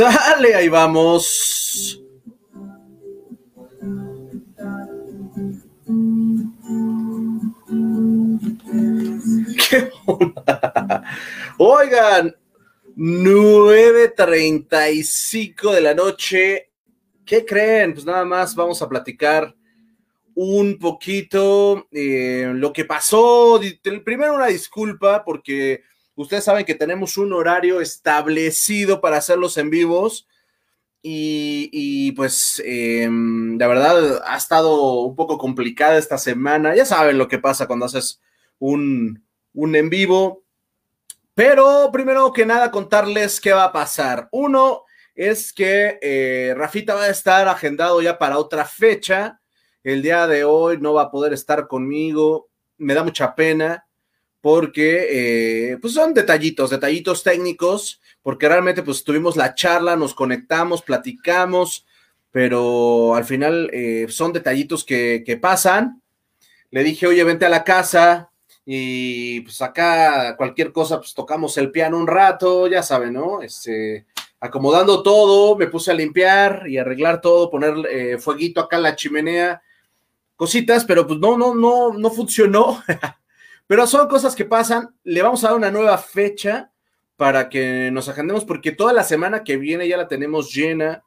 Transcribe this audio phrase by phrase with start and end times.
[0.00, 2.02] Sale, ahí vamos.
[9.68, 11.04] ¿Qué onda?
[11.58, 12.34] Oigan,
[12.96, 16.70] 9.35 de la noche.
[17.26, 17.92] ¿Qué creen?
[17.92, 19.54] Pues nada más vamos a platicar
[20.34, 23.60] un poquito eh, lo que pasó.
[24.02, 25.82] Primero una disculpa porque
[26.20, 30.28] ustedes saben que tenemos un horario establecido para hacerlos en vivos.
[31.02, 36.76] Y, pues em, la verdad ha estado un poco complicada esta semana.
[36.76, 38.20] Ya saben lo que pasa cuando haces
[38.58, 39.24] un,
[39.54, 40.44] un en vivo.
[41.34, 44.28] Pero primero que nada contarles qué va a pasar.
[44.30, 44.84] Uno
[45.14, 49.40] es que eh, Rafita va a estar agendado ya para otra fecha.
[49.82, 52.50] El día de hoy no va a poder estar conmigo.
[52.76, 53.86] Me da mucha pena
[54.40, 60.82] porque eh, pues son detallitos, detallitos técnicos, porque realmente pues tuvimos la charla, nos conectamos,
[60.82, 61.86] platicamos,
[62.30, 66.02] pero al final eh, son detallitos que, pasan.
[66.70, 68.30] Le dije, oye, vente a la casa,
[68.64, 73.42] y pues acá cualquier cosa, pues tocamos el piano un rato, ya saben, ¿no?
[73.42, 74.06] Este,
[74.38, 78.96] acomodando todo, me puse a limpiar y arreglar todo, poner eh, fueguito acá en la
[78.96, 79.60] chimenea,
[80.36, 82.82] cositas, pero pues no, no, no, no funcionó.
[83.70, 84.92] pero son cosas que pasan.
[85.04, 86.72] Le vamos a dar una nueva fecha
[87.14, 91.04] para que nos agendemos, porque toda la semana que viene ya la tenemos llena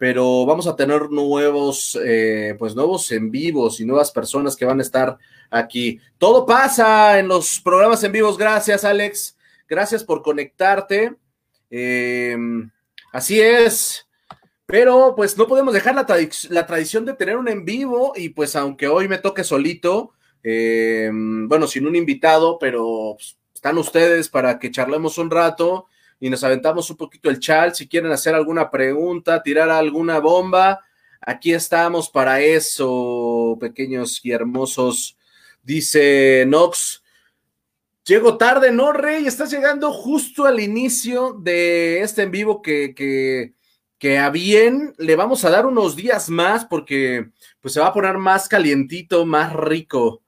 [0.00, 4.78] pero vamos a tener nuevos, eh, pues nuevos en vivos y nuevas personas que van
[4.78, 5.18] a estar
[5.50, 6.00] aquí.
[6.16, 8.38] Todo pasa en los programas en vivos.
[8.38, 9.36] Gracias, Alex.
[9.68, 11.16] Gracias por conectarte.
[11.68, 12.70] Em,
[13.12, 14.08] así es.
[14.64, 18.88] Pero pues no podemos dejar la, tradición de tener un en vivo y pues aunque
[18.88, 24.70] hoy me toque solito, em, bueno, sin un invitado, pero pues, están ustedes para que
[24.70, 25.86] charlemos un rato
[26.18, 27.74] y nos aventamos un poquito el chat.
[27.74, 30.80] Si quieren hacer alguna pregunta, tirar alguna bomba,
[31.20, 35.16] aquí estamos para eso, pequeños y hermosos.
[35.62, 37.02] Dice Nox,
[38.04, 39.26] llego tarde, ¿no, Rey?
[39.26, 43.54] Estás llegando justo al inicio de este en vivo que, que,
[43.98, 47.30] que a bien le vamos a dar unos días más porque
[47.60, 50.22] pues se va a poner más calientito, más rico.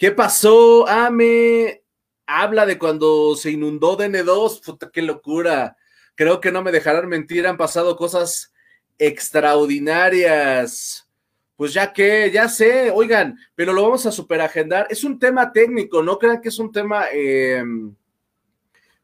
[0.00, 0.88] ¿Qué pasó?
[0.88, 1.82] Ame,
[2.26, 5.76] habla de cuando se inundó DN2, puta, qué locura.
[6.14, 8.50] Creo que no me dejarán mentir, han pasado cosas
[8.96, 11.06] extraordinarias.
[11.54, 14.86] Pues ya que, ya sé, oigan, pero lo vamos a superagendar.
[14.88, 17.94] Es un tema técnico, no crean que es un tema, em,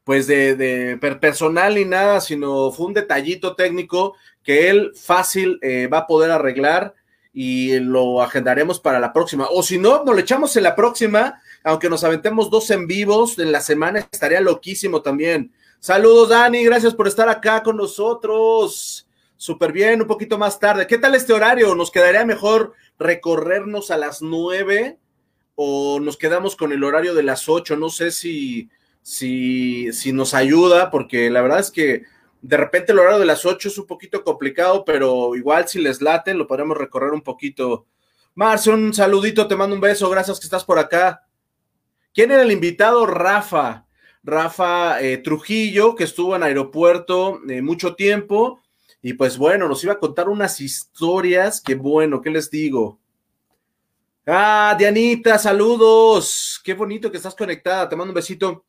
[0.03, 5.99] pues de, personal ni nada, sino fue un detallito técnico que él fácil eh, va
[5.99, 6.95] a poder arreglar
[7.39, 9.47] y lo agendaremos para la próxima.
[9.51, 13.37] O si no, nos lo echamos en la próxima aunque nos aventemos dos en vivos
[13.39, 15.51] en la semana, estaría loquísimo también.
[15.79, 19.05] Saludos, Dani, gracias por estar acá con nosotros.
[19.35, 20.87] Súper bien, un poquito más tarde.
[20.87, 21.75] ¿Qué tal este horario?
[21.75, 24.97] ¿Nos quedaría mejor recorrernos a las nueve
[25.55, 27.75] o nos quedamos con el horario de las ocho?
[27.75, 28.69] No sé si,
[29.01, 32.03] si, si nos ayuda, porque la verdad es que
[32.41, 36.01] de repente el horario de las ocho es un poquito complicado, pero igual si les
[36.01, 37.85] late, lo podemos recorrer un poquito.
[38.35, 41.25] Marce, un saludito, te mando un beso, gracias que estás por acá.
[42.13, 43.05] ¿Quién era el invitado?
[43.05, 43.85] Rafa.
[44.23, 48.61] Rafa eh, Trujillo, que estuvo en aeropuerto eh, mucho tiempo.
[49.01, 51.61] Y pues bueno, nos iba a contar unas historias.
[51.61, 52.99] Qué bueno, ¿qué les digo?
[54.25, 56.59] Ah, Dianita, saludos.
[56.63, 57.87] Qué bonito que estás conectada.
[57.87, 58.65] Te mando un besito.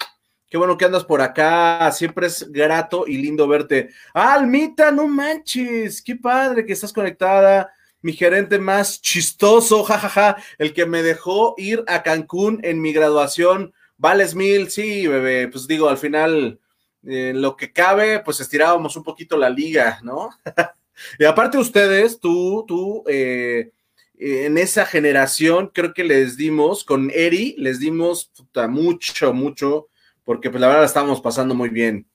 [0.48, 1.90] Qué bueno que andas por acá.
[1.92, 3.90] Siempre es grato y lindo verte.
[4.14, 6.02] Almita, no manches.
[6.02, 11.84] Qué padre que estás conectada mi gerente más chistoso, jajaja, el que me dejó ir
[11.86, 13.72] a Cancún en mi graduación.
[13.96, 16.60] Vales mil, sí, bebé, pues digo, al final,
[17.02, 20.30] en lo que cabe, pues estirábamos un poquito la liga, ¿no?
[21.18, 23.72] y aparte ustedes, tú, tú, eh,
[24.20, 28.30] en esa generación, creo que les dimos, con Eri, les dimos
[28.68, 29.87] mucho, mucho,
[30.28, 32.06] porque pues la verdad la estábamos pasando muy bien.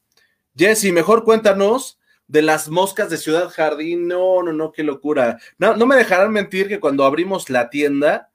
[0.56, 5.39] Jesse, mejor cuéntanos de las moscas de Ciudad Jardín, no, no, no, qué locura.
[5.57, 8.30] No, me dejarán mentir que cuando abrimos la tienda,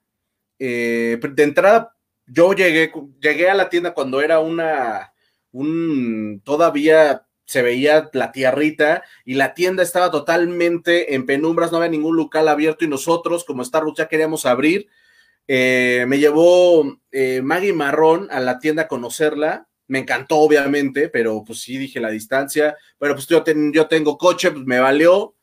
[0.59, 1.95] eh, de entrada,
[2.25, 2.91] yo llegué,
[3.21, 5.13] llegué a la tienda cuando era una,
[5.53, 11.87] un, todavía se veía la tierrita y la tienda estaba totalmente en penumbras, no había
[11.87, 14.89] ningún local abierto y nosotros, como Starbucks, ya queríamos abrir.
[15.47, 21.43] Eh, me llevó eh, Maggie Marrón a la tienda a conocerla me encantó obviamente, pero
[21.43, 23.43] pues sí dije la distancia, pero pues yo,
[23.73, 25.35] yo tengo coche, pues me valió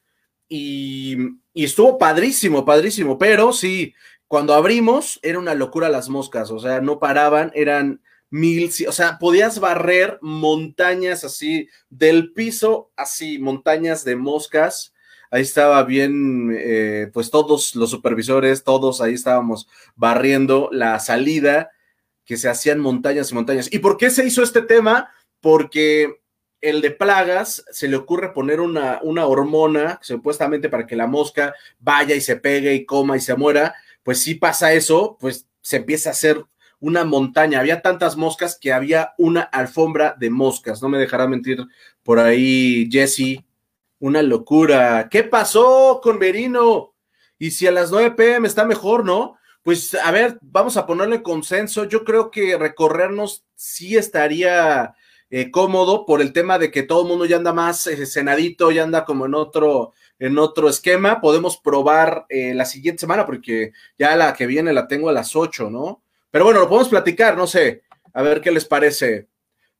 [0.48, 1.16] y,
[1.52, 3.92] estuvo padrísimo, padrísimo, pero sí,
[4.28, 8.00] cuando abrimos era una locura las moscas, o sea, no paraban, eran
[8.30, 14.92] mil, o sea, podías barrer montañas así, del piso así, montañas de moscas.
[15.28, 21.70] Ahí estaba bien, eh, pues todos los supervisores, todos ahí estábamos barriendo la salida,
[22.26, 23.72] que se hacían montañas y montañas.
[23.72, 25.10] ¿Y por qué se hizo este tema?
[25.40, 26.20] Porque
[26.60, 31.54] el de plagas se le ocurre poner una, una hormona, supuestamente para que la mosca
[31.78, 33.74] vaya y se pegue y coma y se muera.
[34.02, 36.44] Pues si pasa eso, pues se empieza a hacer
[36.80, 37.60] una montaña.
[37.60, 40.82] Había tantas moscas que había una alfombra de moscas.
[40.82, 41.64] No me dejará mentir
[42.02, 43.44] por ahí, Jesse.
[43.98, 45.08] Una locura.
[45.10, 46.94] ¿Qué pasó con Merino?
[47.38, 49.36] Y si a las 9 pm está mejor, ¿no?
[49.66, 51.86] Pues a ver, vamos a ponerle consenso.
[51.86, 54.94] Yo creo que recorrernos sí estaría
[55.28, 58.70] eh, cómodo por el tema de que todo el mundo ya anda más eh, cenadito,
[58.70, 61.20] ya anda como en otro, en otro esquema.
[61.20, 65.34] Podemos probar eh, la siguiente semana porque ya la que viene la tengo a las
[65.34, 66.04] 8, ¿no?
[66.30, 67.82] Pero bueno, lo podemos platicar, no sé.
[68.12, 69.26] A ver qué les parece.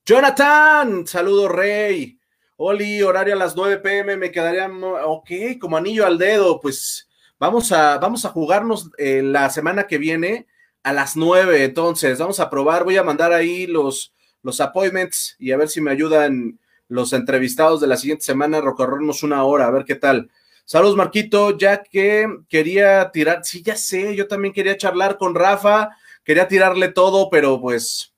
[0.04, 2.18] Jonathan, saludo Rey.
[2.56, 5.30] Oli, horario a las 9 pm, me quedaría, ok,
[5.60, 7.05] como anillo al dedo, pues
[7.38, 10.46] vamos a, vamos a jugarnos la semana que viene
[10.82, 15.50] a las 9, entonces vamos a probar, voy a mandar ahí los, los appointments y
[15.50, 19.66] a ver si me ayudan los entrevistados de la siguiente semana a recorrernos una hora,
[19.66, 20.30] a ver qué tal.
[20.64, 25.90] Saludos, Marquito, ya que quería tirar, sí, ya sé, yo también quería charlar con Rafa,
[26.24, 28.12] quería tirarle todo, pero pues,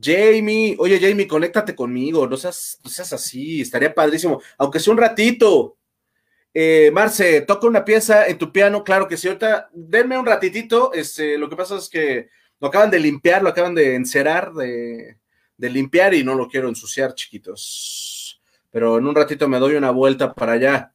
[0.00, 4.98] Jamie, oye, Jamie, conéctate conmigo, no seas, no seas así, estaría padrísimo, aunque sea un
[4.98, 5.76] ratito.
[6.54, 10.92] Eh, Marce, toca una pieza en tu piano, claro que sí, ahorita denme un ratitito,
[10.92, 12.28] este, lo que pasa es que
[12.60, 15.18] lo acaban de limpiar, lo acaban de encerar, de,
[15.56, 18.42] de limpiar y no lo quiero ensuciar, chiquitos.
[18.70, 20.94] Pero en un ratito me doy una vuelta para allá.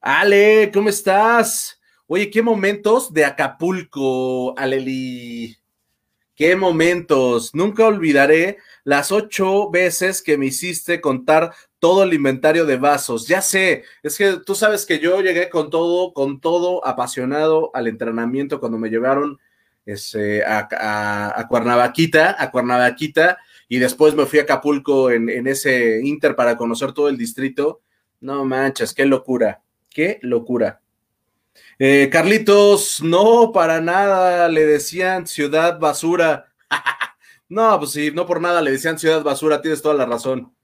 [0.00, 1.80] Ale, ¿cómo estás?
[2.06, 5.56] Oye, qué momentos de Acapulco, Aleli.
[6.34, 7.54] Qué momentos.
[7.54, 13.26] Nunca olvidaré las ocho veces que me hiciste contar todo el inventario de vasos.
[13.26, 17.86] Ya sé, es que tú sabes que yo llegué con todo, con todo apasionado al
[17.86, 19.38] entrenamiento cuando me llevaron
[19.84, 23.38] ese, a, a, a Cuernavaquita, a Cuernavaquita,
[23.72, 27.80] y después me fui a Acapulco en, ese Inter para conocer todo el distrito.
[28.20, 30.81] No manches, qué locura, qué locura.
[31.78, 36.46] Eh, Carlitos, no, para nada, le decían ciudad basura.
[37.48, 40.54] no, pues sí, no por nada le decían ciudad basura, tienes toda la razón.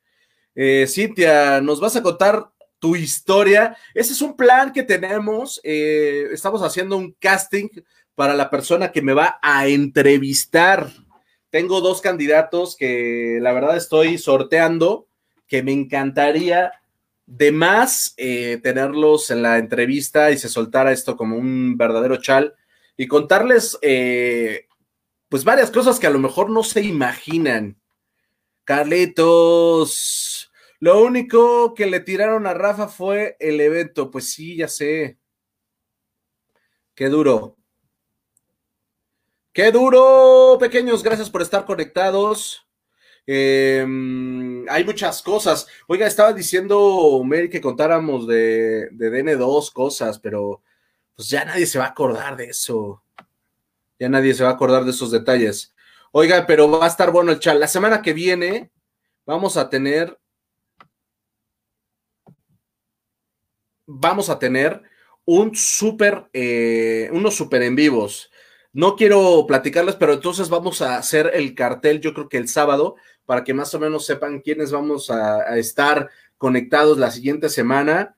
[0.54, 3.76] Eh, Cintia, nos vas a contar tu historia.
[3.94, 5.60] Ese es un plan que tenemos.
[5.64, 7.68] Eh, estamos haciendo un casting
[8.14, 10.90] para la persona que me va a entrevistar.
[11.50, 15.06] Tengo dos candidatos que la verdad estoy sorteando,
[15.46, 16.72] que me encantaría
[17.28, 22.54] de más eh, tenerlos en la entrevista y se soltara esto como un verdadero chal
[22.96, 24.66] y contarles eh,
[25.28, 27.78] pues varias cosas que a lo mejor no se imaginan.
[28.64, 34.10] Carlitos, lo único que le tiraron a Rafa fue el evento.
[34.10, 35.18] Pues sí, ya sé.
[36.94, 37.56] Qué duro.
[39.52, 42.67] Qué duro, pequeños, gracias por estar conectados.
[43.30, 45.66] Em, hay muchas cosas.
[45.86, 50.62] Oiga, estaba diciendo Mary que contáramos de, de DN2 cosas, pero
[51.14, 53.02] pues ya nadie se va a acordar de eso.
[53.98, 55.74] Ya nadie se va a acordar de esos detalles.
[56.10, 57.58] Oiga, pero va a estar bueno el chat.
[57.58, 58.70] La semana que viene
[59.26, 60.18] vamos a tener.
[63.84, 64.80] Vamos a tener
[65.26, 68.30] un súper, eh, unos súper en vivos.
[68.72, 72.96] No quiero platicarles, pero entonces vamos a hacer el cartel, yo creo que el sábado,
[73.24, 78.16] para que más o menos sepan quiénes vamos a, estar conectados la siguiente semana.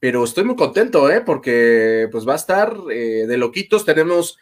[0.00, 1.20] Pero estoy muy contento, ¿eh?
[1.20, 3.84] Porque pues va a estar eh, de loquitos.
[3.84, 4.36] Tenemos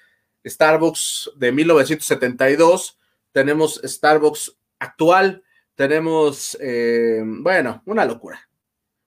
[0.47, 2.99] Starbucks de 1972,
[3.33, 5.43] tenemos Starbucks actual,
[5.75, 8.49] tenemos, eh, bueno, una locura.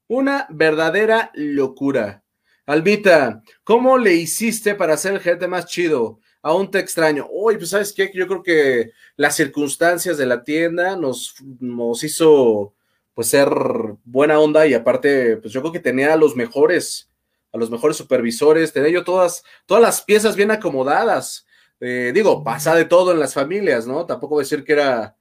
[0.08, 2.24] Una verdadera locura.
[2.66, 6.20] Albita, ¿cómo le hiciste para ser el gente más chido?
[6.44, 7.28] Aún te extraño.
[7.32, 12.76] Oye, pues sabes qué, yo creo que las circunstancias de la tienda nos, nos hizo
[13.16, 13.50] pues ser
[14.04, 17.10] buena onda y aparte, pues yo creo que tenía a los mejores,
[17.52, 21.46] a los mejores supervisores, tenía yo todas, todas las piezas bien acomodadas.
[21.80, 24.06] Eh, digo, pasa de todo en las familias, ¿no?
[24.06, 25.18] Tampoco decir que era,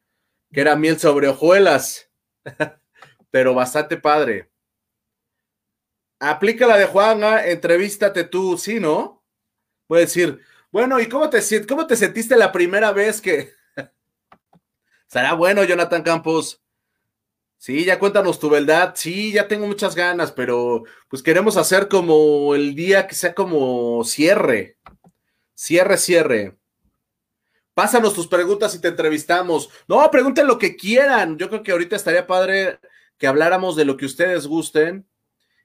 [0.52, 2.10] que era miel sobre hojuelas,
[3.30, 4.50] pero bastante padre.
[6.18, 9.22] Aplica la de Juana, entrevístate tú, ¿sí, no?
[9.88, 10.40] Voy a decir,
[10.72, 13.52] bueno, ¿y cómo te, cómo te sentiste la primera vez que...
[15.06, 16.62] Será bueno, Jonathan Campos.
[17.58, 18.94] Sí, ya cuéntanos tu verdad.
[18.96, 24.02] Sí, ya tengo muchas ganas, pero pues queremos hacer como el día que sea como
[24.02, 24.78] cierre.
[25.54, 26.56] Cierre, cierre.
[27.74, 29.70] Pásanos tus preguntas y te entrevistamos.
[29.86, 31.38] No, pregunten lo que quieran.
[31.38, 32.80] Yo creo que ahorita estaría padre
[33.16, 35.06] que habláramos de lo que ustedes gusten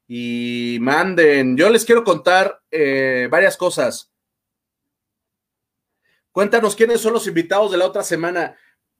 [0.07, 1.57] y manden.
[1.57, 4.11] Yo les quiero contar eh, varias cosas.
[6.37, 8.55] Cuéntanos quiénes son los invitados de la otra semana.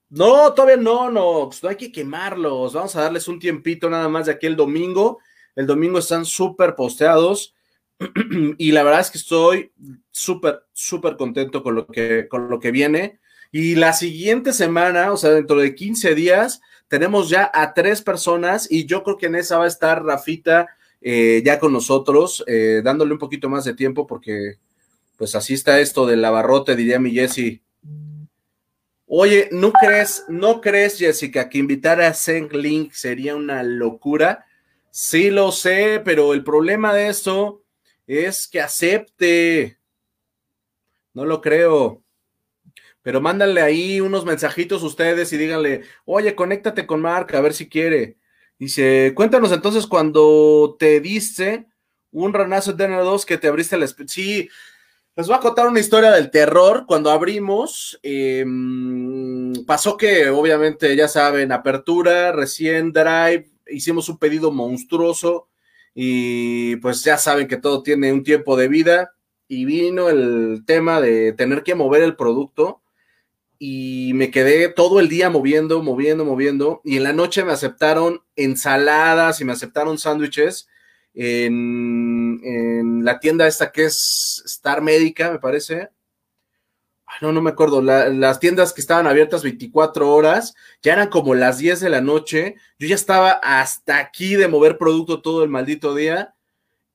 [0.08, 2.72] No, todavía no, no, pues no hay que quemarlos.
[2.72, 5.20] Vamos a darles un tiempito nada más de aquí el domingo.
[5.54, 7.54] El domingo están súper posteados
[8.58, 9.72] y la verdad es que estoy
[10.10, 13.20] súper, súper contento con lo, que, con lo que viene.
[13.52, 18.66] Y la siguiente semana, o sea, dentro de 15 días, tenemos ya a tres personas
[18.68, 22.80] y yo creo que en esa va a estar Rafita eh, ya con nosotros, eh,
[22.82, 24.58] dándole un poquito más de tiempo porque
[25.18, 27.60] pues así está esto del abarrote, diría mi Jesse.
[29.04, 34.46] Oye, ¿no crees, no crees, Jessica, que invitar a Zeng Link sería una locura?
[34.92, 37.64] Sí lo sé, pero el problema de esto
[38.06, 39.78] es que acepte.
[41.14, 42.04] No lo creo.
[43.02, 47.68] Pero mándale ahí unos mensajitos ustedes y díganle, oye, conéctate con Mark a ver si
[47.68, 48.18] quiere.
[48.56, 51.66] Dice, cuéntanos entonces cuando te diste
[52.12, 53.88] un ranazo de DN2 que te abriste la...
[54.06, 54.48] Sí,
[55.18, 56.84] les voy a contar una historia del terror.
[56.86, 65.48] Cuando abrimos, em, pasó que obviamente, ya saben, apertura, recién drive, hicimos un pedido monstruoso
[65.92, 69.12] y pues ya saben que todo tiene un tiempo de vida.
[69.48, 72.80] Y vino el tema de tener que mover el producto
[73.58, 76.80] y me quedé todo el día moviendo, moviendo, moviendo.
[76.84, 80.68] Y en la noche me aceptaron ensaladas y me aceptaron sándwiches
[81.14, 85.90] en, la tienda esta que es Star Médica, me parece,
[87.20, 91.58] no, no me acuerdo, las tiendas que estaban abiertas 24 horas, ya eran como las
[91.58, 95.94] 10 de la noche, yo ya estaba hasta aquí de mover producto todo el maldito
[95.94, 96.34] día.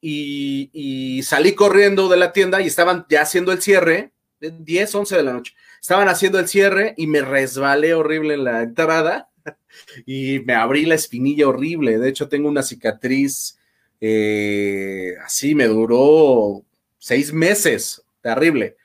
[0.05, 5.23] Y, salí corriendo de la tienda y estaban ya haciendo el cierre, 10, 11 de
[5.23, 9.29] la noche, estaban haciendo el cierre y me resbalé horrible en la entrada
[10.05, 13.57] y me abrí la espinilla horrible, de hecho tengo una cicatriz,
[14.05, 16.63] eh, así me duró
[16.97, 18.75] seis meses, terrible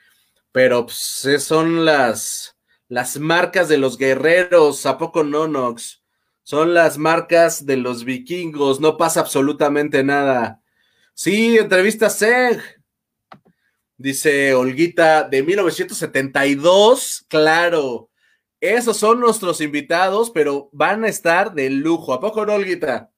[0.52, 2.56] pero pues, son las,
[2.88, 6.02] las marcas de los guerreros, ¿a poco no, Nox?
[6.42, 10.60] Son las marcas de los vikingos, no pasa absolutamente nada.
[11.14, 12.60] Sí, entrevista Seg.
[13.96, 18.10] Dice Olguita de 1972, claro.
[18.60, 22.12] Esos son nuestros invitados, pero van a estar de lujo.
[22.12, 23.12] ¿A poco no, Olguita?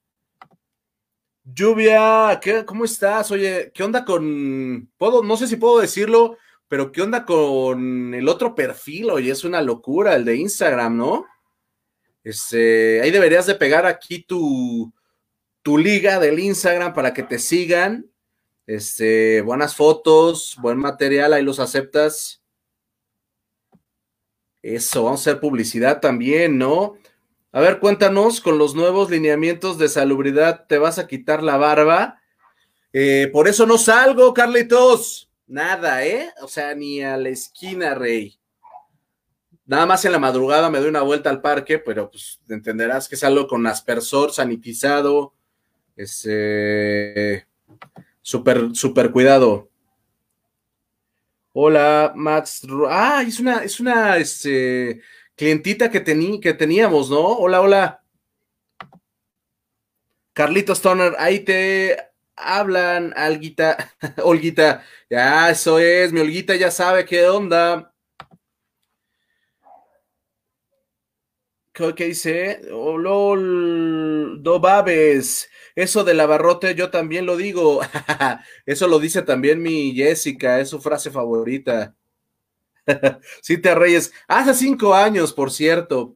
[1.43, 3.31] Lluvia, ¿qué, ¿cómo estás?
[3.31, 4.89] Oye, ¿qué onda con...
[4.97, 9.09] Puedo, no sé si puedo decirlo, pero ¿qué onda con el otro perfil?
[9.09, 11.25] Oye, es una locura el de Instagram, ¿no?
[12.23, 14.93] Este, ahí deberías de pegar aquí tu,
[15.63, 18.09] tu liga del Instagram para que te sigan.
[18.67, 22.43] Este, buenas fotos, buen material, ahí los aceptas.
[24.61, 26.97] Eso, vamos a hacer publicidad también, ¿no?
[27.53, 32.21] A ver, cuéntanos, con los nuevos lineamientos de salubridad, ¿te vas a quitar la barba?
[32.93, 35.29] Eh, por eso no salgo, Carlitos.
[35.47, 36.31] Nada, ¿eh?
[36.41, 38.39] O sea, ni a la esquina, Rey.
[39.65, 43.15] Nada más en la madrugada me doy una vuelta al parque, pero pues entenderás que
[43.15, 45.33] es algo con aspersor, sanitizado,
[45.97, 47.47] este,
[48.21, 49.69] súper, súper cuidado.
[51.51, 52.65] Hola, Max.
[52.89, 55.01] Ah, es una, es una, este,
[55.41, 56.03] clientita que,
[56.39, 57.19] que teníamos, ¿no?
[57.19, 58.03] Hola, hola.
[60.33, 61.97] Carlitos Stoner, ahí te
[62.35, 63.91] hablan, Alguita,
[64.23, 67.91] Olguita, ya, eso es, mi Olguita ya sabe qué onda.
[71.73, 72.61] ¿Qué, dice?
[72.71, 75.49] Oh, lol, do babes.
[75.75, 77.81] Eso del abarrote yo también lo digo.
[78.65, 81.95] Eso lo dice también mi Jessica, es su frase favorita.
[83.61, 84.13] te reyes.
[84.27, 86.13] Hace cinco años, por cierto.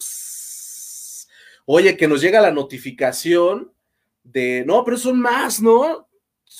[1.65, 3.71] Oye, que nos llega la notificación
[4.23, 6.07] de, no, pero son más, ¿no?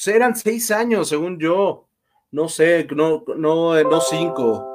[0.07, 1.87] eran seis años, según yo.
[2.31, 4.71] No sé, no, no, no cinco.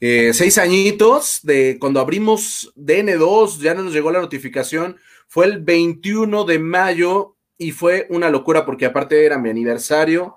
[0.00, 4.96] Eh, seis añitos de cuando abrimos DN2, ya nos llegó la notificación.
[5.26, 10.36] Fue el 21 de mayo y fue una locura porque aparte era mi aniversario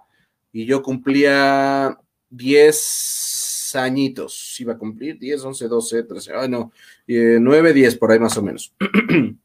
[0.51, 1.99] y yo cumplía
[2.29, 3.30] 10
[3.75, 4.59] añitos.
[4.59, 6.71] Iba a cumplir 10, 11, 12, 13, ay no,
[7.07, 8.73] 9, eh, 10 por ahí más o menos.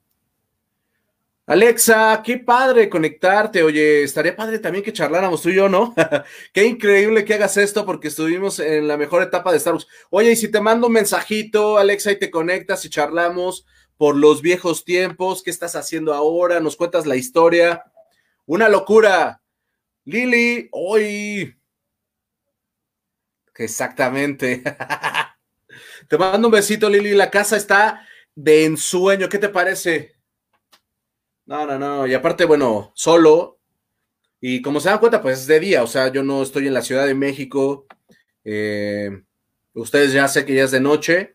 [1.49, 3.63] Alexa, qué padre conectarte.
[3.63, 5.95] Oye, estaría padre también que charláramos tú y yo, ¿no?
[6.53, 9.87] qué increíble que hagas esto porque estuvimos en la mejor etapa de Starbucks.
[10.11, 13.65] Oye, y si te mando un mensajito, Alexa, y te conectas y charlamos
[13.97, 17.85] por los viejos tiempos, qué estás haciendo ahora, nos cuentas la historia.
[18.45, 19.41] Una locura.
[20.05, 21.57] Lili, hoy.
[23.59, 24.63] Exactamente.
[26.09, 27.13] Te mando un besito, Lili.
[27.13, 29.29] La casa está de ensueño.
[29.29, 30.15] ¿Qué te parece?
[31.47, 32.07] No, no, no.
[32.07, 33.59] Y aparte, bueno, solo.
[34.41, 35.83] Y como se dan cuenta, pues es de día.
[35.83, 37.87] O sea, yo no estoy en la Ciudad de México.
[38.45, 39.23] Eh,
[39.75, 41.35] ustedes ya sé que ya es de noche.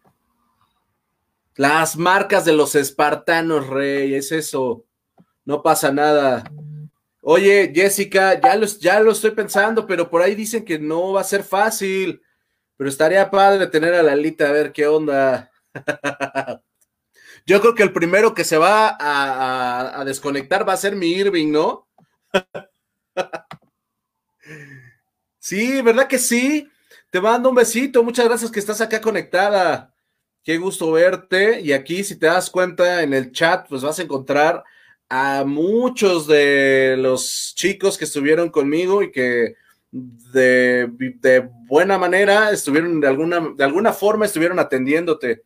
[1.56, 4.86] Las marcas de los espartanos, rey, es eso.
[5.44, 6.44] No pasa nada.
[7.24, 11.22] Oye, Jessica, ya lo, ya lo estoy pensando, pero por ahí dicen que no va
[11.22, 12.22] a ser fácil.
[12.78, 15.52] Pero estaría padre tener a Lalita a ver qué onda.
[17.46, 21.52] Yo creo que el primero que se va a, desconectar va a ser mi Irving,
[21.52, 21.88] ¿no?
[25.40, 26.68] sí, ¿verdad que sí?
[27.12, 28.04] Te mando un besito.
[28.04, 29.94] Muchas gracias que estás acá conectada.
[30.44, 31.62] Qué gusto verte.
[31.62, 34.64] Y aquí, si te das cuenta en el chat, pues vas a encontrar
[35.14, 39.56] a muchos de los chicos que estuvieron conmigo y que
[39.92, 45.44] de, buena manera estuvieron de alguna, de alguna forma estuvieron atendiéndote.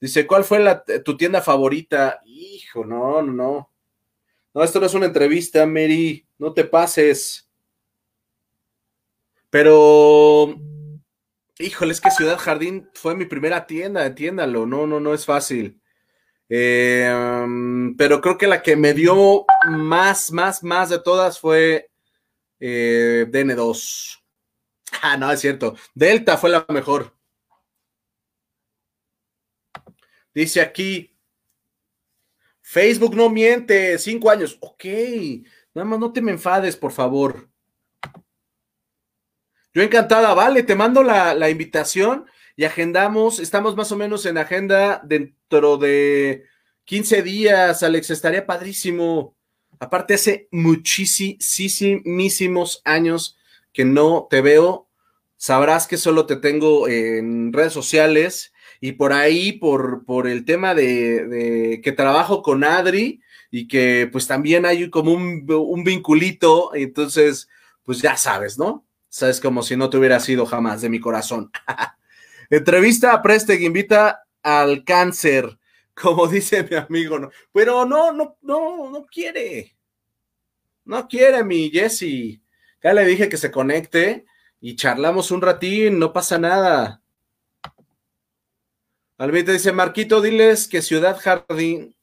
[0.00, 2.20] Dice, ¿cuál fue la, tu tienda favorita?
[2.24, 3.70] Hijo, no, no.
[4.52, 6.26] No, esto no es una entrevista, Mary.
[6.36, 7.48] No te pases.
[9.48, 10.56] Pero,
[11.60, 14.66] híjole, es que Ciudad Jardín fue mi primera tienda, entiéndalo.
[14.66, 15.80] No, no, no es fácil.
[16.50, 21.90] Um, pero creo que la que me dio más, más, más de todas fue
[22.58, 24.18] eh, DN2.
[25.02, 25.76] Ah, no, es cierto.
[25.94, 27.14] Delta fue la mejor.
[30.34, 31.14] Dice aquí,
[32.62, 34.56] Facebook no miente, cinco años.
[34.60, 34.84] Ok,
[35.74, 37.50] nada más no te me enfades, por favor.
[39.74, 42.26] Yo encantada, vale, te mando la, la invitación
[42.56, 45.02] y agendamos, estamos más o menos en agenda
[45.50, 46.44] dentro de
[46.84, 49.34] 15 días, Alex, estaría padrísimo.
[49.80, 51.40] Aparte, hace muchísimos
[52.84, 53.38] años
[53.72, 54.88] que no te veo.
[55.36, 60.74] Sabrás que solo te tengo en redes sociales y por ahí, por, por el tema
[60.74, 67.48] de, que trabajo con Adri y que pues también hay como un, un vinculito, entonces,
[67.84, 68.84] pues ya sabes, ¿no?
[69.08, 71.50] Sabes como si no te hubiera sido jamás de mi corazón.
[72.50, 75.58] Entrevista a Presteg, invita al cáncer,
[75.94, 77.30] como dice mi amigo.
[77.52, 79.76] Pero no, no, no, no quiere.
[80.84, 82.40] No quiere mi Jesse.
[82.82, 84.24] Ya le dije que se conecte
[84.60, 87.02] y charlamos un ratín, no pasa nada.
[89.18, 91.96] Alvita dice, Marquito, diles que Ciudad Jardín,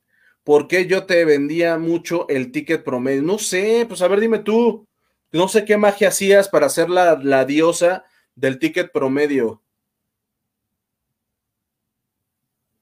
[0.43, 3.21] ¿por qué yo te vendía mucho el ticket promedio?
[3.21, 4.85] No sé, pues a ver, dime tú.
[5.31, 8.03] No sé qué magia hacías para ser la, la diosa
[8.35, 9.63] del ticket promedio.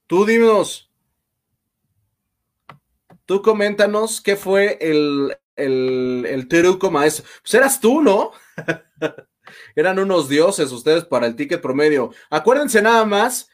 [0.07, 0.91] Tú dinos,
[3.25, 7.25] tú coméntanos qué fue el, el, el truco maestro.
[7.41, 8.31] Pues eras tú, ¿no?
[9.75, 12.11] Eran unos dioses ustedes para el ticket promedio.
[12.29, 13.49] Acuérdense nada más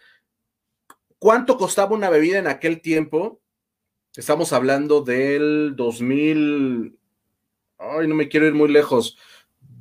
[1.20, 3.42] cuánto costaba una bebida en aquel tiempo.
[4.16, 6.98] Estamos hablando del 2000.
[7.78, 9.18] Ay, no me quiero ir muy lejos.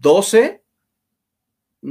[0.00, 0.62] 12.
[1.80, 1.84] 12,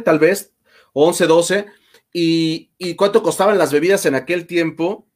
[0.00, 0.52] mm, tal vez.
[0.92, 1.83] 11, 12
[2.16, 5.06] y, cuánto costaban las bebidas en aquel tiempo.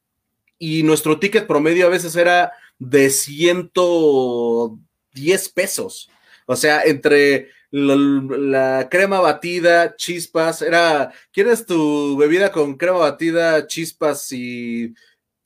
[0.58, 6.10] Y nuestro ticket promedio a veces era de 110 pesos.
[6.46, 14.32] O sea, entre la, crema batida, chispas, era, ¿quieres tu bebida con crema batida, chispas
[14.32, 14.94] y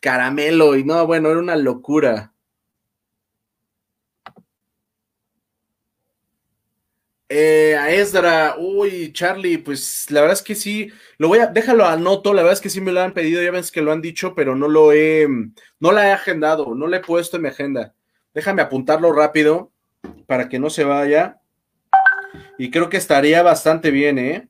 [0.01, 0.77] caramelo?
[0.77, 2.32] Y no, bueno, era una locura.
[7.35, 11.87] Eh, a Esdra, uy, Charlie, pues la verdad es que sí, lo voy a, déjalo
[11.87, 14.03] anoto, la verdad es que sí me lo han pedido, ya ves que lo han
[14.03, 15.27] dicho, pero no lo he,
[15.81, 17.95] no la he agendado, no la he puesto en mi agenda.
[18.35, 19.73] Déjame apuntarlo rápido
[20.27, 21.41] para que no se vaya.
[22.59, 24.49] Y creo que estaría bastante bien, ¿eh?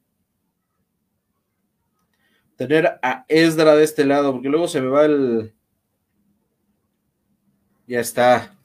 [2.56, 5.54] Tener a Esdra de este lado, porque luego se me va el...
[7.86, 8.56] Ya está.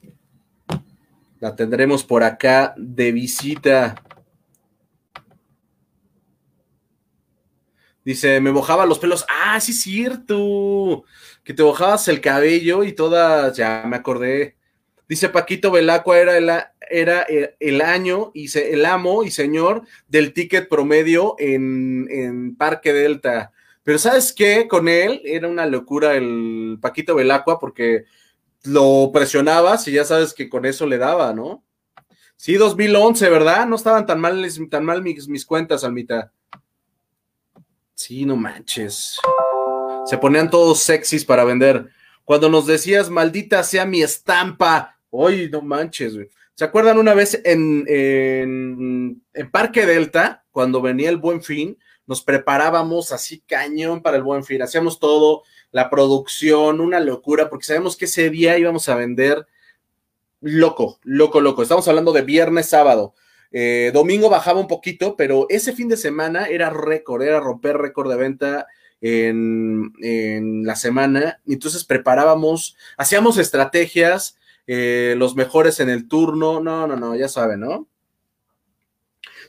[1.38, 3.94] La tendremos por acá de visita.
[8.08, 9.26] Dice, me mojaba los pelos.
[9.28, 11.04] Ah, sí es cierto.
[11.44, 14.56] Que te mojabas el cabello y todas, ya me acordé.
[15.06, 16.50] Dice Paquito Belacua era el,
[16.88, 17.26] era
[17.60, 23.52] el año y se, el amo y señor del ticket promedio en, en, Parque Delta.
[23.82, 24.68] Pero ¿sabes qué?
[24.68, 28.06] Con él era una locura el Paquito Belacua porque
[28.64, 31.62] lo presionabas y ya sabes que con eso le daba, ¿no?
[32.36, 33.66] Sí, 2011, ¿verdad?
[33.66, 36.32] No estaban tan mal, tan mal mis, mis cuentas, Almita.
[37.98, 39.18] Sí, no manches.
[40.06, 41.88] Se ponían todos sexys para vender.
[42.24, 44.96] Cuando nos decías, maldita sea mi estampa.
[45.10, 46.28] Oye, no manches, güey.
[46.54, 51.76] ¿Se acuerdan una vez en, en, Parque Delta, cuando venía el Buen Fin?
[52.06, 57.66] nos preparábamos así cañón para el buen fin, hacíamos todo, la producción, una locura, porque
[57.66, 59.46] sabemos que ese día íbamos a vender
[60.40, 61.62] loco, loco, loco.
[61.62, 63.14] Estamos hablando de viernes, sábado.
[63.50, 68.10] Eh, domingo bajaba un poquito, pero ese fin de semana era récord, era romper récord
[68.10, 68.66] de venta
[69.00, 71.40] en, la semana.
[71.46, 76.60] Entonces preparábamos, hacíamos estrategias, eh, los mejores en el turno.
[76.60, 77.88] No, no, no, ya saben, ¿no?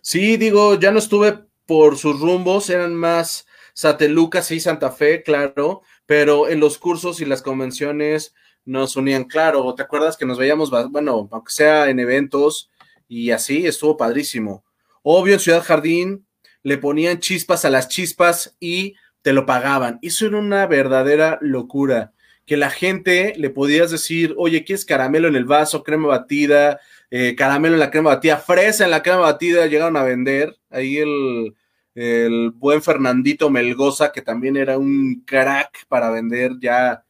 [0.02, 5.82] Sí, digo, ya no estuve por sus rumbos, eran más Satelucas y Santa Fe, claro,
[6.06, 8.34] pero en los cursos y las convenciones
[8.66, 9.74] nos unían, claro.
[9.76, 12.70] ¿Te acuerdas que nos veíamos, bueno, aunque sea en eventos
[13.10, 14.63] y así, estuvo padrísimo.
[15.02, 16.28] Obvio, en Ciudad Jardín
[16.63, 19.98] le ponían chispas a las chispas y te lo pagaban.
[20.04, 22.13] Eso era una verdadera locura.
[22.45, 27.36] Que la gente le podías decir, oye, ¿quieres caramelo en el vaso, crema batida, eh,
[27.36, 29.65] caramelo en la crema batida, fresa en la crema batida?
[29.65, 30.56] Llegaron a vender.
[30.69, 31.56] Ahí el,
[31.95, 37.04] el buen Fernandito Melgoza, que también era un crack para vender ya,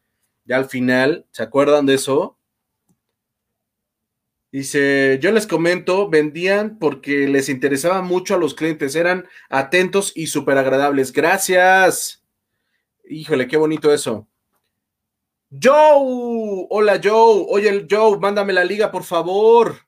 [0.46, 1.26] ya al final.
[1.32, 2.39] ¿Se acuerdan de eso?
[4.52, 10.28] Dice, yo les comento, vendían porque les interesaba mucho a los clientes, eran atentos y
[10.28, 11.14] súper agradables.
[11.14, 12.24] Gracias.
[13.06, 14.28] Híjole, qué bonito eso.
[15.52, 19.88] Joe, hola Joe, oye Joe, mándame la liga, por favor.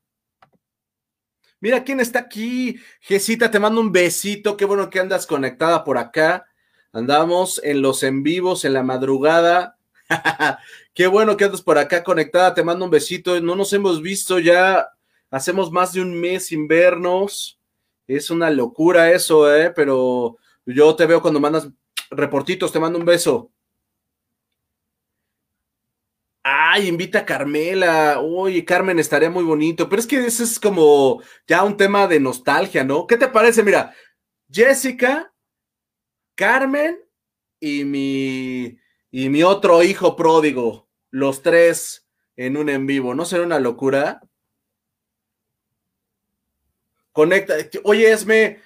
[1.60, 2.80] Mira quién está aquí.
[3.00, 6.48] Jesita, te mando un besito, qué bueno que andas conectada por acá.
[6.92, 9.78] Andamos en los en vivos en la madrugada.
[10.94, 13.40] Qué bueno que andas por acá conectada, te mando un besito.
[13.40, 14.88] No nos hemos visto ya,
[15.30, 17.60] hacemos más de un mes sin vernos.
[18.08, 19.72] Es una locura eso, ¿eh?
[19.76, 21.70] Pero yo te veo cuando mandas
[22.10, 23.52] reportitos, te mando un beso.
[26.44, 28.20] Ay, invita a Carmela.
[28.22, 29.88] Uy, Carmen, estaría muy bonito.
[29.88, 33.06] Pero es que ese es como ya un tema de nostalgia, ¿no?
[33.08, 33.64] ¿Qué te parece?
[33.64, 33.94] Mira,
[34.50, 35.32] Jessica,
[36.36, 37.00] Carmen
[37.60, 38.81] y mi
[39.12, 43.14] y mi otro hijo pródigo, los tres en un en vivo.
[43.14, 44.22] ¿No será una locura?
[47.12, 47.56] Conecta.
[47.84, 48.62] Oye, Esme,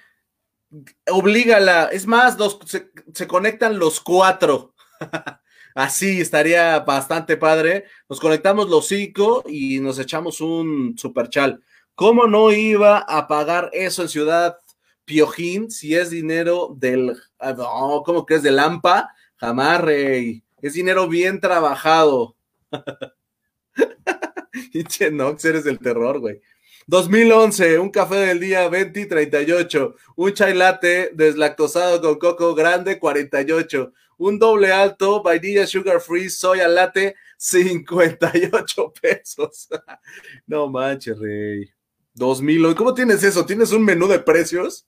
[1.10, 1.86] oblígala.
[1.86, 4.74] Es más, se, conectan los cuatro.
[5.74, 7.84] Así estaría bastante padre.
[8.08, 11.62] Nos conectamos los cinco y nos echamos un super chal.
[11.94, 14.58] ¿Cómo no iba a pagar eso en Ciudad
[15.04, 17.20] Piojín si es dinero del.
[17.58, 18.42] Oh, ¿Cómo crees?
[18.42, 20.42] De Lampa Jamás, rey.
[20.62, 22.36] Es dinero bien trabajado.
[24.72, 26.40] Pinche Nox, eres del terror, güey.
[26.88, 29.96] 2011, un café del día 20 y 38.
[30.16, 33.92] Un chai latte deslactosado con coco grande 48.
[34.18, 39.68] Un doble alto, vainilla sugar free, soya latte 58 pesos.
[40.46, 41.70] no manches, rey.
[42.14, 43.44] 2000, ¿cómo tienes eso?
[43.44, 44.86] ¿Tienes un menú de precios?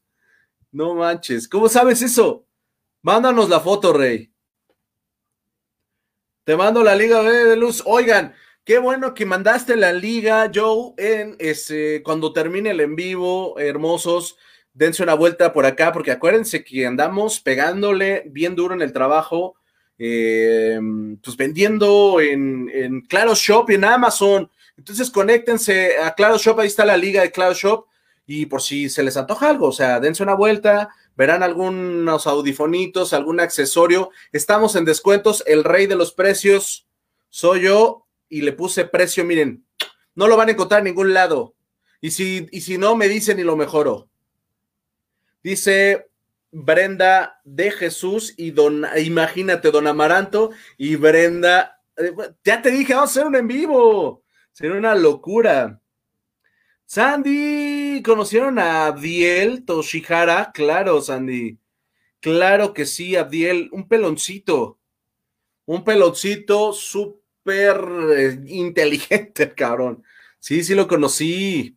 [0.73, 2.47] No manches, ¿cómo sabes eso?
[3.03, 4.33] Mándanos la foto, rey.
[6.49, 7.83] Te mando la Liga de Luz.
[7.85, 8.33] Oigan,
[8.65, 14.39] qué bueno que mandaste la Liga, Joe, en ese, cuando termine el en vivo, hermosos.
[14.73, 19.57] Dense una vuelta por acá, porque acuérdense que andamos pegándole bien duro en el trabajo,
[19.99, 20.81] eh,
[21.23, 24.51] pues vendiendo en, en Claro Shop y en Amazon.
[24.79, 27.85] Entonces conéctense a Claro Shop, ahí está la liga de Claro Shop
[28.27, 33.13] y por si se les antoja algo, o sea, dense una vuelta, verán algunos audifonitos,
[33.13, 34.11] algún accesorio.
[34.31, 36.87] Estamos en descuentos, el rey de los precios
[37.29, 39.67] soy yo y le puse precio, miren,
[40.15, 41.57] no lo van a encontrar en ningún lado.
[42.01, 44.09] Y si, y si no, me dicen y lo mejoro.
[45.43, 46.09] Dice
[46.53, 52.13] Brenda de Jesús y don, imagínate, don Amaranto y Brenda, eh,
[52.45, 54.23] ya te dije, vamos a hacer un en vivo.
[54.53, 55.81] Sería una locura.
[56.87, 60.53] Sandy, ¿conocieron a Abdiel Toshihara?
[60.53, 61.59] Claro, Sandy.
[62.21, 64.79] Claro que sí, Abdiel, un peloncito.
[65.67, 67.81] Un peloncito súper
[68.17, 70.03] eh, inteligente, cabrón.
[70.39, 71.77] Sí, sí lo conocí.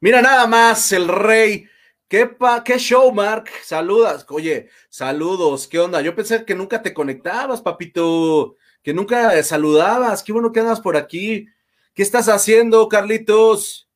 [0.00, 1.66] Mira nada más, el rey.
[2.08, 3.48] ¿Qué, pa, qué show, Mark?
[3.62, 4.26] Saludas.
[4.30, 5.68] Oye, saludos.
[5.68, 6.00] ¿Qué onda?
[6.00, 8.56] Yo pensé que nunca te conectabas, papito.
[8.82, 10.22] Que nunca saludabas.
[10.22, 11.46] Qué bueno que andas por aquí.
[11.94, 13.89] ¿Qué estás haciendo, Carlitos?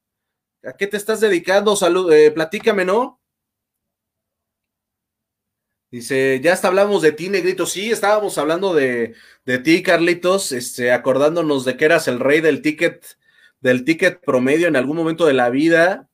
[0.66, 1.76] ¿A qué te estás dedicando?
[1.76, 3.20] Salud, eh, platícame, ¿no?
[5.90, 7.66] Dice, ya hasta hablamos de ti, Negrito.
[7.66, 12.62] Sí, estábamos hablando de, de, ti, Carlitos, este, acordándonos de que eras el rey del
[12.62, 13.16] ticket,
[13.60, 16.08] del ticket promedio en algún momento de la vida.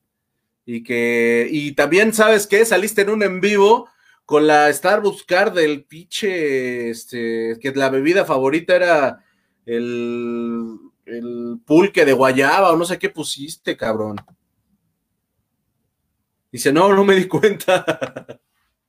[0.65, 2.65] Y que, y también, ¿sabes qué?
[2.65, 3.89] Saliste en un en vivo
[4.25, 9.25] con la Starbucks Card del pinche, este, que la bebida favorita era
[9.65, 14.17] el el pulque de guayaba o no sé qué pusiste, cabrón.
[16.51, 18.39] Dice, no, no me di cuenta.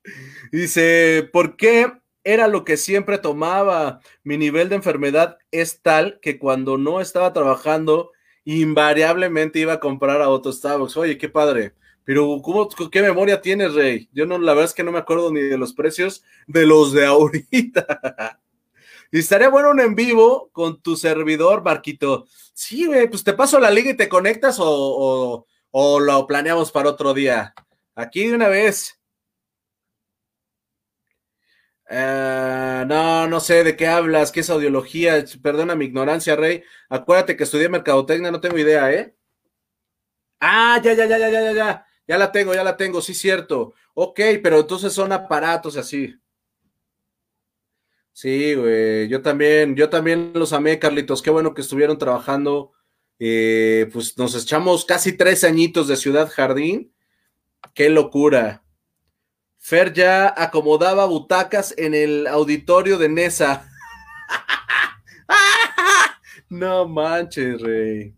[0.53, 1.93] Dice, ¿por qué
[2.25, 4.01] era lo que siempre tomaba?
[4.25, 8.11] Mi nivel de enfermedad es tal que cuando no estaba trabajando,
[8.45, 10.97] invariablemente iba a comprar a otro Starbucks.
[10.97, 11.75] Oye, qué padre.
[12.05, 14.09] Pero, ¿cómo, ¿qué memoria tienes, Rey?
[14.13, 16.93] Yo no, la verdad es que no me acuerdo ni de los precios de los
[16.93, 18.41] de ahorita.
[19.13, 22.27] y estaría bueno un en vivo con tu servidor, Marquito.
[22.53, 26.91] Sí, güey, pues te paso la liga y te conectas o, o lo planeamos para
[26.91, 27.55] otro día.
[27.95, 28.99] Aquí de una vez.
[31.91, 35.25] Uh, no, no sé de qué hablas, qué es audiología.
[35.43, 36.63] Perdona mi ignorancia, Rey.
[36.89, 39.15] Acuérdate que estudié mercadotecnia, no tengo idea, ¿eh?
[40.41, 41.87] Ah, ya, ya, ya, ya, ya, ya, ya.
[42.07, 43.75] Ya la tengo, ya la tengo, sí, cierto.
[43.95, 46.19] Ok, pero entonces son aparatos así.
[48.13, 49.09] Sí, güey.
[49.09, 51.23] Yo también, yo también los amé, Carlitos.
[51.23, 52.73] Qué bueno que estuvieron trabajando
[53.19, 56.93] eh, pues nos echamos casi tres añitos de Ciudad Jardín.
[57.75, 58.65] Qué locura.
[59.59, 63.69] Fer ya acomodaba butacas en el auditorio de Nesa.
[66.49, 68.15] no manches, rey.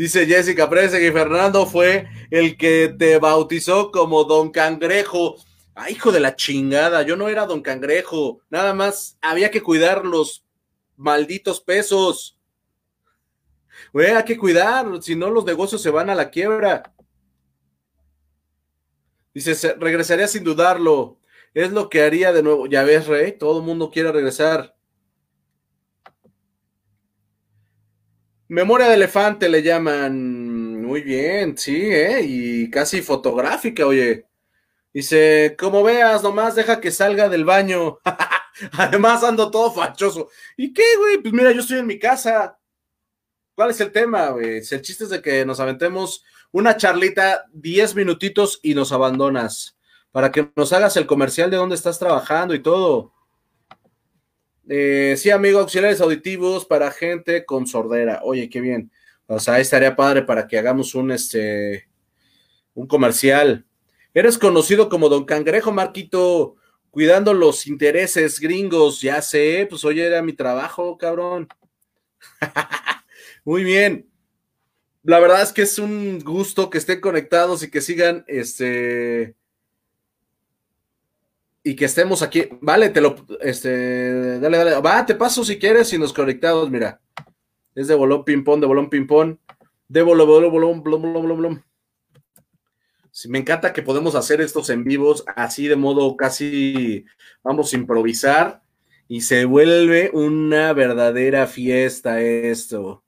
[0.00, 5.36] Dice Jessica Prese que Fernando fue el que te bautizó como Don Cangrejo.
[5.74, 8.40] Ah, hijo de la chingada, yo no era Don Cangrejo.
[8.48, 10.46] Nada más había que cuidar los
[10.96, 12.39] malditos pesos.
[13.92, 16.94] Güey, hay que cuidar, si no los negocios se van a la quiebra.
[19.34, 21.18] Dice, regresaría sin dudarlo.
[21.54, 22.66] Es lo que haría de nuevo.
[22.66, 24.76] Ya ves, Rey, todo el mundo quiere regresar.
[28.48, 30.82] Memoria de elefante le llaman.
[30.82, 32.20] Muy bien, sí, ¿eh?
[32.22, 34.26] Y casi fotográfica, oye.
[34.92, 37.98] Dice, como veas, nomás deja que salga del baño.
[38.72, 40.28] Además ando todo fachoso.
[40.56, 41.18] ¿Y qué, güey?
[41.18, 42.59] Pues mira, yo estoy en mi casa.
[43.60, 44.62] ¿Cuál es el tema, güey?
[44.70, 49.76] El chiste es de que nos aventemos una charlita, 10 minutitos y nos abandonas.
[50.12, 53.12] Para que nos hagas el comercial de dónde estás trabajando y todo.
[54.66, 58.20] Eh, sí, amigo, auxiliares auditivos para gente con sordera.
[58.24, 58.90] Oye, qué bien.
[59.26, 61.86] O sea, estaría padre para que hagamos un este
[62.72, 63.66] un comercial.
[64.14, 66.56] Eres conocido como Don Cangrejo, Marquito,
[66.90, 69.02] cuidando los intereses gringos.
[69.02, 71.46] Ya sé, pues oye, era mi trabajo, cabrón.
[73.44, 74.10] Muy bien.
[75.02, 79.34] La verdad es que es un gusto que estén conectados y que sigan este
[81.62, 82.48] y que estemos aquí.
[82.60, 84.80] Vale, te lo este dale, dale.
[84.80, 87.00] Va, te paso si quieres y nos conectados, mira.
[87.74, 89.36] Es de bolón ping pong, de bolón ping pong,
[89.88, 91.64] de bolón bolón bolón bolón bolón bolón.
[93.12, 97.04] Sí, me encanta que podemos hacer estos en vivos así de modo casi
[97.42, 98.62] vamos a improvisar
[99.08, 103.02] y se vuelve una verdadera fiesta esto.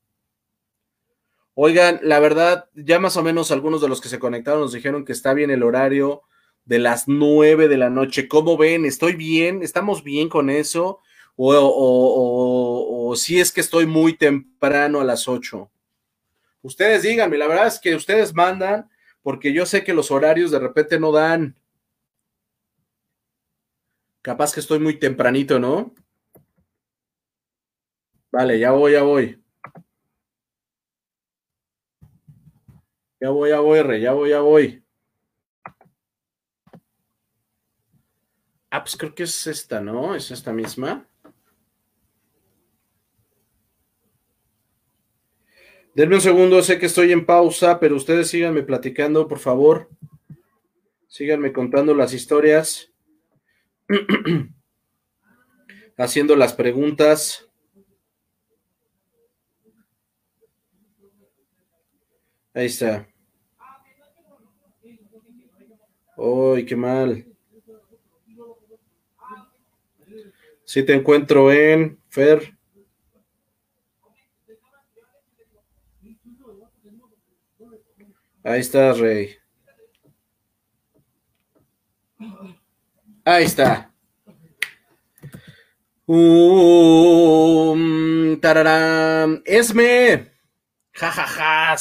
[1.55, 5.05] Oigan, la verdad, ya más o menos algunos de los que se conectaron nos dijeron
[5.05, 6.23] que está bien el horario
[6.65, 8.29] de las nueve de la noche.
[8.29, 8.87] ¿Cómo ven?
[8.87, 9.63] ¿Estoy bien?
[9.63, 11.01] ¿Estamos bien con eso?
[11.37, 15.71] O, si es que estoy muy temprano a las ocho.
[16.63, 18.89] Ustedes díganme, la verdad es que ustedes mandan,
[19.23, 21.57] porque yo sé que los horarios de repente no dan.
[24.23, 25.95] Capaz que estoy muy tempranito, ¿no?
[28.31, 29.42] Vale, ya voy, ya voy.
[33.23, 34.85] Ya voy, ya voy, ya voy, ya voy.
[38.69, 40.17] Ah, pues creo que es esta, ¿no?
[40.17, 41.07] Es esta misma.
[45.95, 49.89] Denme un segundo, sé que estoy en pausa, pero ustedes síganme platicando, por favor.
[51.07, 52.91] Síganme contando las historias.
[55.97, 57.49] Haciendo las preguntas.
[62.55, 63.12] Ahí está.
[66.17, 67.27] ¡Uy, qué mal!
[70.65, 72.57] Si te encuentro en Fer.
[78.45, 79.37] Ahí está, Rey.
[83.25, 83.93] Ahí está.
[86.07, 87.01] Um,
[88.41, 89.43] tararán.
[89.45, 90.33] Esme.
[90.93, 91.77] Ja, ja, ja.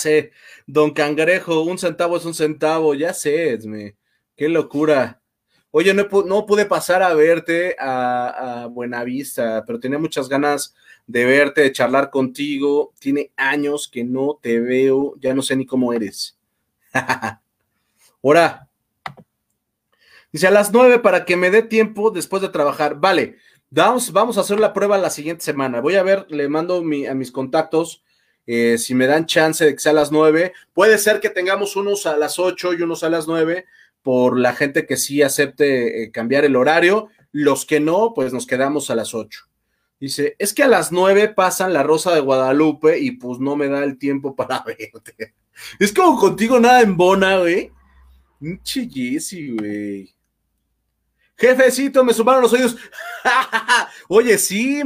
[0.68, 2.94] Don Cangrejo, un centavo es un centavo.
[2.94, 3.96] Ya sé, Esme.
[4.42, 5.22] Qué locura.
[5.70, 10.74] Oye, no, no pude pasar a verte a, Buenavista, pero tenía muchas ganas
[11.06, 12.92] de verte, de charlar contigo.
[12.98, 16.40] Tiene años que no te veo, ya no sé ni cómo eres.
[18.24, 18.68] Ahora,
[20.32, 22.96] dice a las nueve para que me dé tiempo después de trabajar.
[22.96, 23.36] Vale,
[23.70, 25.82] vamos, vamos a hacer la prueba la siguiente semana.
[25.82, 28.02] Voy a ver, le mando a mis contactos
[28.48, 31.76] Eh, si me dan chance de que sea a las 9, puede ser que tengamos
[31.76, 33.68] unos a las 8 y unos a las 9
[34.02, 37.10] por la gente que sí acepte eh, cambiar el horario.
[37.32, 39.48] Los que no, pues nos quedamos a las 8.
[40.00, 43.68] Dice, es que a las 9 pasan la Rosa de Guadalupe y pues no me
[43.68, 45.36] da el tiempo para verte.
[45.80, 47.72] Es como contigo nada en bona, güey.
[48.64, 50.16] Jesse, güey.
[51.38, 52.78] Jefecito, me sumaron los oídos.
[54.08, 54.82] Oye, sí,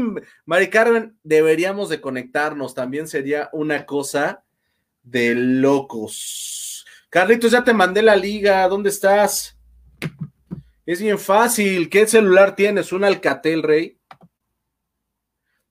[0.45, 2.73] Mari Carmen, deberíamos de conectarnos.
[2.73, 4.43] También sería una cosa
[5.03, 6.64] de locos.
[7.15, 8.67] Carlitos, ya te mandé la liga.
[8.67, 9.57] ¿Dónde estás?
[10.85, 11.89] Es bien fácil.
[11.89, 12.91] ¿Qué celular tienes?
[12.91, 13.97] ¿Un Alcatel, Rey?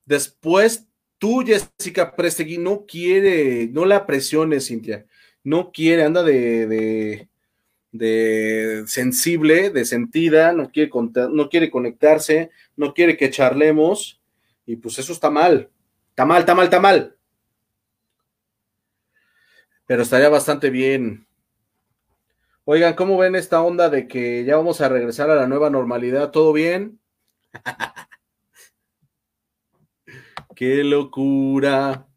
[0.07, 0.87] Después,
[1.19, 5.05] tú, Jessica Prestegui, no quiere, no la presiones, Cintia.
[5.43, 7.29] No quiere, anda de
[7.93, 10.91] de sensible, de sentida, no quiere,
[11.31, 14.19] no quiere conectarse, no quiere que charlemos,
[14.65, 15.69] y pues eso está mal,
[16.09, 17.17] está mal, está mal, está mal.
[19.87, 21.24] Pero estaría bastante bien.
[22.67, 26.31] Oigan, ¿cómo ven esta onda de que ya vamos a regresar a la nueva normalidad?
[26.31, 26.99] ¿Todo bien?
[30.57, 32.09] ¡Qué locura!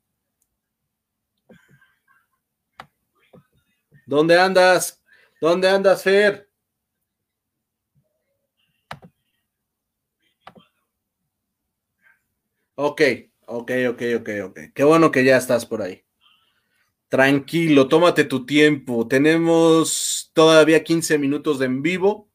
[4.05, 5.03] ¿Dónde andas?
[5.41, 6.49] ¿Dónde andas, Fer?
[12.75, 13.01] Ok,
[13.47, 14.59] ok, ok, ok, ok.
[14.73, 16.06] Qué bueno que ya estás por ahí.
[17.09, 19.07] Tranquilo, tómate tu tiempo.
[19.07, 22.29] Tenemos todavía 15 minutos de en vivo.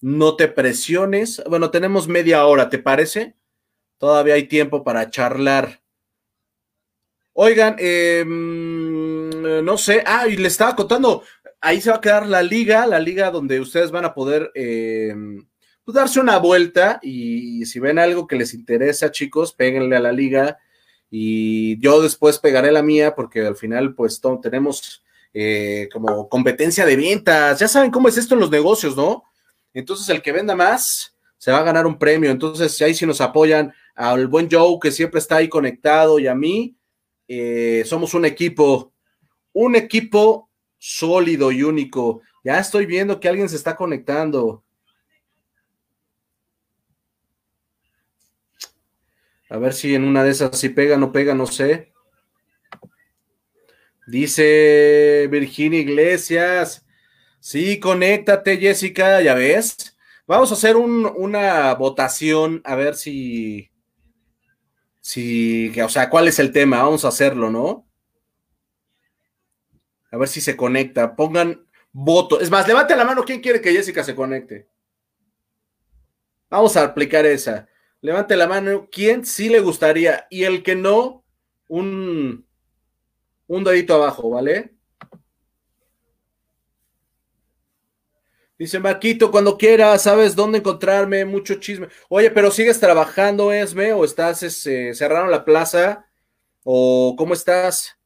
[0.00, 1.42] No te presiones.
[1.48, 3.36] Bueno, tenemos media hora, ¿te parece?
[3.98, 5.82] Todavía hay tiempo para charlar.
[7.34, 10.02] Oigan, em, no sé.
[10.04, 11.22] Ah, y le estaba contando
[11.62, 15.14] ahí se va a quedar la liga, la liga donde ustedes van a poder eh,
[15.84, 20.12] pues, darse una vuelta y si ven algo que les interesa, chicos, péguenle a la
[20.12, 20.58] liga
[21.14, 26.96] y yo después pegaré la mía porque al final pues tenemos eh, como competencia de
[26.96, 27.60] ventas.
[27.60, 29.24] Ya saben cómo es esto en los negocios, ¿no?
[29.74, 32.30] Entonces el que venda más se va a ganar un premio.
[32.30, 36.34] Entonces ahí sí nos apoyan al buen Joe que siempre está ahí conectado y a
[36.34, 36.78] mí,
[37.28, 38.94] eh, somos un equipo,
[39.52, 40.48] un equipo
[40.78, 42.22] sólido y único.
[42.42, 44.64] Ya estoy viendo que alguien se está conectando.
[49.52, 51.92] A ver si en una de esas si pega, no pega, no sé.
[54.06, 56.86] Dice Virginia Iglesias.
[57.38, 59.94] Sí, conéctate, Jessica, ya ves.
[60.26, 63.70] Vamos a hacer una votación a ver si,
[65.02, 66.82] si, o sea, cuál es el tema.
[66.82, 67.86] Vamos a hacerlo, ¿no?
[70.10, 71.14] A ver si se conecta.
[71.14, 72.40] Pongan voto.
[72.40, 73.22] Es más, levante la mano.
[73.22, 74.66] ¿Quién quiere que Jessica se conecte?
[76.48, 77.68] Vamos a aplicar esa.
[78.02, 78.88] Levante la mano.
[78.90, 80.26] ¿Quién sí le gustaría?
[80.28, 81.24] Y el que no,
[81.68, 82.44] un,
[83.46, 84.74] un dedito abajo, ¿vale?
[88.58, 91.88] Dice Marquito, cuando quieras, sabes dónde encontrarme, mucho chisme.
[92.08, 96.06] Oye, pero sigues trabajando, Esme, o estás, este, cerraron la plaza,
[96.62, 97.98] o cómo estás?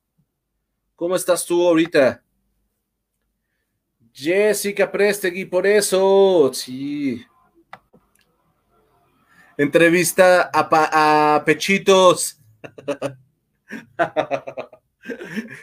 [0.95, 2.23] ¿Cómo estás tú ahorita?
[4.15, 7.23] Jessica Prestegui, por eso, sí.
[9.59, 12.41] Entrevista a, Pechitos.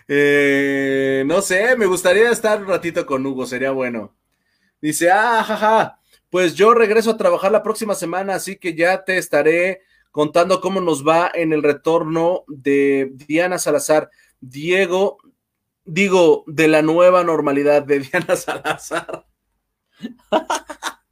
[0.08, 4.16] Eh, no sé, me gustaría estar un ratito con Hugo, sería bueno.
[4.82, 9.18] Dice, ah, jaja, pues yo regreso a trabajar la próxima semana, así que ya te
[9.18, 14.10] estaré contando cómo nos va en el retorno de Diana Salazar.
[14.40, 15.18] Diego,
[15.84, 19.26] digo, de la nueva normalidad de Diana Salazar.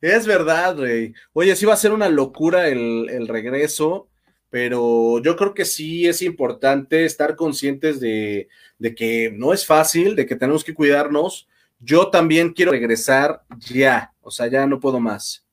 [0.00, 1.14] es verdad, güey.
[1.32, 4.08] Oye, sí va a ser una locura el, regreso,
[4.50, 10.16] pero yo creo que sí es importante estar conscientes de, de que no es fácil,
[10.16, 11.48] de que tenemos que cuidarnos.
[11.78, 15.44] Yo también quiero regresar ya, o sea, ya no puedo más.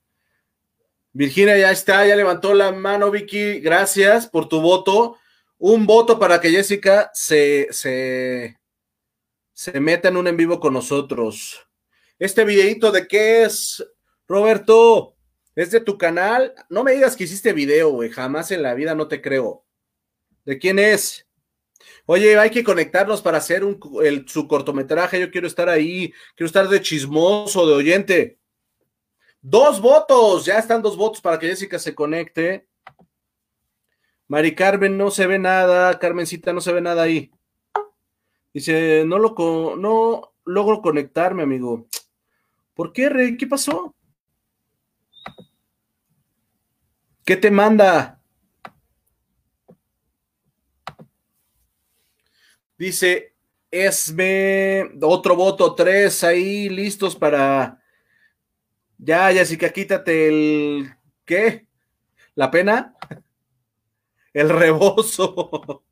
[1.14, 3.60] Virginia ya está, ya levantó la mano, Vicky.
[3.60, 5.18] Gracias por tu voto
[5.60, 8.60] un voto para que Jessica se, se,
[9.54, 11.68] se meta en un en vivo con nosotros.
[12.20, 13.84] Este videito de qué es,
[14.28, 15.16] Roberto,
[15.56, 16.54] es de tu canal.
[16.70, 19.66] No me digas que hiciste video, güey, jamás en la vida no te creo.
[20.46, 21.28] ¿De quién es?
[22.06, 23.80] Oye, hay que conectarnos para hacer un,
[24.28, 25.20] su cortometraje.
[25.20, 28.40] Yo quiero estar ahí, quiero estar de chismoso, de oyente.
[29.42, 32.68] Dos votos, ya están dos votos para que Jessica se conecte.
[34.28, 37.32] Mari Carmen no se ve nada, Carmencita no se ve nada ahí.
[38.54, 41.88] Dice, no lo no logro conectarme, amigo.
[42.74, 43.38] ¿Por qué, Rey?
[43.38, 43.96] ¿Qué pasó?
[47.28, 48.22] ¿Qué te manda?
[52.78, 53.36] Dice
[53.70, 57.84] Esme, otro voto, tres ahí listos para.
[58.98, 60.96] Ya, Jessica, quítate el.
[61.26, 61.68] ¿Qué?
[62.34, 62.96] ¿La pena?
[64.34, 65.84] El rebozo.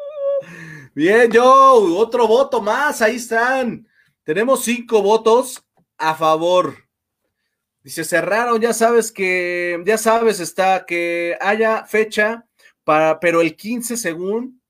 [0.92, 3.86] Bien, Joe, otro voto más, ahí están.
[4.24, 5.64] Tenemos cinco votos
[5.96, 6.87] a favor.
[7.82, 12.46] Dice, cerraron, ya sabes que, ya sabes, está que haya fecha
[12.84, 14.60] para, pero el 15 según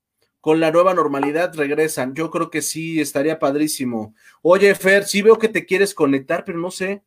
[0.41, 2.15] con la nueva normalidad regresan.
[2.15, 4.15] Yo creo que sí, estaría padrísimo.
[4.41, 7.03] Oye, Fer, sí veo que te quieres conectar, pero no sé.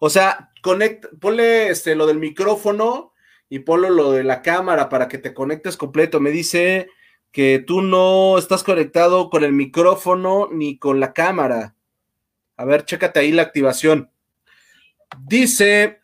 [0.00, 3.12] O sea, conecta, ponle este, lo del micrófono
[3.48, 6.20] y ponlo lo de la cámara para que te conectes completo.
[6.20, 6.88] Me dice
[7.32, 11.75] que tú no estás conectado con el micrófono ni con la cámara.
[12.56, 14.10] A ver, chécate ahí la activación.
[15.26, 16.00] Dice,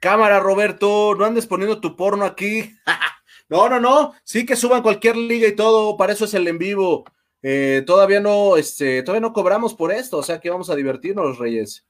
[0.00, 2.74] cámara Roberto, no andes poniendo tu porno aquí.
[3.48, 6.58] no, no, no, sí que suban cualquier liga y todo, para eso es el en
[6.58, 7.04] vivo.
[7.42, 11.24] Eh, todavía no, este, todavía no cobramos por esto, o sea que vamos a divertirnos,
[11.24, 11.86] los Reyes.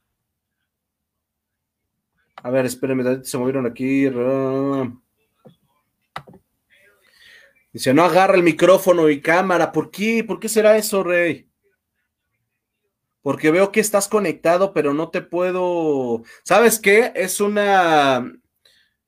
[2.42, 4.08] A ver, espérenme, se movieron aquí.
[7.72, 9.72] Dice, no agarra el micrófono y cámara.
[9.72, 10.22] ¿Por qué?
[10.24, 11.47] ¿Por qué será eso, Rey?
[13.28, 16.22] Porque veo que estás conectado, pero no te puedo.
[16.44, 17.12] ¿Sabes qué?
[17.14, 18.40] Es una.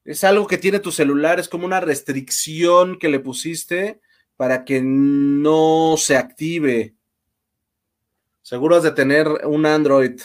[0.04, 3.98] Es algo que tiene tu celular, es como una restricción que le pusiste
[4.36, 6.94] para que no se active.
[8.42, 10.20] Seguro has de tener un Android.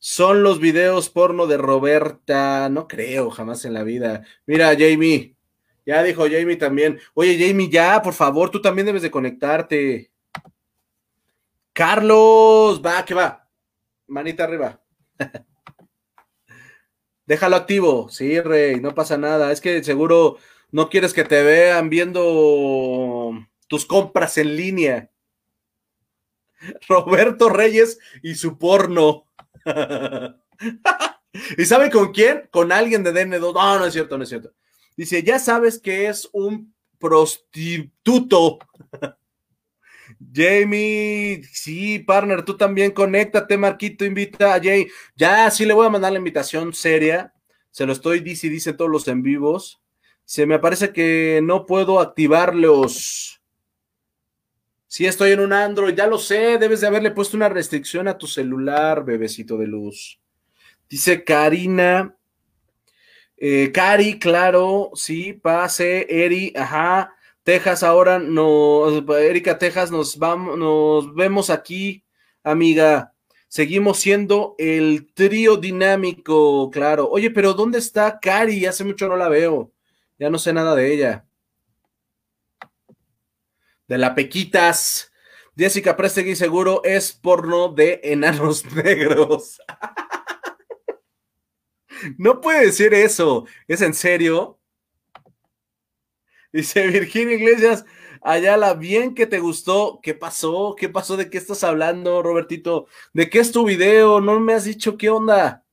[0.00, 2.68] Son los videos porno de Roberta.
[2.68, 4.24] No creo, jamás en la vida.
[4.44, 5.36] Mira, Jamie.
[5.86, 6.98] Ya dijo Jamie también.
[7.14, 10.10] Oye, Jamie, ya, por favor, tú también debes de conectarte.
[11.78, 13.48] Carlos, va, que va.
[14.08, 14.82] Manita arriba.
[17.24, 18.08] Déjalo activo.
[18.08, 19.52] Sí, Rey, no pasa nada.
[19.52, 20.38] Es que seguro
[20.72, 23.32] no quieres que te vean viendo
[23.68, 25.12] tus compras en línea.
[26.88, 29.26] Roberto Reyes y su porno.
[31.58, 32.48] ¿Y sabe con quién?
[32.50, 33.54] Con alguien de DN2.
[33.54, 34.52] No, no es cierto, no es cierto.
[34.96, 38.58] Dice, ya sabes que es un prostituto.
[40.34, 44.88] Jamie, sí, partner, tú también conéctate, Marquito, invita a Jay.
[45.16, 47.32] Ya, sí le voy a mandar la invitación seria.
[47.70, 49.80] Se lo estoy dice todos los en vivos.
[50.24, 53.40] Se me parece que no puedo activarlos.
[54.86, 58.18] Si estoy en un Android, ya lo sé, debes de haberle puesto una restricción a
[58.18, 60.18] tu celular, bebecito de luz.
[60.88, 62.16] Dice Karina.
[63.36, 67.14] Eh, Cari, claro, sí, pase, Eri, ajá.
[67.48, 68.86] Texas, ahora no,
[69.16, 72.04] Erika Texas, nos vamos, nos vemos aquí,
[72.42, 73.14] amiga.
[73.48, 77.08] Seguimos siendo el trío dinámico, claro.
[77.08, 78.66] Oye, pero ¿dónde está Cari?
[78.66, 79.72] Hace mucho no la veo.
[80.18, 81.24] Ya no sé nada de ella
[83.86, 85.10] de la Pequitas.
[85.56, 89.58] Jessica Prestegui seguro es porno de enanos negros.
[92.18, 93.46] no puede decir eso.
[93.66, 94.57] ¿Es en serio?
[96.52, 97.84] Dice Virginia Iglesias,
[98.22, 100.00] Ayala, bien que te gustó.
[100.02, 100.74] ¿Qué pasó?
[100.76, 101.16] ¿Qué pasó?
[101.16, 102.86] ¿De qué estás hablando, Robertito?
[103.12, 104.20] ¿De qué es tu video?
[104.20, 105.64] No me has dicho qué onda.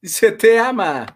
[0.00, 1.06] Dice, te ama.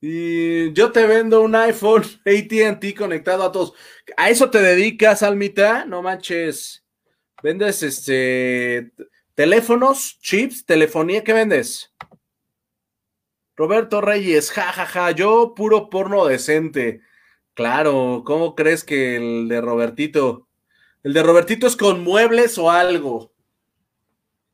[0.00, 3.74] Y yo te vendo un iPhone ATT conectado a todos.
[4.16, 5.84] ¿A eso te dedicas, Almita?
[5.84, 6.84] No manches.
[7.42, 8.92] ¿Vendes este
[9.34, 11.24] teléfonos, chips, telefonía?
[11.24, 11.89] ¿Qué vendes?
[13.60, 15.10] Roberto Reyes, jajaja, ja, ja.
[15.10, 17.02] yo puro porno decente.
[17.52, 20.48] Claro, ¿cómo crees que el de Robertito?
[21.02, 23.34] ¿El de Robertito es con muebles o algo?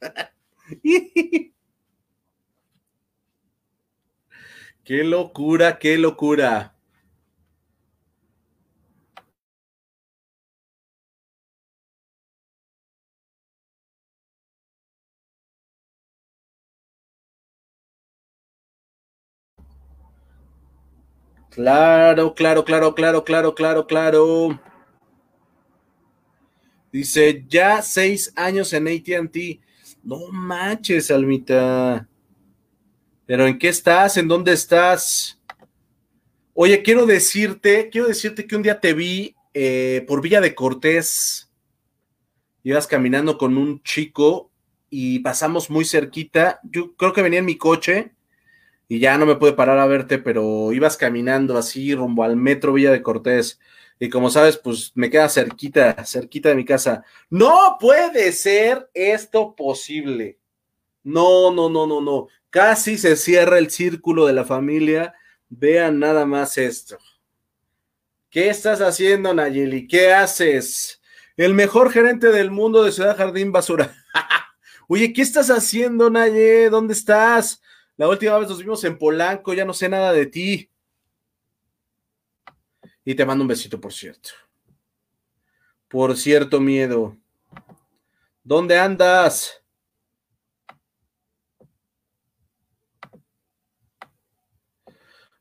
[4.85, 6.76] Qué locura, qué locura.
[21.57, 24.61] Claro, claro, claro, claro, claro, claro, claro.
[26.93, 29.63] Dice, ya seis años en ATT.
[30.03, 32.07] No manches, Almita.
[33.25, 34.19] Pero ¿en qué estás?
[34.19, 35.41] ¿En dónde estás?
[36.53, 41.51] Oye, quiero decirte, quiero decirte que un día te vi eh, por Villa de Cortés.
[42.65, 44.53] Ibas caminando con un chico
[44.91, 46.61] y pasamos muy cerquita.
[46.65, 48.16] Yo creo que venía en mi coche
[48.89, 52.73] y ya no me pude parar a verte, pero ibas caminando así rumbo al metro
[52.73, 53.59] Villa de Cortés.
[53.99, 57.05] Y como sabes, pues me queda cerquita, cerquita de mi casa.
[57.31, 60.39] No puede ser esto posible.
[61.03, 62.29] No, no, no, no, no.
[62.51, 65.15] Casi se cierra el círculo de la familia
[65.49, 66.99] Vean nada más esto.
[68.31, 69.87] ¿Qué estás haciendo, Nayeli?
[69.87, 71.01] ¿Qué haces?
[71.37, 73.95] El mejor gerente del mundo de Ciudad Jardín Basura.
[74.89, 76.69] Oye, ¿qué estás haciendo, Naye?
[76.69, 77.63] ¿Dónde estás?
[77.97, 80.71] La última vez nos vimos en Polanco, ya no sé nada de ti.
[83.05, 84.31] Y te mando un besito, por cierto.
[85.89, 87.17] Por cierto, miedo.
[88.43, 89.63] ¿Dónde andas?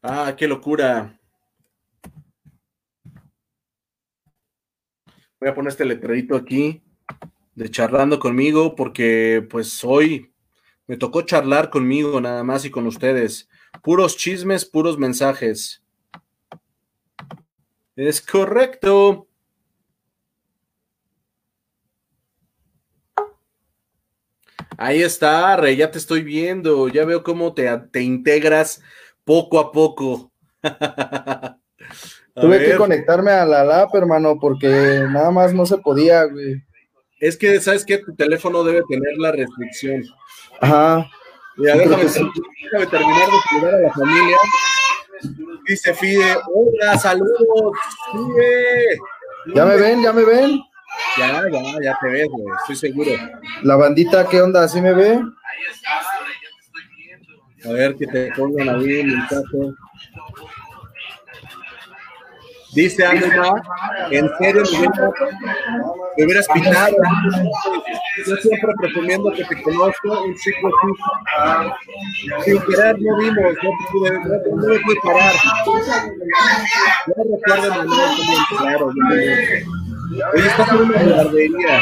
[0.01, 1.19] Ah, qué locura.
[5.39, 6.81] Voy a poner este letrerito aquí
[7.55, 10.34] de charlando conmigo porque pues hoy
[10.87, 13.49] me tocó charlar conmigo nada más y con ustedes.
[13.81, 15.83] Puros chismes, puros mensajes.
[17.95, 19.27] Es correcto.
[24.77, 28.81] Ahí está, Rey, ya te estoy viendo, ya veo cómo te, te integras
[29.23, 30.31] poco a poco.
[32.35, 36.61] Tuve que conectarme a la LAP, hermano, porque nada más no se podía, güey.
[37.25, 37.97] Es que, ¿sabes qué?
[37.97, 40.03] Tu teléfono debe tener la restricción.
[40.61, 41.09] Ajá.
[41.57, 44.37] Ya, déjame, déjame, terminar de saludar a la familia.
[45.67, 47.77] Dice Fide, hola, saludos,
[48.11, 48.99] Fide.
[49.55, 50.03] ¿Ya me ven?
[50.03, 50.59] ¿Ya me ven?
[51.17, 53.11] Ya, ya, ya te ves, güey, estoy seguro.
[53.63, 54.67] La bandita, ¿qué onda?
[54.67, 55.19] ¿Sí me ve?
[57.65, 59.73] A ver, que te pongan ahí el mensaje.
[62.75, 63.53] Dice Alma,
[64.11, 64.63] en serio,
[66.17, 66.95] me hubieras pitado.
[68.27, 70.89] Yo siempre presumiendo que te conozco, un chico así.
[72.43, 75.33] Sin querer no vimos, no pude, no, no me pude parar.
[77.07, 78.21] Yo recuerdo el momento
[78.57, 78.91] claro.
[80.35, 81.81] Estás en una guardería.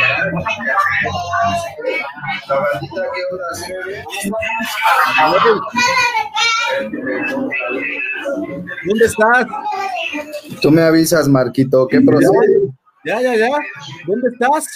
[8.86, 9.46] ¿Dónde estás?
[10.62, 12.72] Tú me avisas, Marquito, ¿qué procede?
[13.06, 13.50] Ya, ya, ya.
[14.08, 14.68] ¿Dónde estás?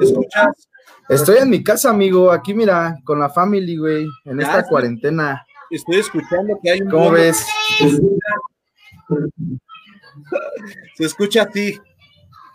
[0.00, 0.68] escuchas?
[1.08, 2.32] Estoy en mi casa, amigo.
[2.32, 5.46] Aquí, mira, con la family, güey, en esta cuarentena.
[5.70, 6.90] Estoy escuchando que hay un.
[6.90, 7.46] ¿Cómo ves?
[10.96, 11.78] Se escucha a ti.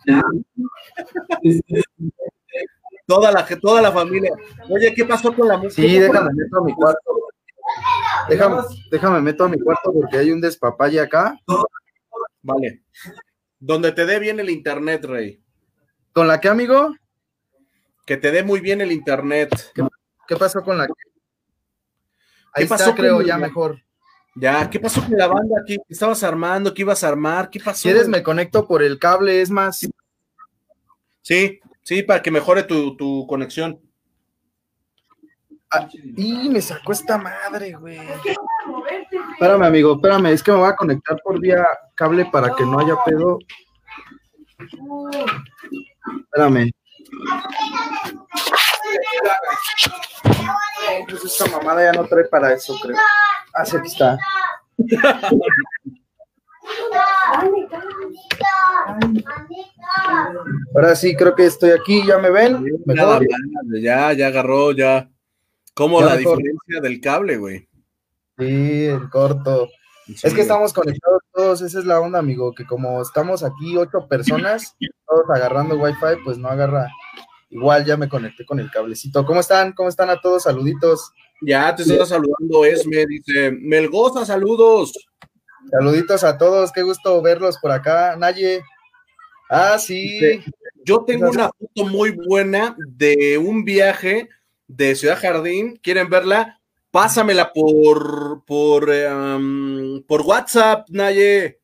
[3.07, 4.31] toda la, toda la familia.
[4.69, 5.81] Oye, ¿qué pasó con la música?
[5.81, 7.11] Sí, déjame meto a mi cuarto.
[8.29, 11.37] Déjame, déjame meto a mi cuarto porque hay un despapalle acá.
[12.41, 12.83] Vale.
[13.59, 15.43] Donde te dé bien el internet, Rey.
[16.13, 16.95] ¿Con la que, amigo?
[18.05, 19.49] Que te dé muy bien el internet.
[20.27, 20.93] ¿Qué, pasó con la que?
[22.53, 23.81] Ahí pasó, creo, ya mejor.
[24.35, 25.61] Ya, ¿qué pasó con la banda?
[25.65, 26.73] ¿Qué estabas armando?
[26.73, 27.49] ¿Qué ibas a armar?
[27.49, 27.83] ¿Qué pasó?
[27.83, 29.41] ¿Quieres me conecto por el cable?
[29.41, 29.89] Es más.
[31.21, 33.79] Sí, sí, para que mejore tu, conexión.
[35.69, 37.99] Ah, y me sacó esta madre, güey.
[39.33, 41.65] Espérame, amigo, espérame, es que me voy a conectar por vía
[41.95, 43.37] cable para que no haya pedo.
[46.25, 46.71] Espérame.
[51.09, 52.97] Pues esta mamada ya no trae para eso, creo.
[53.53, 54.17] Ah, está.
[60.75, 62.65] Ahora sí, creo que estoy aquí, ¿ya me ven?
[63.81, 65.09] Ya, ya agarró, ya.
[65.73, 67.67] ¿Cómo la diferencia del cable, güey?
[68.37, 69.69] Sí, el corto.
[70.07, 74.07] es que estamos conectados todos, esa es la onda, amigo, que como estamos aquí ocho
[74.07, 74.75] personas,
[75.07, 76.89] todos agarrando wifi, pues no agarra.
[77.51, 79.25] Igual ya me conecté con el cablecito.
[79.25, 79.73] ¿Cómo están?
[79.73, 80.43] ¿Cómo están a todos?
[80.43, 81.11] Saluditos.
[81.41, 84.93] Ya te estoy saludando, Esme, dice, Melgoza, saludos.
[85.69, 88.15] Saluditos a todos, qué gusto verlos por acá.
[88.15, 88.61] Naye.
[89.49, 90.41] Ah, sí.
[90.85, 94.29] Yo tengo una foto muy buena de un viaje
[94.67, 95.77] de Ciudad Jardín.
[95.81, 96.59] ¿Quieren verla?
[96.89, 101.60] Pásamela por, por, em, por WhatsApp, Naye.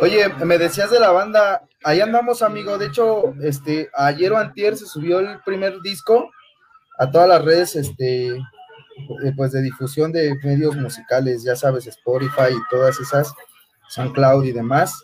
[0.00, 2.78] Oye, me decías de la banda, ahí andamos, amigo.
[2.78, 6.30] De hecho, este, ayer o antier se subió el primer disco
[6.98, 12.52] a todas las redes, este, eh, pues de difusión de medios musicales, ya sabes, Spotify
[12.52, 13.32] y todas esas,
[13.88, 15.02] SoundCloud y demás.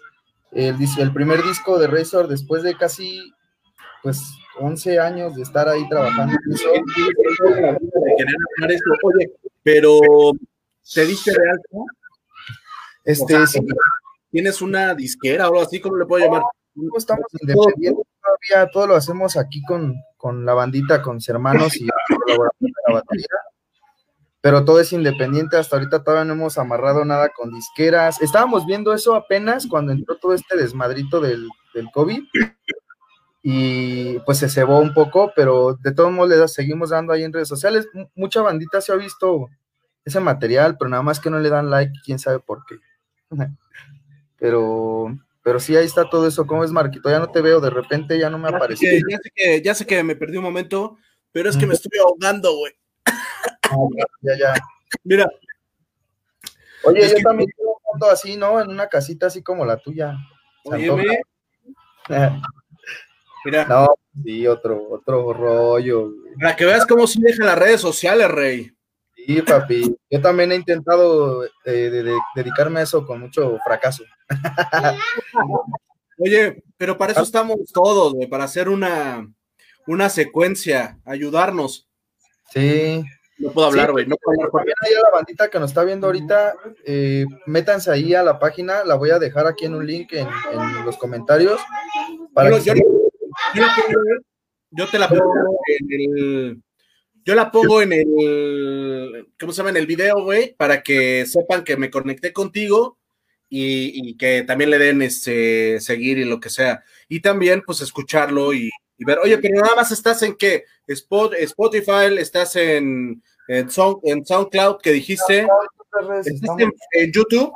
[0.50, 3.32] El, el primer disco de Razor después de casi,
[4.02, 4.22] pues,
[4.58, 6.34] 11 años de estar ahí trabajando
[9.02, 10.00] Oye, pero
[10.94, 11.86] ¿te diste de alto?
[13.04, 13.34] Este,
[14.32, 15.80] ¿Tienes una disquera o algo así?
[15.80, 16.42] ¿Cómo le puedo llamar?
[16.96, 21.84] estamos independientes todavía, todo lo hacemos aquí con, con la bandita, con mis hermanos y
[21.84, 23.28] la batería
[24.42, 25.56] pero todo es independiente.
[25.56, 28.20] Hasta ahorita todavía no hemos amarrado nada con disqueras.
[28.20, 32.24] Estábamos viendo eso apenas cuando entró todo este desmadrito del, del COVID.
[33.44, 37.32] y pues se cebó un poco, pero de todos modos le seguimos dando ahí en
[37.32, 37.88] redes sociales.
[38.16, 39.48] mucha bandita se ha visto
[40.04, 42.76] ese material, pero nada más que no le dan like, quién sabe por qué.
[44.42, 46.44] pero, pero sí, ahí está todo eso.
[46.48, 47.08] ¿Cómo es, Marquito?
[47.08, 48.90] Ya no te veo, de repente ya no me apareció.
[49.08, 50.98] Ya sé que, ya sé que me perdí un momento,
[51.30, 52.72] pero es que me estoy ahogando, güey.
[53.06, 53.76] Ah,
[54.20, 54.54] ya, ya.
[55.04, 55.30] Mira.
[56.82, 58.60] Oye, yo también tengo un foto así, ¿no?
[58.60, 60.16] En una casita así como la tuya.
[60.64, 61.22] Oye,
[63.44, 63.64] Mira.
[63.66, 66.14] No, sí, otro, otro rollo.
[66.40, 68.72] Para que veas cómo se dejan las redes sociales, Rey.
[69.26, 69.96] Sí, papi.
[70.10, 74.04] Yo también he intentado eh, dedicarme a eso con mucho fracaso.
[76.18, 79.28] Oye, pero para eso estamos todos, güey, para hacer una,
[79.86, 81.88] una secuencia, ayudarnos.
[82.52, 83.02] Sí.
[83.38, 84.06] No puedo hablar, güey.
[84.06, 84.52] no puedo hablar.
[84.52, 86.54] También ahí a la bandita que nos está viendo ahorita,
[86.84, 90.28] eh, métanse ahí a la página, la voy a dejar aquí en un link en,
[90.84, 91.60] los comentarios.
[92.34, 92.74] Para yo,
[94.70, 96.62] yo, te la pongo en el
[97.24, 99.70] yo la pongo en el, ¿cómo se llama?
[99.70, 102.98] En el video, güey, para que sepan que me conecté contigo
[103.48, 106.82] y, que también le den este seguir y lo que sea.
[107.08, 110.64] Y también, pues, escucharlo y, ver, oye, pero nada más estás en qué?
[110.86, 113.68] Spotify, estás en, en,
[114.04, 115.46] en SoundCloud, que dijiste.
[116.24, 116.56] ¿Estás
[116.92, 117.52] en, YouTube?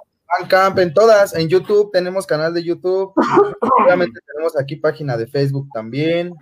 [0.48, 3.12] Camp, en todas, en YouTube tenemos canal de YouTube,
[3.80, 6.34] obviamente tenemos aquí página de Facebook también,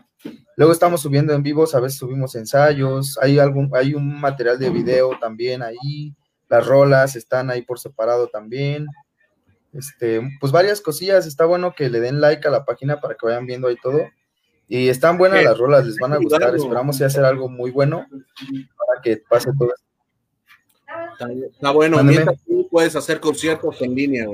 [0.57, 4.71] Luego estamos subiendo en vivos, a veces subimos ensayos, hay algún, hay un material de
[4.71, 6.15] video también ahí,
[6.49, 8.87] las rolas están ahí por separado también.
[9.73, 13.27] Este, pues varias cosillas, está bueno que le den like a la página para que
[13.27, 14.03] vayan viendo ahí todo.
[14.69, 18.07] Y están buenas las rolas, les van a gustar, esperamos hacer algo muy bueno
[18.77, 19.85] para que pase todo esto.
[21.53, 21.99] Está, bueno,
[22.71, 24.27] puedes hacer conciertos en línea,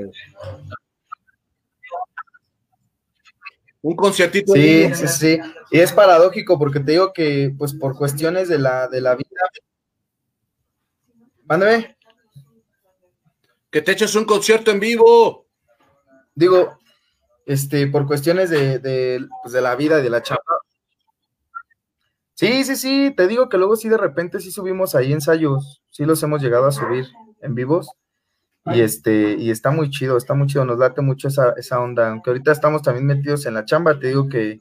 [3.81, 4.53] Un conciertito.
[4.53, 5.39] Sí, sí, sí.
[5.71, 9.25] Y es paradójico porque te digo que, pues, por cuestiones de la, de la vida.
[11.45, 11.97] Mándame.
[13.71, 15.47] Que te eches un concierto en vivo.
[16.35, 16.77] Digo,
[17.45, 20.41] este, por cuestiones de, de, pues, de la vida y de la chapa.
[22.33, 26.05] Sí, sí, sí, te digo que luego sí de repente sí subimos ahí ensayos, sí
[26.05, 27.05] los hemos llegado a subir
[27.39, 27.87] en vivos
[28.65, 32.09] y este, y está muy chido, está muy chido, nos late mucho esa, esa onda,
[32.09, 34.59] aunque ahorita estamos también metidos en la chamba, te digo que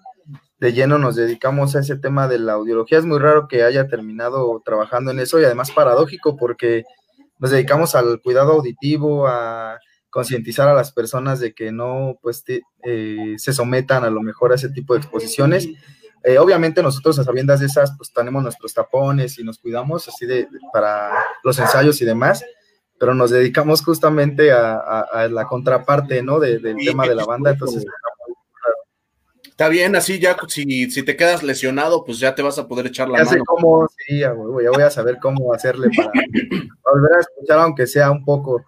[0.59, 3.89] de lleno nos dedicamos a ese tema de la audiología, es muy raro que haya
[3.89, 6.85] terminado trabajando en eso y además paradójico porque
[7.39, 9.79] nos dedicamos al cuidado auditivo, a
[10.11, 12.45] concientizar a las personas de que no pues
[12.85, 15.69] eh, se sometan a lo mejor a ese tipo de exposiciones.
[16.23, 20.27] Eh, obviamente nosotros a sabiendas de esas pues tenemos nuestros tapones y nos cuidamos así
[20.27, 22.45] de para los ensayos y demás,
[23.01, 26.39] pero nos dedicamos justamente a, la contraparte, ¿no?
[26.39, 27.87] del tema de la banda, entonces...
[29.49, 32.87] Está bien, así ya, si, si te quedas lesionado, pues ya te vas a poder
[32.87, 33.37] echar la ya mano.
[33.37, 36.11] Sé cómo, sí, ya voy, a saber cómo hacerle para,
[36.93, 38.65] volver a escuchar, aunque sea un poco.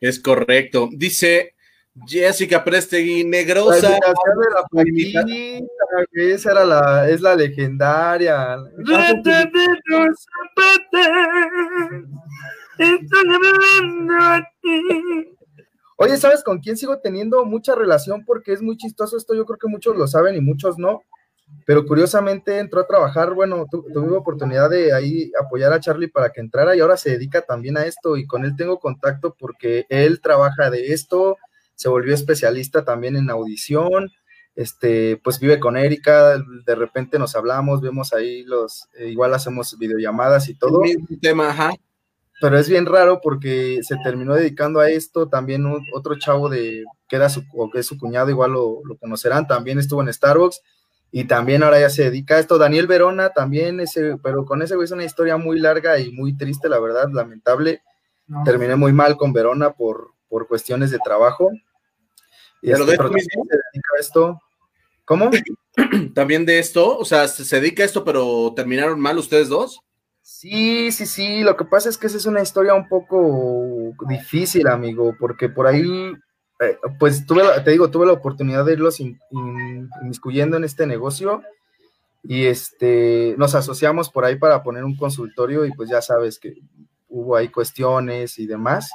[0.00, 0.88] es correcto.
[0.92, 1.54] Dice
[2.06, 3.98] Jessica Prestegui, negrosa.
[4.72, 4.84] La
[6.12, 8.56] esa era la, es la legendaria.
[16.00, 18.24] Oye, ¿sabes con quién sigo teniendo mucha relación?
[18.24, 21.02] Porque es muy chistoso esto, yo creo que muchos lo saben y muchos no,
[21.66, 26.40] pero curiosamente entró a trabajar, bueno, tuve oportunidad de ahí apoyar a Charlie para que
[26.40, 30.20] entrara y ahora se dedica también a esto y con él tengo contacto porque él
[30.20, 31.36] trabaja de esto,
[31.74, 34.08] se volvió especialista también en audición,
[34.54, 39.76] este, pues vive con Erika, de repente nos hablamos, vemos ahí los, eh, igual hacemos
[39.78, 40.82] videollamadas y todo.
[40.84, 41.72] El tema, ajá
[42.40, 47.16] pero es bien raro porque se terminó dedicando a esto, también otro chavo de, que
[47.16, 50.60] era su, o que es su cuñado, igual lo, conocerán, también estuvo en Starbucks
[51.10, 52.58] y también ahora ya se dedica a esto.
[52.58, 56.36] Daniel Verona también, ese, pero con ese güey es una historia muy larga y muy
[56.36, 57.82] triste, la verdad, lamentable.
[58.44, 61.50] Terminé muy mal con Verona por, por cuestiones de trabajo.
[62.60, 64.40] Y pero, este, de se dedica a esto.
[65.06, 65.30] ¿Cómo?
[66.14, 69.80] También de esto, o sea, se dedica a esto, pero terminaron mal ustedes dos.
[70.30, 74.68] Sí, sí, sí, lo que pasa es que esa es una historia un poco difícil,
[74.68, 76.12] amigo, porque por ahí,
[76.60, 81.40] eh, pues tuve, te digo, tuve la oportunidad de irlos inmiscuyendo en este negocio
[82.22, 86.56] y este, nos asociamos por ahí para poner un consultorio y pues ya sabes que
[87.08, 88.90] hubo ahí cuestiones y demás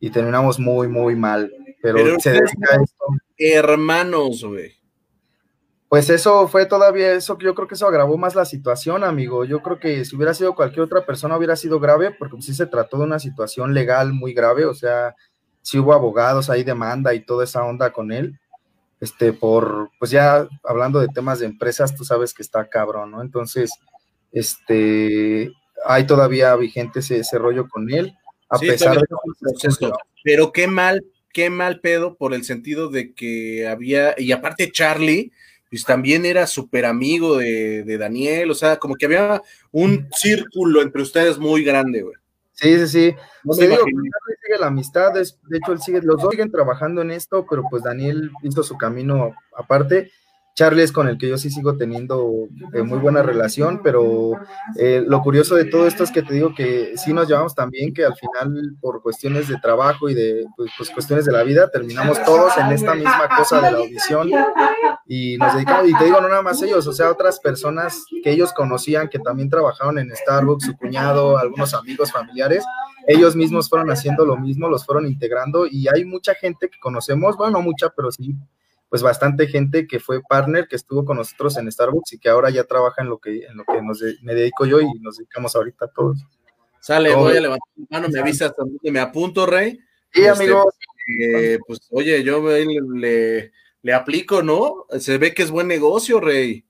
[0.00, 3.06] y terminamos muy, muy mal, pero, se dedica esto.
[3.38, 4.83] Hermanos, güey.
[5.88, 9.44] Pues eso fue todavía eso, yo creo que eso agravó más la situación, amigo.
[9.44, 12.66] Yo creo que si hubiera sido cualquier otra persona hubiera sido grave, porque sí se
[12.66, 15.14] trató de una situación legal muy grave, o sea,
[15.62, 18.38] si hubo abogados, hay demanda y toda esa onda con él.
[19.04, 23.22] este, por, pues ya hablando de temas de empresas, tú sabes que está cabrón, ¿no?
[23.22, 23.70] Entonces,
[24.32, 25.52] este,
[25.84, 28.16] hay todavía vigente ese, ese rollo con él,
[28.48, 29.06] a pesar de...
[30.24, 35.32] Pero qué mal, qué mal pedo por el sentido de que había, y aparte Charlie,
[35.74, 40.82] pues también era súper amigo de, de, Daniel, o sea, como que había un círculo
[40.82, 42.14] entre ustedes muy grande, güey.
[42.52, 43.14] Sí, sí, sí.
[43.42, 47.10] No sí, digo, sigue la amistad, de hecho, él sigue, los dos siguen trabajando en
[47.10, 50.12] esto, pero pues Daniel hizo su camino aparte
[50.54, 54.38] Charlie es con el que yo sí sigo teniendo eh, muy buena relación, pero
[54.78, 57.92] eh, lo curioso de todo esto es que te digo que sí nos llevamos también
[57.92, 61.68] que al final por cuestiones de trabajo y de pues, pues, cuestiones de la vida
[61.70, 64.30] terminamos todos en esta misma cosa de la audición
[65.16, 68.30] y nos dedicamos, y te digo no nada más ellos, o sea, otras personas que
[68.30, 72.64] ellos conocían que también trabajaron en Starbucks, su cuñado, algunos amigos familiares,
[73.06, 77.36] ellos mismos fueron haciendo lo mismo, los fueron integrando y hay mucha gente que conocemos,
[77.36, 78.34] bueno, no mucha, pero sí
[78.88, 82.50] pues bastante gente que fue partner, que estuvo con nosotros en Starbucks y que ahora
[82.50, 85.56] ya trabaja en lo que, en lo que nos me dedico yo y nos dedicamos
[85.56, 86.24] ahorita todos.
[86.78, 89.80] Sale, voy a levantar mi mano, me avisas también me apunto, Rey.
[90.12, 90.72] Sí, este, amigo.
[91.20, 93.52] Eh, pues oye, yo le, le,
[93.92, 94.86] aplico, ¿no?
[94.98, 96.64] Se ve que es buen negocio, Rey.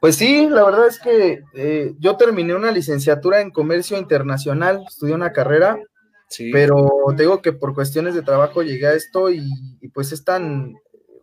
[0.00, 5.14] Pues sí, la verdad es que eh, yo terminé una licenciatura en comercio internacional, estudié
[5.14, 5.78] una carrera,
[6.28, 6.50] sí.
[6.52, 9.48] pero te digo que por cuestiones de trabajo llegué a esto y,
[9.80, 10.74] y pues es tan,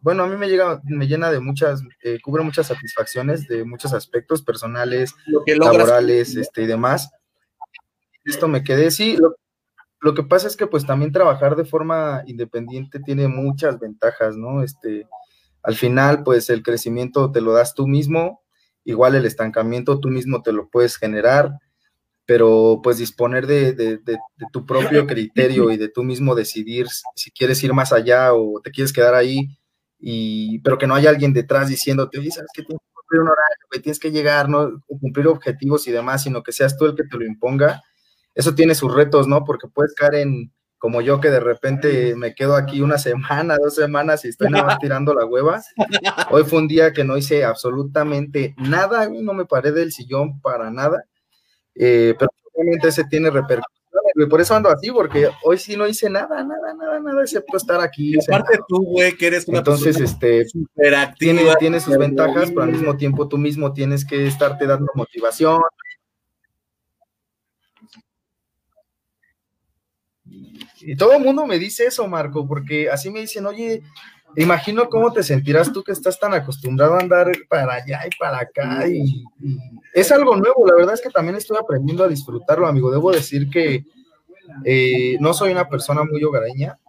[0.02, 3.94] bueno, a mí me llega, me llena de muchas, eh, cubre muchas satisfacciones de muchos
[3.94, 5.14] aspectos personales,
[5.46, 7.12] laborales, este y demás.
[8.26, 9.36] Esto me quedé, sí, lo,
[10.16, 14.64] que pasa es que pues también trabajar de forma independiente tiene muchas ventajas, ¿no?
[14.64, 15.08] Este,
[15.64, 18.42] al final, pues el crecimiento te lo das tú mismo,
[18.84, 21.52] igual el estancamiento tú mismo te lo puedes generar,
[22.26, 24.00] pero pues disponer de,
[24.52, 28.72] tu propio criterio y de tú mismo decidir si quieres ir más allá o te
[28.72, 29.60] quieres quedar ahí,
[30.00, 33.28] y, pero que no haya alguien detrás diciéndote, oye, sabes que tienes que cumplir un
[33.28, 34.82] horario, tienes que llegar, ¿no?
[34.88, 37.84] cumplir objetivos y demás, sino que seas tú el que te lo imponga.
[38.34, 39.44] Eso tiene sus retos, ¿no?
[39.44, 43.76] Porque puedes caer en, como yo, que de repente me quedo aquí una semana, dos
[43.76, 45.62] semanas y estoy nada más tirando la hueva.
[46.30, 50.72] Hoy fue un día que no hice absolutamente nada, no me paré del sillón para
[50.72, 51.04] nada,
[51.76, 53.82] eh, pero obviamente ese tiene repercusiones
[54.30, 57.80] por eso ando así, porque hoy sí no hice nada, nada, nada, nada, excepto estar
[57.82, 58.16] aquí.
[58.20, 60.46] aparte tú, güey, que eres una Entonces, este,
[61.18, 65.62] tiene, tiene sus ventajas, pero al mismo tiempo tú mismo tienes que estarte dando motivación.
[70.82, 73.84] Y todo el mundo me dice eso, Marco, porque así me dicen, oye,
[74.36, 78.40] imagino cómo te sentirás tú que estás tan acostumbrado a andar para allá y para
[78.40, 79.24] acá y,
[79.94, 82.92] es algo nuevo, la verdad es que también estoy aprendiendo a disfrutarlo, amigo.
[82.92, 83.86] Debo decir que
[84.64, 86.80] eh, no soy una persona muy hogareña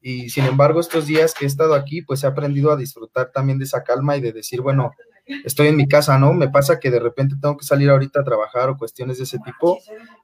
[0.00, 3.58] y sin embargo estos días que he estado aquí, pues he aprendido a disfrutar también
[3.58, 4.92] de esa calma y de decir, bueno,
[5.26, 6.32] estoy en mi casa, ¿no?
[6.32, 9.38] Me pasa que de repente tengo que salir ahorita a trabajar o cuestiones de ese
[9.38, 9.78] tipo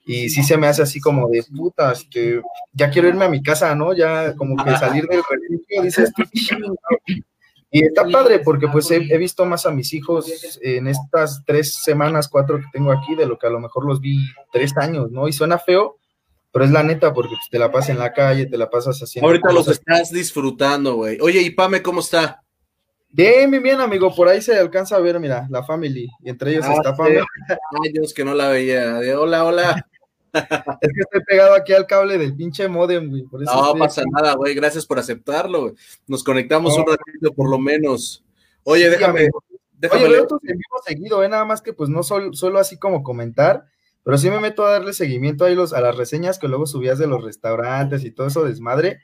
[0.06, 2.40] y sí se me hace así como de putas, que
[2.72, 3.94] ya quiero irme a mi casa, ¿no?
[3.94, 6.12] Ya como que salir del refugio, dices,
[7.70, 12.28] y está padre porque pues he, visto más a mis hijos en estas tres semanas,
[12.28, 14.18] cuatro que tengo aquí, de lo que a lo mejor los vi
[14.52, 15.28] tres años, ¿no?
[15.28, 15.98] Y suena feo,
[16.50, 18.98] pero es la neta porque pues, te la pasas en la calle, te la pasas
[18.98, 19.28] haciendo.
[19.28, 21.18] Ahorita los estás disfrutando, güey.
[21.20, 22.42] Oye, ¿y Pame cómo está?
[23.10, 24.14] Bien, bien, bien, amigo.
[24.14, 26.08] Por ahí se alcanza a ver, mira, la family.
[26.20, 27.20] Y entre ellos ah, está Pame.
[27.84, 29.00] Años que no la veía.
[29.18, 29.86] hola, hola.
[30.80, 33.24] es que estoy pegado aquí al cable del pinche modem, güey.
[33.32, 34.54] no pasa nada, güey.
[34.54, 35.74] Gracias por aceptarlo.
[36.06, 38.24] Nos conectamos un ratito por lo menos.
[38.62, 39.28] Oye, déjame.
[39.72, 40.40] déjame Oye, veo tus
[40.86, 41.28] seguido, ¿eh?
[41.28, 43.64] Nada más que pues no solo, así como comentar,
[44.04, 46.98] pero sí me meto a darle seguimiento ahí los, a las reseñas que luego subías
[46.98, 49.00] de los restaurantes y todo eso desmadre.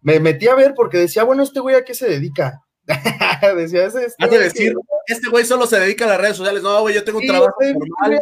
[0.00, 2.62] Me metí a ver porque decía, bueno, este güey a qué se dedica.
[3.56, 4.74] Decía, ese, este, decir,
[5.06, 6.62] este güey solo se dedica a las redes sociales.
[6.62, 8.20] No, güey, yo tengo un trabajo normal.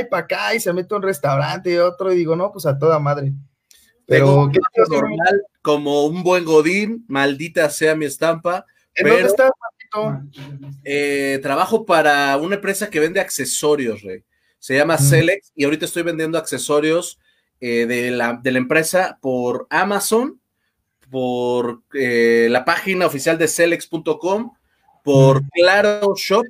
[0.00, 2.66] y para acá y se mete a un restaurante y otro y digo, no, pues
[2.66, 3.32] a toda madre.
[4.06, 8.64] Pero ¿qué normal, como un buen godín, maldita sea mi estampa.
[8.94, 9.50] ¿En dónde estás,
[10.84, 14.22] eh, trabajo para una empresa que vende accesorios, rey.
[14.58, 17.18] Se llama Selex y ahorita estoy vendiendo accesorios
[17.60, 20.40] eh, de, la, de la empresa por Amazon
[21.10, 24.52] por eh, la página oficial de Celex.com,
[25.02, 26.44] por Claro Shop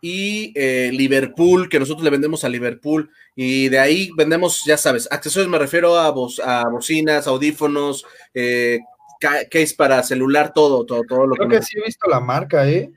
[0.00, 3.10] y eh, Liverpool, que nosotros le vendemos a Liverpool.
[3.34, 8.78] Y de ahí vendemos, ya sabes, accesorios, me refiero a, a bocinas, audífonos, eh,
[9.20, 12.90] case para celular, todo, todo, todo lo Creo que, sí he visto la marca, ¿eh?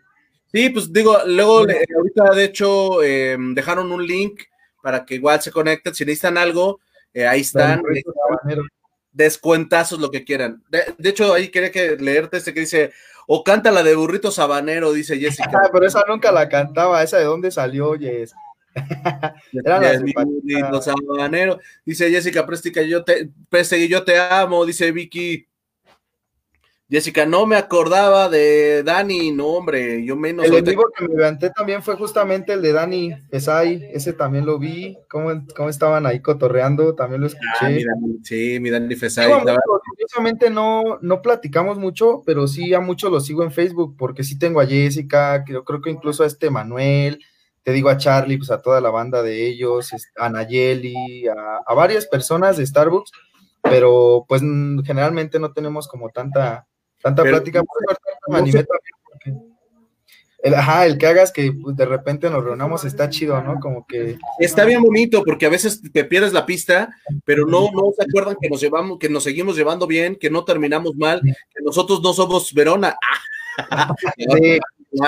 [0.51, 4.41] Sí, pues digo, luego ahorita de hecho em, dejaron un link
[4.81, 5.93] para que igual se conecten.
[5.93, 6.79] Si necesitan algo,
[7.13, 7.83] ahí están
[9.11, 10.63] descuentazos, lo que quieran.
[10.69, 12.91] De, hecho, ahí quería que leerte este que dice,
[13.27, 15.51] O canta la de burrito sabanero, dice Jessica.
[15.53, 18.33] Ah, pero esa nunca la cantaba, esa de dónde salió, Jess.
[19.65, 21.59] Era la de burrito sabanero.
[21.85, 23.29] Dice Jessica Prestica, yo te,
[23.89, 25.48] yo te amo, dice Vicky.
[26.91, 30.47] Jessica, no me acordaba de Dani, no, hombre, yo menos.
[30.47, 34.57] El vivo que me levanté también fue justamente el de Dani Pesay, ese también lo
[34.57, 37.85] vi, cómo, cómo estaban ahí cotorreando, también lo ah, escuché.
[38.23, 39.31] sí, mi Dani Pesay.
[39.87, 44.39] curiosamente no, no platicamos mucho, pero sí a muchos los sigo en Facebook, porque sí
[44.39, 47.19] tengo a Jessica, creo, creo que incluso a este Manuel,
[47.61, 51.73] te digo a Charlie, pues a toda la banda de ellos, a Nayeli, a, a
[51.75, 53.11] varias personas de Starbucks,
[53.61, 56.65] pero pues generalmente no tenemos como tanta
[57.01, 57.97] Tanta plática, por
[60.41, 63.59] el, ajá, el que hagas que pues, de repente nos reunamos está chido, ¿no?
[63.59, 64.17] Como que.
[64.39, 66.95] Está bien bonito porque a veces te pierdes la pista,
[67.25, 70.45] pero no, no se acuerdan que nos llevamos, que nos seguimos llevando bien, que no
[70.45, 72.95] terminamos mal, que nosotros no somos Verona.
[74.91, 75.05] Sí.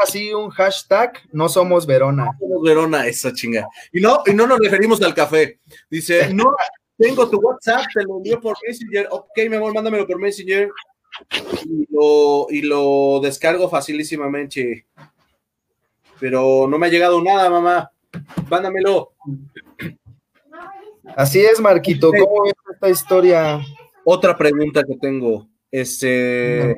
[0.00, 2.26] así un hashtag, no somos Verona.
[2.26, 3.66] No somos Verona, esa chinga.
[3.92, 5.58] Y no, y no nos referimos al café.
[5.90, 6.54] Dice, no,
[6.96, 9.08] tengo tu WhatsApp, te lo envío por Messenger.
[9.10, 10.70] Ok, mi amor, mándamelo por Messenger
[11.64, 14.86] y lo, y lo descargo facilísimamente.
[16.20, 17.90] Pero no me ha llegado nada, mamá.
[18.48, 19.12] Mándamelo.
[21.16, 22.10] Así es, Marquito.
[22.10, 23.60] ¿Cómo ves esta historia?
[24.04, 25.48] Otra pregunta que tengo.
[25.70, 26.76] Este.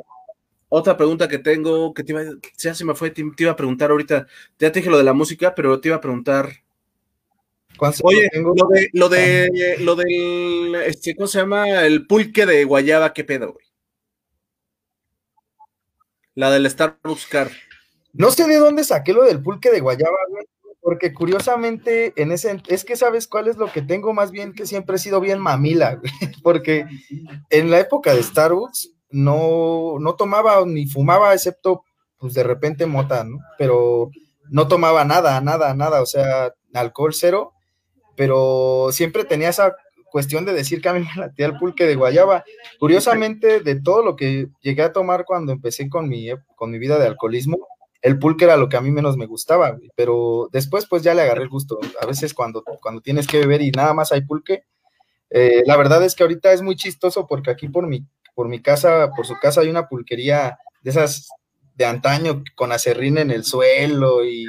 [0.68, 2.22] Otra pregunta que tengo, que te iba,
[2.58, 4.26] ya se me fue, te, iba a preguntar ahorita,
[4.58, 6.50] ya te dije lo de la música, pero te iba a preguntar.
[8.02, 11.84] Oye, lo de, lo de, lo del, este, ¿cómo se llama?
[11.84, 13.63] El pulque de guayaba, ¿qué pedo, güey?
[16.34, 17.50] La del Starbucks Car.
[18.12, 20.46] No sé de dónde saqué lo del pulque de guayaba, güey,
[20.80, 24.66] porque curiosamente en ese es que sabes cuál es lo que tengo más bien que
[24.66, 26.12] siempre he sido bien mamila, güey,
[26.42, 26.86] porque
[27.50, 31.84] en la época de Starbucks no no tomaba ni fumaba excepto
[32.18, 33.38] pues de repente mota, ¿no?
[33.58, 34.10] Pero
[34.50, 37.52] no tomaba nada, nada, nada, o sea, alcohol cero,
[38.16, 39.74] pero siempre tenía esa
[40.14, 42.44] cuestión de decir que a mí me latía el pulque de guayaba.
[42.78, 47.00] Curiosamente, de todo lo que llegué a tomar cuando empecé con mi, con mi vida
[47.00, 47.66] de alcoholismo,
[48.00, 51.22] el pulque era lo que a mí menos me gustaba, pero después pues ya le
[51.22, 51.80] agarré el gusto.
[52.00, 54.62] A veces cuando, cuando tienes que beber y nada más hay pulque,
[55.30, 58.06] eh, la verdad es que ahorita es muy chistoso porque aquí por mi,
[58.36, 61.26] por mi casa, por su casa hay una pulquería de esas
[61.74, 64.46] de antaño con acerrín en el suelo y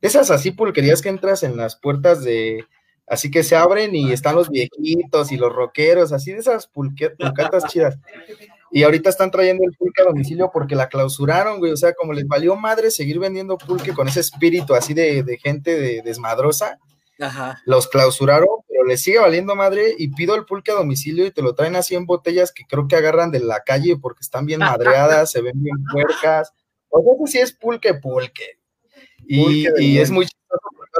[0.00, 2.64] esas así pulquerías que entras en las puertas de,
[3.06, 7.64] Así que se abren y están los viejitos y los rockeros, así de esas pulquetas
[7.68, 7.98] chidas.
[8.70, 11.72] Y ahorita están trayendo el pulque a domicilio porque la clausuraron, güey.
[11.72, 15.78] O sea, como les valió madre seguir vendiendo pulque con ese espíritu así de, gente
[15.78, 16.78] de, desmadrosa.
[17.66, 21.42] Los clausuraron, pero les sigue valiendo madre y pido el pulque a domicilio y te
[21.42, 24.58] lo traen así en botellas que creo que agarran de la calle porque están bien
[24.58, 26.52] madreadas, se ven bien puercas.
[26.88, 28.58] O sea, sí es pulque, pulque.
[29.28, 30.26] Y, y es muy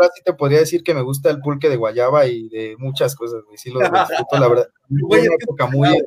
[0.02, 3.14] ahora sí te podría decir que me gusta el pulque de guayaba y de muchas
[3.14, 4.68] cosas, Sí lo disfruto, la verdad.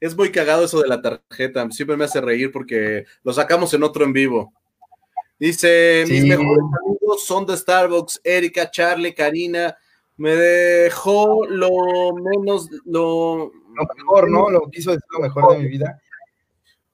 [0.00, 1.68] es, muy cagado eso de la tarjeta.
[1.70, 4.52] Siempre me hace reír porque lo sacamos en otro en vivo.
[5.38, 9.76] Dice, mis mejores amigos son de Starbucks, Erika, Charlie, Karina.
[10.16, 13.52] Me dejó lo menos, lo...
[13.76, 14.48] Lo mejor, ¿no?
[14.48, 16.00] Lo quiso decir lo mejor de mi vida.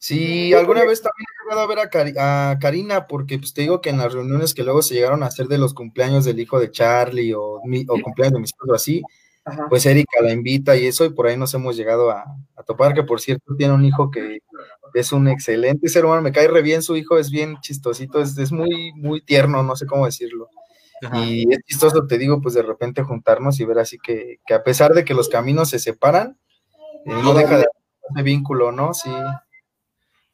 [0.02, 3.90] Sí, alguna vez también he llegado a ver a, Karina, porque pues te digo que
[3.90, 6.72] en las reuniones que luego se llegaron a hacer de los cumpleaños del hijo de
[6.72, 7.60] Charlie o,
[8.02, 9.00] cumpleaños de mis hijos o así,
[9.68, 12.24] pues Erika la invita y eso, y por ahí nos hemos llegado a,
[12.66, 14.40] topar, que por cierto tiene un hijo que
[14.94, 18.50] es un excelente ser humano, me cae re bien, su hijo es bien chistosito, es,
[18.50, 20.48] muy, muy tierno, no sé cómo decirlo.
[21.14, 24.64] Y es chistoso, te digo, pues de repente juntarnos y ver así que, que a
[24.64, 26.40] pesar de que los caminos se separan,
[27.06, 27.66] eh, no deja de
[28.10, 28.94] haber vínculo, ¿no?
[28.94, 29.08] Sí.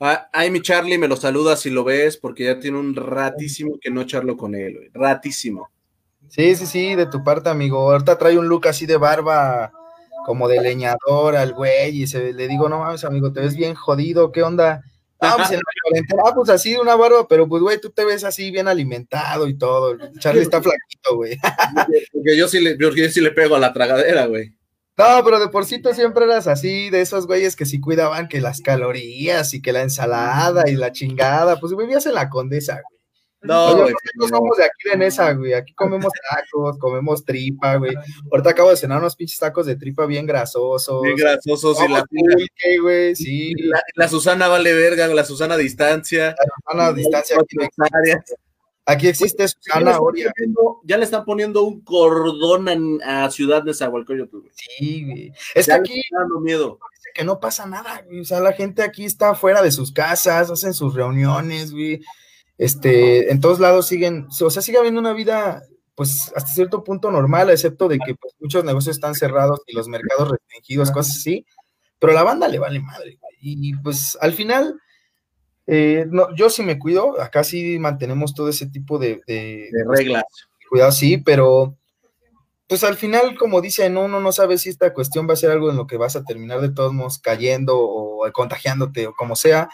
[0.01, 3.79] Ah, ay, mi Charlie, me lo saluda si lo ves, porque ya tiene un ratísimo
[3.81, 5.71] que no charlo con él, Ratísimo.
[6.29, 7.91] Sí, sí, sí, de tu parte, amigo.
[7.91, 9.73] Ahorita trae un look así de barba,
[10.25, 13.75] como de leñador al güey, y se, le digo, no mames, amigo, te ves bien
[13.75, 14.83] jodido, ¿qué onda?
[15.21, 15.59] Ah, pues, en
[16.25, 19.59] ah, pues así, una barba, pero pues, güey, tú te ves así bien alimentado y
[19.59, 19.97] todo.
[20.21, 21.37] Charlie está flaquito, güey.
[22.13, 24.55] porque yo sí le, yo sí le pego a la tragadera, güey.
[24.99, 28.27] No, pero de por sí tú siempre eras así, de esos güeyes que sí cuidaban
[28.27, 32.75] que las calorías y que la ensalada y la chingada, pues vivías en la condesa,
[32.75, 32.99] güey.
[33.41, 33.95] No, güey.
[34.17, 35.53] No somos de aquí de Nesa, güey.
[35.53, 37.95] Aquí comemos tacos, comemos tripa, güey.
[38.33, 41.03] Ahorita acabo de cenar unos pinches tacos de tripa bien grasosos.
[41.03, 43.53] Bien grasosos y la pulque, güey, sí.
[43.95, 46.35] La, Susana vale verga, la Susana a distancia.
[46.37, 47.37] La Susana a distancia.
[47.37, 47.57] Aquí
[48.89, 50.33] Aquí existe Susana Oria.
[50.83, 54.39] Ya le están poniendo un cordón a Ciudad de Zahualcoyotl.
[54.55, 55.33] Sí, güey.
[55.55, 56.03] Es que aquí.
[56.11, 56.79] Dando miedo.
[57.13, 58.21] Que no pasa nada, güey.
[58.21, 62.01] O sea, la gente aquí está fuera de sus casas, hacen sus reuniones, güey.
[62.57, 65.63] Este, en todos lados siguen, o sea, sigue habiendo una vida,
[65.95, 69.87] pues, hasta cierto punto normal, excepto de que pues, muchos negocios están cerrados y los
[69.89, 71.45] mercados restringidos, cosas así.
[71.99, 73.35] Pero a la banda le vale madre, güey.
[73.41, 74.81] Y pues al final
[75.71, 79.21] eh, no, yo sí me cuido, acá sí mantenemos todo ese tipo de,
[79.87, 80.25] reglas.
[80.71, 81.77] Cuidado, sí, pero
[82.67, 85.71] pues al final, como dicen, uno no sabe si esta cuestión va a ser algo
[85.71, 89.69] en lo que vas a terminar de todos modos cayendo o contagiándote o como sea.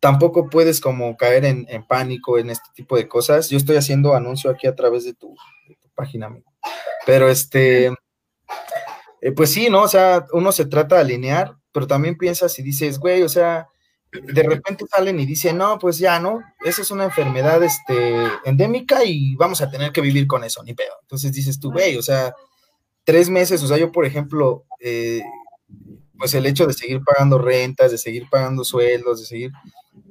[0.00, 3.50] Tampoco puedes como caer en, pánico en este tipo de cosas.
[3.50, 5.36] Yo estoy haciendo anuncio aquí a través de tu,
[5.94, 6.34] página,
[7.06, 7.86] Pero este,
[9.20, 9.82] eh, pues sí, ¿no?
[9.82, 13.68] O sea, uno se trata de alinear, pero también piensas y dices, güey, o sea,
[14.12, 16.40] de repente salen y dicen, no, pues ya, ¿no?
[16.64, 20.74] Esa es una enfermedad este, endémica y vamos a tener que vivir con eso, ni
[20.74, 20.94] pedo.
[21.02, 22.34] Entonces dices tú, güey, o sea,
[23.04, 25.22] tres meses, o sea, yo, por ejemplo, eh,
[26.18, 29.52] pues el hecho de seguir pagando rentas, de seguir pagando sueldos, de seguir,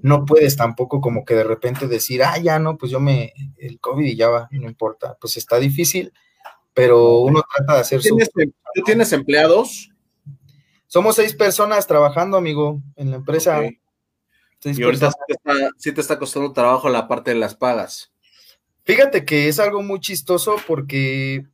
[0.02, 3.80] no puedes tampoco como que de repente decir, ah, ya no, pues yo me, el
[3.80, 5.18] COVID y ya va, no importa.
[5.20, 6.14] Pues está difícil,
[6.74, 8.52] pero uno trata de hacer ¿Tienes, su...
[8.74, 9.92] ¿Tú tienes empleados?
[10.88, 13.62] Somos seis personas trabajando, amigo, en la empresa
[14.64, 15.12] y ahorita
[15.78, 18.12] sí te, está, costando trabajo la parte de las pagas.
[18.84, 21.46] Fíjate que es algo muy chistoso porque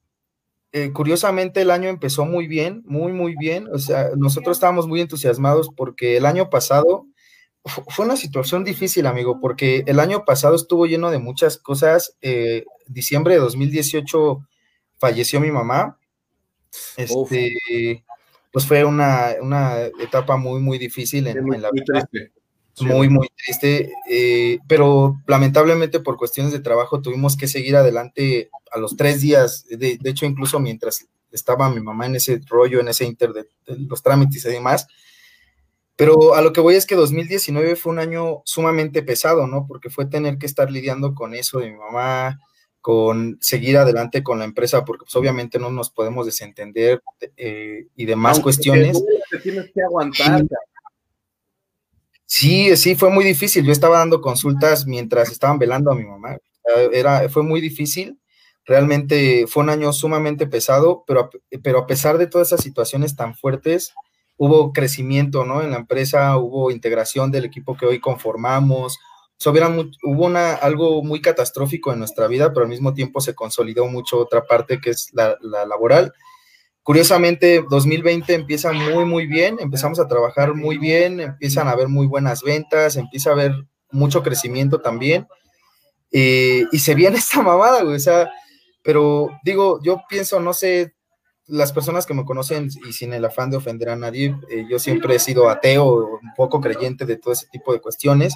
[0.72, 3.68] eh, curiosamente el año empezó muy bien, muy, muy bien.
[3.72, 7.06] O sea, nosotros estábamos muy entusiasmados porque el año pasado
[7.64, 12.16] fue una situación difícil, amigo, porque el año pasado estuvo lleno de muchas cosas.
[12.22, 14.48] Eh, diciembre de 2018
[14.98, 16.00] falleció mi mamá.
[16.98, 18.04] Este,
[18.52, 19.32] pues fue una,
[20.00, 22.08] etapa muy, muy difícil en, en la vida
[22.82, 28.80] muy, muy triste, eh, pero lamentablemente por cuestiones de trabajo tuvimos que seguir adelante a
[28.80, 33.06] los tres días, de, hecho incluso mientras estaba mi mamá en ese rollo, en ese
[33.06, 33.48] inter de,
[33.88, 34.88] los trámites y demás,
[35.96, 39.66] pero a lo que voy es que 2019 fue un año sumamente pesado, ¿no?
[39.66, 42.38] Porque fue tener que estar lidiando con eso de mi mamá,
[42.82, 47.02] con seguir adelante con la empresa, porque pues obviamente no nos podemos desentender
[47.38, 49.02] eh, y demás cuestiones.
[49.42, 50.44] tienes que aguantar.
[52.26, 53.66] Sí, sí, fue muy difícil.
[53.66, 56.38] Yo estaba dando consultas mientras estaban velando a mi mamá.
[56.92, 58.20] Era, fue muy difícil.
[58.66, 61.30] Realmente fue un año sumamente pesado, pero,
[61.64, 63.94] pero a pesar de todas esas situaciones tan fuertes,
[64.38, 65.62] hubo crecimiento, ¿no?
[65.62, 68.98] En la empresa hubo integración del equipo que hoy conformamos.
[70.04, 74.18] hubo una, algo muy catastrófico en nuestra vida, pero al mismo tiempo se consolidó mucho
[74.18, 76.14] otra parte que es la, la laboral.
[76.86, 82.06] Curiosamente, 2020 empieza muy, muy bien, empezamos a trabajar muy bien, empiezan a haber muy
[82.06, 83.54] buenas ventas, empieza a haber
[83.90, 85.28] mucho crecimiento también.
[86.12, 88.30] Eh, y se viene esta mamada, güey, o sea,
[88.84, 90.94] pero digo, yo pienso, no sé,
[91.48, 94.80] las personas que me conocen y sin el afán de ofender a nadie, eh, yo
[94.80, 98.34] siempre he sido ateo, un poco creyente de todo ese tipo de cuestiones,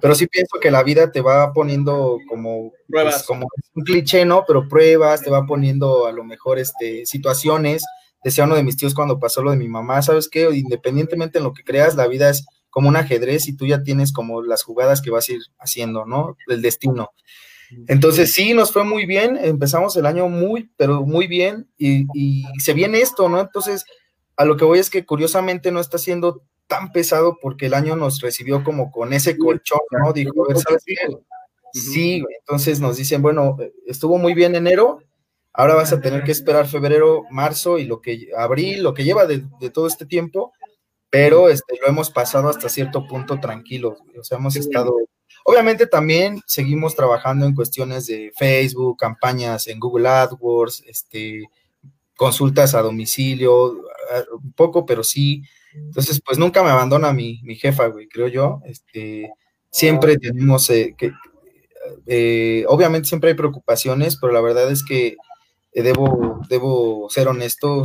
[0.00, 4.44] pero sí pienso que la vida te va poniendo como, pues, como un cliché, ¿no?
[4.46, 7.84] Pero pruebas, te va poniendo a lo mejor este, situaciones.
[8.24, 10.48] Decía uno de mis tíos cuando pasó lo de mi mamá, ¿sabes qué?
[10.50, 14.12] Independientemente en lo que creas, la vida es como un ajedrez y tú ya tienes
[14.12, 16.36] como las jugadas que vas a ir haciendo, ¿no?
[16.46, 17.10] El destino.
[17.86, 22.06] Entonces sí, nos fue muy bien, empezamos el año muy, pero muy bien y,
[22.58, 23.40] se viene esto, ¿no?
[23.40, 23.84] Entonces,
[24.36, 27.96] a lo que voy es que curiosamente no está siendo tan pesado porque el año
[27.96, 30.12] nos recibió como con ese colchón, ¿no?
[30.12, 30.96] Dijo, ¿sabes qué?
[31.72, 33.56] Sí, entonces nos dicen, bueno,
[33.86, 35.02] estuvo muy bien enero,
[35.52, 39.26] ahora vas a tener que esperar febrero, marzo y lo que, abril, lo que lleva
[39.26, 40.52] de, todo este tiempo,
[41.10, 44.94] pero este, lo hemos pasado hasta cierto punto tranquilo, o sea, hemos estado
[45.50, 51.44] Obviamente también seguimos trabajando en cuestiones de Facebook, campañas en Google AdWords, este,
[52.18, 53.80] consultas a domicilio,
[54.30, 55.42] un poco, pero sí.
[55.72, 58.60] Entonces, pues nunca me abandona mi, mi jefa, güey, creo yo.
[58.66, 59.32] Este,
[59.70, 61.12] siempre tenemos eh, que,
[62.06, 65.16] eh, obviamente siempre hay preocupaciones, pero la verdad es que
[65.72, 67.84] eh, debo, debo ser honesto,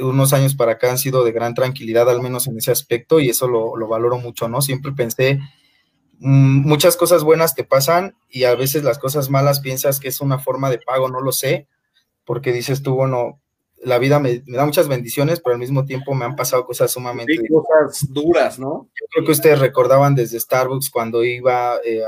[0.00, 3.28] unos años para acá han sido de gran tranquilidad, al menos en ese aspecto, y
[3.28, 4.62] eso lo, lo valoro mucho, ¿no?
[4.62, 5.40] Siempre pensé
[6.18, 10.38] muchas cosas buenas te pasan y a veces las cosas malas piensas que es una
[10.38, 11.68] forma de pago, no lo sé,
[12.24, 13.40] porque dices tú, bueno,
[13.82, 17.36] la vida me, da muchas bendiciones, pero al mismo tiempo me han pasado cosas sumamente...
[17.48, 18.88] cosas duras, ¿no?
[18.98, 22.00] Yo creo que ustedes recordaban desde Starbucks cuando iba, eh,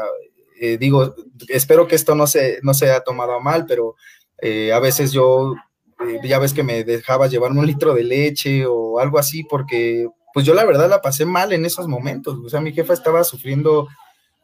[0.60, 1.14] eh, digo,
[1.48, 3.94] espero que esto no se, no se haya tomado a mal, pero
[4.38, 5.54] eh, a veces yo,
[6.24, 10.44] ya ves que me dejaba llevarme un litro de leche o algo así, porque pues
[10.44, 12.38] yo la verdad la pasé mal en esos momentos.
[12.44, 13.88] O sea, mi jefa estaba sufriendo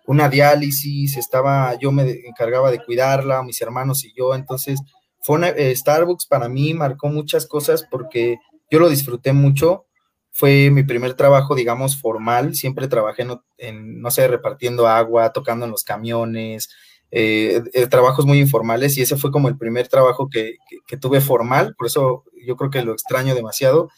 [0.06, 4.80] una diálisis, estaba, yo me encargaba de cuidarla, mis hermanos y yo, entonces
[5.20, 8.38] fue eh, Starbucks para mí marcó muchas cosas porque
[8.70, 9.84] yo lo disfruté mucho,
[10.30, 13.26] fue mi primer trabajo, digamos, formal, siempre trabajé
[13.58, 16.70] en, no sé, repartiendo agua, tocando en los camiones,
[17.10, 18.96] eh, eh, trabajos muy informales.
[18.96, 20.56] Y ese fue como el primer trabajo que,
[20.98, 23.90] tuve formal, por eso yo creo que lo extraño demasiado.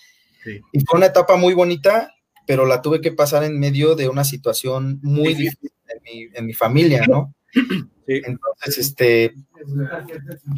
[0.72, 2.12] Y fue una etapa muy bonita,
[2.46, 5.70] pero la tuve que pasar en medio de una situación muy difícil
[6.34, 7.34] en mi, familia, ¿no?
[8.06, 9.34] Entonces, este,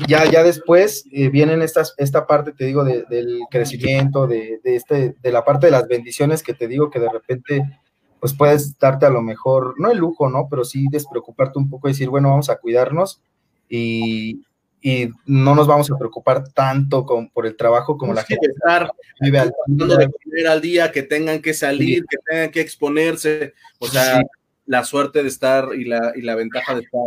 [0.09, 5.33] ya, ya después eh, vienen estas, esta parte, te digo, del crecimiento, de, este, de
[5.33, 7.63] la parte de las bendiciones que te digo que de repente,
[8.21, 10.49] pues puedes darte a lo mejor, no el lujo, ¿no?
[10.51, 13.21] Pero sí despreocuparte un poco y decir, bueno, vamos a cuidarnos
[13.69, 14.43] y,
[14.81, 18.49] y no nos vamos a preocupar tanto con, por el trabajo como la gente.
[18.49, 23.55] Estar vive al, de comer al día, que tengan que salir, que tengan que exponerse,
[23.79, 24.23] o sea,
[24.67, 27.01] la suerte de estar y la, y la ventaja de estar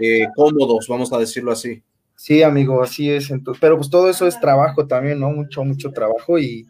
[0.00, 1.82] eh, cómodos, vamos a decirlo así.
[2.16, 3.32] Sí, amigo, así es.
[3.60, 5.30] pero pues todo eso es trabajo también, ¿no?
[5.30, 6.66] Mucho, mucho trabajo y,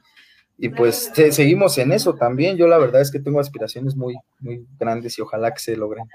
[0.57, 2.57] y pues seguimos en eso también.
[2.57, 6.07] Yo la verdad es que tengo aspiraciones muy, muy grandes y ojalá que se logren.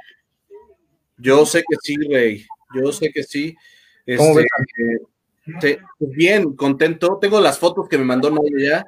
[1.17, 2.45] Yo sé que sí, Rey.
[2.75, 3.55] Yo sé que sí.
[5.45, 7.17] Este, pues bien, contento.
[7.19, 8.85] Tengo las fotos que me mandó Nadia ya.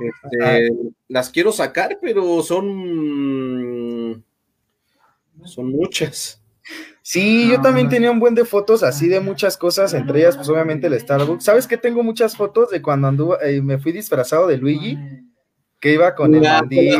[0.00, 0.72] Este,
[1.08, 4.24] las quiero sacar, pero son
[5.44, 6.40] son muchas.
[7.02, 10.48] Sí, yo también tenía un buen de fotos así de muchas cosas, entre ellas, pues
[10.48, 11.44] obviamente el Starbucks.
[11.44, 11.76] ¿Sabes qué?
[11.76, 14.96] Tengo muchas fotos de cuando anduve, eh, me fui disfrazado de Luigi,
[15.80, 16.94] que iba con el mandil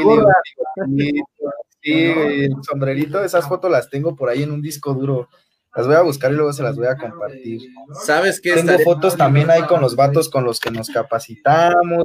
[1.84, 3.22] el sombrerito.
[3.22, 5.28] Esas fotos las tengo por ahí en un disco duro.
[5.74, 7.62] Las voy a buscar y luego se las voy a compartir.
[8.04, 8.54] ¿Sabes qué?
[8.54, 12.04] Tengo fotos también ahí con los vatos con los que nos capacitamos.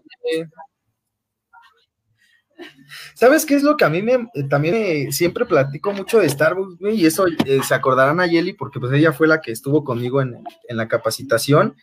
[3.13, 6.77] ¿Sabes qué es lo que a mí me, eh, también siempre platico mucho de Starbucks,
[6.79, 6.95] güey?
[6.95, 10.21] Y eso eh, se acordarán a Yeli porque pues ella fue la que estuvo conmigo
[10.21, 11.75] en, la capacitación.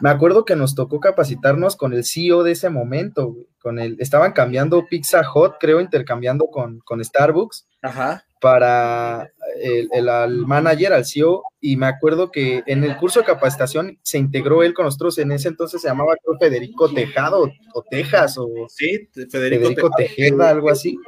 [0.00, 3.46] Me acuerdo que nos tocó capacitarnos con el CEO de ese momento, güey.
[3.60, 7.68] Con el, estaban cambiando Pizza Hot, creo, intercambiando con, con Starbucks.
[7.82, 9.30] Ajá para
[9.60, 14.62] el, manager, al CEO, y me acuerdo que en el curso de capacitación se integró
[14.62, 19.90] él con nosotros, en ese entonces se llamaba Federico Tejado, o Tejas, o sí, Federico,
[19.96, 20.98] Tejeda, algo así.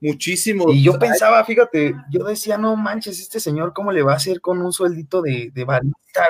[0.00, 0.70] Muchísimo.
[0.70, 4.40] Y yo pensaba, fíjate, yo decía, no manches, este señor, ¿cómo le va a hacer
[4.40, 6.26] con un sueldito de, de barista,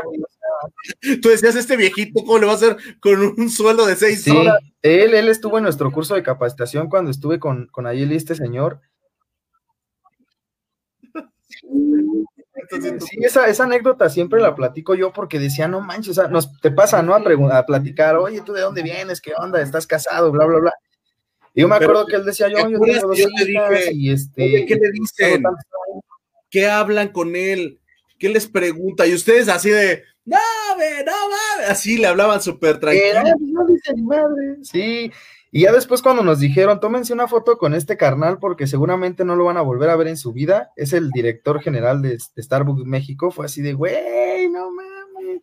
[1.23, 4.59] Tú decías, este viejito, ¿cómo le va a hacer con un sueldo de seis horas?
[4.83, 8.81] Él, él estuvo en nuestro curso de capacitación cuando estuve con, con Ayeli, este señor,
[13.01, 16.61] Sí, esa, esa, anécdota siempre la platico yo porque decía, no manches, o sea, nos,
[16.61, 17.15] te pasa, ¿no?
[17.15, 19.21] A, a platicar, oye, ¿tú de dónde vienes?
[19.21, 19.61] ¿Qué onda?
[19.61, 20.31] ¿Estás casado?
[20.31, 20.73] Bla, bla, bla.
[21.53, 24.67] Y yo me acuerdo que él decía, yo, yo tengo dos hijas y este...
[24.67, 25.43] ¿Qué le dicen?
[26.51, 27.81] ¿Qué hablan con él?
[28.19, 29.07] ¿Qué les pregunta?
[29.07, 30.39] Y ustedes así de, no,
[30.79, 33.23] ve, no, mames, así le hablaban súper tranquilo.
[33.41, 34.57] No dice madre.
[34.63, 35.13] Sí,
[35.57, 39.37] y ya después cuando nos dijeron, tómense una foto con este carnal porque seguramente no
[39.37, 42.85] lo van a volver a ver en su vida, es el director general de, Starbucks
[42.85, 45.43] México, fue así de, güey, no mames.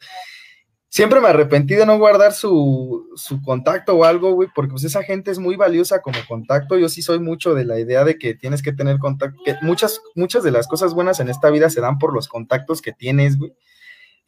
[0.89, 3.07] Siempre me arrepentí de no guardar su,
[3.45, 6.77] contacto o algo, güey, porque pues esa gente es muy valiosa como contacto.
[6.77, 10.01] Yo sí soy mucho de la idea de que tienes que tener contacto, que muchas,
[10.15, 13.37] muchas de las cosas buenas en esta vida se dan por los contactos que tienes,
[13.37, 13.53] güey.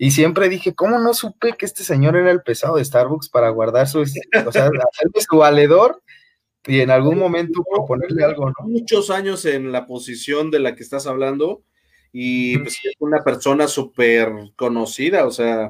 [0.03, 3.47] Y siempre dije, ¿cómo no supe que este señor era el pesado de Starbucks para
[3.47, 4.19] guardar su, o sea,
[4.91, 6.03] hacerle su valedor
[6.67, 8.67] y en algún momento proponerle algo, ¿no?
[8.67, 11.63] Muchos años en la posición de la que estás hablando
[12.11, 15.69] y pues es una persona súper conocida, o sea,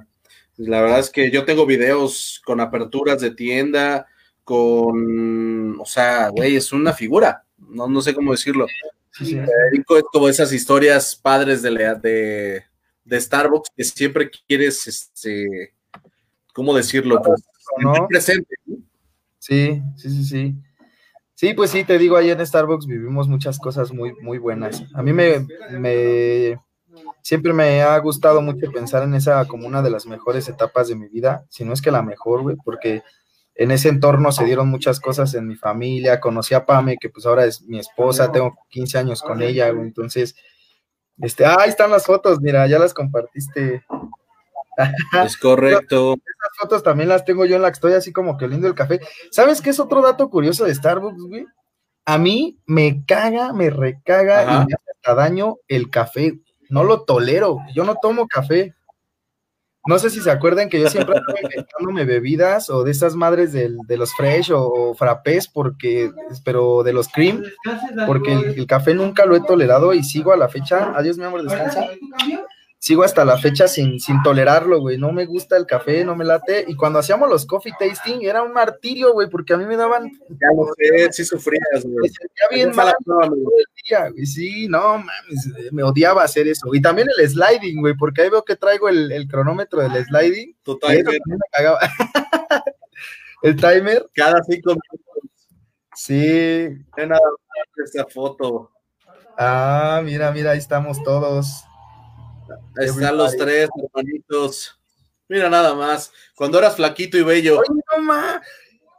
[0.57, 4.07] la verdad es que yo tengo videos con aperturas de tienda,
[4.43, 8.65] con, o sea, güey, es una figura, no, no sé cómo decirlo.
[9.11, 11.69] Sí, Es como esas historias padres de,
[12.01, 12.63] de,
[13.05, 15.73] de Starbucks que siempre quieres, este,
[16.53, 17.21] ¿cómo decirlo?
[17.21, 17.43] Pues,
[18.07, 18.55] presente.
[19.39, 20.55] Sí, sí, sí, sí.
[21.35, 24.83] Sí, pues sí, te digo, ahí en Starbucks vivimos muchas cosas muy, muy buenas.
[24.93, 26.57] A mí me, me,
[27.21, 30.95] siempre me ha gustado mucho pensar en esa como una de las mejores etapas de
[30.95, 33.01] mi vida, si no es que la mejor, güey, porque
[33.55, 37.25] en ese entorno se dieron muchas cosas en mi familia, conocí a Pame, que pues
[37.25, 40.35] ahora es mi esposa, tengo 15 años con ella, güey, entonces
[41.21, 43.85] este, ahí están las fotos, mira, ya las compartiste.
[45.23, 46.13] Es correcto.
[46.25, 48.75] Esas fotos también las tengo yo en la que estoy así como que lindo el
[48.75, 48.99] café.
[49.31, 51.45] ¿Sabes qué es otro dato curioso de Starbucks, güey?
[52.05, 56.39] A mí me caga, me recaga y me hace daño el café.
[56.69, 57.59] No lo tolero.
[57.73, 58.73] Yo no tomo café.
[59.85, 63.51] No sé si se acuerdan que yo siempre estaba inventándome bebidas o de esas madres
[63.51, 66.11] de los fresh o, frappés, porque,
[66.43, 67.43] pero de los cream,
[68.07, 70.93] porque el, el, café nunca lo he tolerado y sigo a la fecha.
[70.95, 71.85] Adiós, mi amor, descansa
[72.83, 74.97] sigo hasta la fecha sin, sin tolerarlo, güey.
[74.97, 76.65] No me gusta el café, no me late.
[76.67, 80.11] Y cuando hacíamos los coffee tasting era un martirio, güey, porque a mí me daban.
[80.27, 81.95] Ya lo sé, sí sufrías, güey.
[82.01, 82.93] Me sentía bien mal
[83.29, 84.25] güey.
[84.25, 86.75] Sí, no mames, me odiaba hacer eso.
[86.75, 90.53] Y también el sliding, güey, porque ahí veo que traigo el, el cronómetro del sliding.
[90.63, 91.19] Totalmente.
[93.43, 94.09] el timer.
[94.13, 95.47] Cada cinco minutos.
[95.95, 96.67] Sí.
[96.97, 97.21] nada
[97.85, 98.71] esa foto.
[99.37, 101.63] Ah, mira, mira, ahí estamos todos.
[102.77, 104.79] Ahí están los tres hermanitos.
[105.29, 107.59] Mira nada más, cuando eras flaquito y bello.
[107.59, 108.13] Oye, no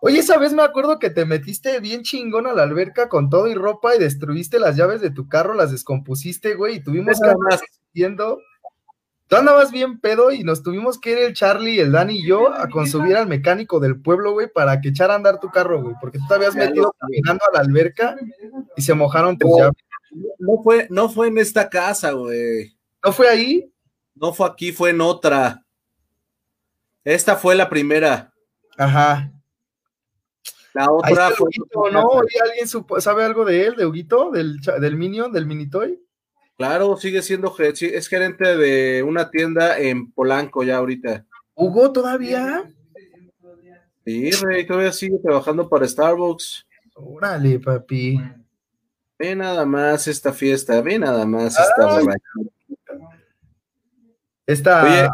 [0.07, 3.47] Oye, esa vez me acuerdo que te metiste bien chingón a la alberca con todo
[3.47, 7.31] y ropa y destruiste las llaves de tu carro, las descompusiste, güey, y tuvimos que
[7.31, 7.59] andar
[7.95, 8.39] viendo.
[9.29, 12.53] Tú andabas bien pedo y nos tuvimos que ir el Charlie, el Dani y yo
[12.53, 15.95] a consumir al mecánico del pueblo, güey, para que echara a andar tu carro, güey,
[15.99, 18.15] porque tú te habías metido caminando a la alberca
[18.77, 19.83] y se mojaron tus llaves.
[20.39, 22.77] No fue, no fue en esta casa, güey.
[23.05, 23.71] ¿No fue ahí?
[24.15, 25.63] No fue aquí, fue en otra.
[27.05, 28.33] Esta fue la primera.
[28.79, 29.31] Ajá.
[30.73, 31.51] La otra fue.
[31.93, 32.21] ¿no?
[32.21, 36.01] ¿Alguien sabe algo de él, de Huguito, del, del Minion, del Minitoy?
[36.57, 41.27] Claro, sigue siendo, es gerente de una tienda en Polanco ya ahorita.
[41.55, 42.73] ¿Hugo todavía?
[44.05, 46.67] Sí, Rey, todavía sigue trabajando para Starbucks.
[46.95, 48.21] Órale, papi.
[49.19, 52.01] Ve nada más esta fiesta, ve nada más esta
[54.47, 55.11] esta, también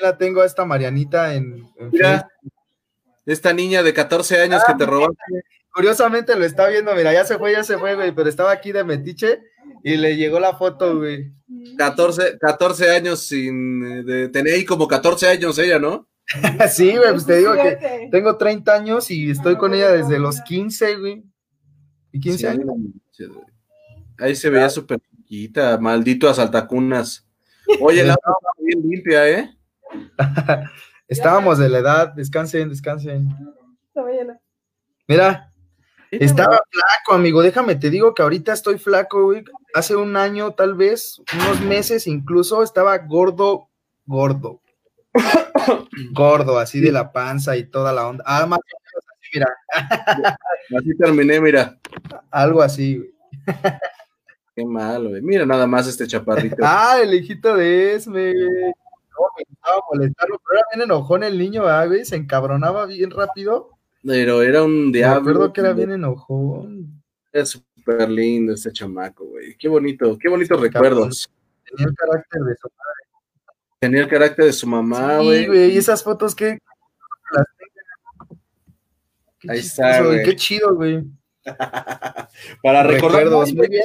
[0.00, 1.66] la tengo a esta Marianita en,
[3.26, 5.16] esta niña de 14 años que te ah, robaste.
[5.72, 8.72] Curiosamente lo está viendo, mira, ya se fue, ya se fue, güey, pero estaba aquí
[8.72, 9.40] de metiche
[9.84, 11.32] y le llegó la foto, güey.
[11.76, 16.08] 14, 14 años sin, de, tener ahí como 14 años ella, ¿no?
[16.70, 20.40] sí, güey, pues te digo que tengo 30 años y estoy con ella desde los
[20.40, 21.24] 15, güey.
[22.12, 22.66] ¿Y 15 años?
[24.18, 27.26] Ahí se veía súper chiquita, maldito asaltacunas.
[27.80, 28.16] Oye, la
[28.74, 29.50] bien limpia, ¿eh?
[31.08, 33.28] Estábamos de la edad, descansen, descansen.
[35.08, 35.52] Mira,
[36.12, 37.42] estaba flaco, amigo.
[37.42, 39.42] Déjame, te digo que ahorita estoy flaco, güey.
[39.74, 43.68] Hace un año, tal vez, unos meses incluso, estaba gordo,
[44.06, 44.60] gordo.
[46.12, 48.22] gordo, así de la panza y toda la onda.
[48.26, 49.48] Ah, más así, mira.
[50.78, 51.76] así terminé, mira.
[52.30, 53.10] Algo así, güey.
[54.60, 55.22] Qué malo, güey.
[55.22, 56.56] Mira nada más este chaparrito.
[56.62, 61.62] ah, el hijito de Esme, No, me estaba molestando, pero era bien enojón el niño,
[61.86, 62.04] güey.
[62.04, 63.70] Se encabronaba bien rápido.
[64.04, 65.22] Pero era un diablo.
[65.22, 67.02] Me acuerdo que era bien enojón.
[67.32, 69.56] Es súper lindo este chamaco, güey.
[69.56, 71.30] Qué bonito, qué bonitos recuerdos.
[71.64, 73.54] Tenía el carácter de su madre.
[73.78, 75.40] Tenía el carácter de su mamá, güey.
[75.40, 76.58] Sí, güey, y esas fotos que.
[79.48, 80.22] Ahí está, güey.
[80.22, 81.02] Qué chido, güey.
[82.62, 83.84] Para recordar, muy bien,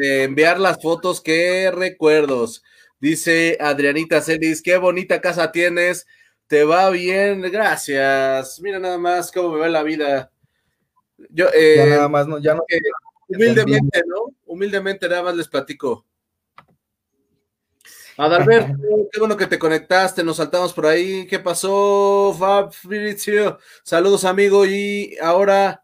[0.00, 2.62] de, enviar las fotos, qué recuerdos.
[3.00, 6.06] Dice Adrianita Celis, qué bonita casa tienes,
[6.46, 8.60] te va bien, gracias.
[8.60, 10.30] Mira nada más cómo me va la vida.
[11.30, 12.64] Yo, eh, nada más, no, ya no.
[13.28, 14.34] humildemente, ¿no?
[14.46, 16.06] Humildemente nada más les platico.
[18.16, 18.76] Adalberto,
[19.12, 21.26] qué bueno que te conectaste, nos saltamos por ahí.
[21.26, 22.72] ¿Qué pasó, Fab
[23.82, 24.66] Saludos, amigo.
[24.66, 25.81] Y ahora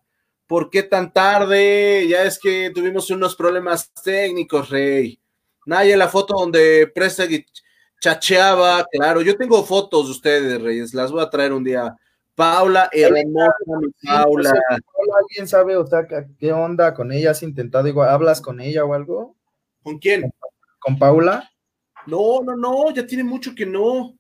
[0.49, 2.07] ¿Por qué tan tarde?
[2.09, 5.21] Ya es que tuvimos unos problemas técnicos, Rey.
[5.67, 7.45] Naya, la foto donde Prestegui
[8.01, 11.95] chacheaba, claro, yo tengo fotos de ustedes, Reyes, las voy a traer un día.
[12.35, 13.53] Paula, hermosa,
[14.07, 14.55] Paula.
[15.21, 16.07] ¿Alguien sabe, o sea,
[16.39, 17.33] qué onda con ella?
[17.33, 18.09] ¿Has intentado igual?
[18.09, 19.37] ¿Hablas con ella o algo?
[19.83, 20.33] ¿Con quién?
[20.79, 21.51] ¿Con Paula?
[22.07, 24.17] No, no, no, ya tiene mucho que no.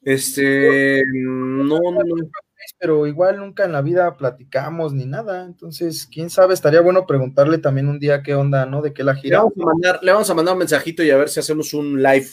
[0.00, 2.30] Este, no, no, no
[2.78, 5.44] pero igual nunca en la vida platicamos ni nada.
[5.44, 8.82] Entonces, quién sabe, estaría bueno preguntarle también un día qué onda, ¿no?
[8.82, 9.38] De qué la gira.
[9.38, 11.74] Le vamos a mandar, le vamos a mandar un mensajito y a ver si hacemos
[11.74, 12.28] un live.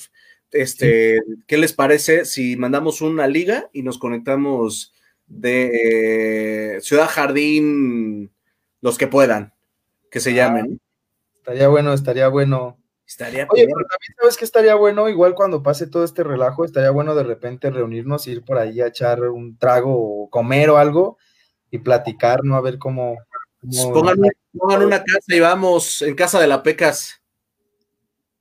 [0.52, 4.94] Este, ¿qué les parece si mandamos una liga y nos conectamos
[5.28, 8.32] de eh, Ciudad Jardín,
[8.82, 9.54] los que puedan,
[10.10, 10.80] que se ah, llamen?
[11.36, 12.79] Estaría bueno, estaría bueno.
[13.10, 16.92] Estaría Oye, pero también sabes que estaría bueno, igual cuando pase todo este relajo, estaría
[16.92, 21.18] bueno de repente reunirnos, ir por ahí a echar un trago o comer o algo
[21.72, 22.56] y platicar, ¿no?
[22.56, 23.18] A ver cómo.
[23.92, 27.20] Pongan, una casa y vamos, en casa de la Pecas.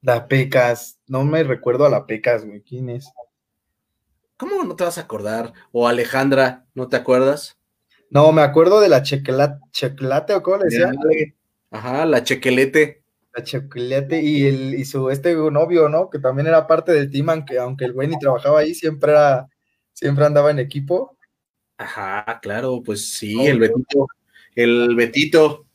[0.03, 3.11] La Pecas, no me recuerdo a la Pecas, güey, ¿quién es?
[4.37, 5.55] ¿Cómo no te vas a acordar?
[5.73, 7.57] O Alejandra, ¿no te acuerdas?
[8.11, 10.93] No, me acuerdo de la chequelate, chequelate o cómo le decía.
[11.71, 12.98] Ajá, la chequelete
[13.39, 16.11] La chocolate y, el, y su este novio, ¿no?
[16.11, 19.49] Que también era parte del team, aunque, aunque el güey ni trabajaba ahí, siempre era,
[19.93, 21.17] siempre andaba en equipo.
[21.77, 24.09] Ajá, claro, pues sí, el Betito,
[24.57, 25.67] el Betito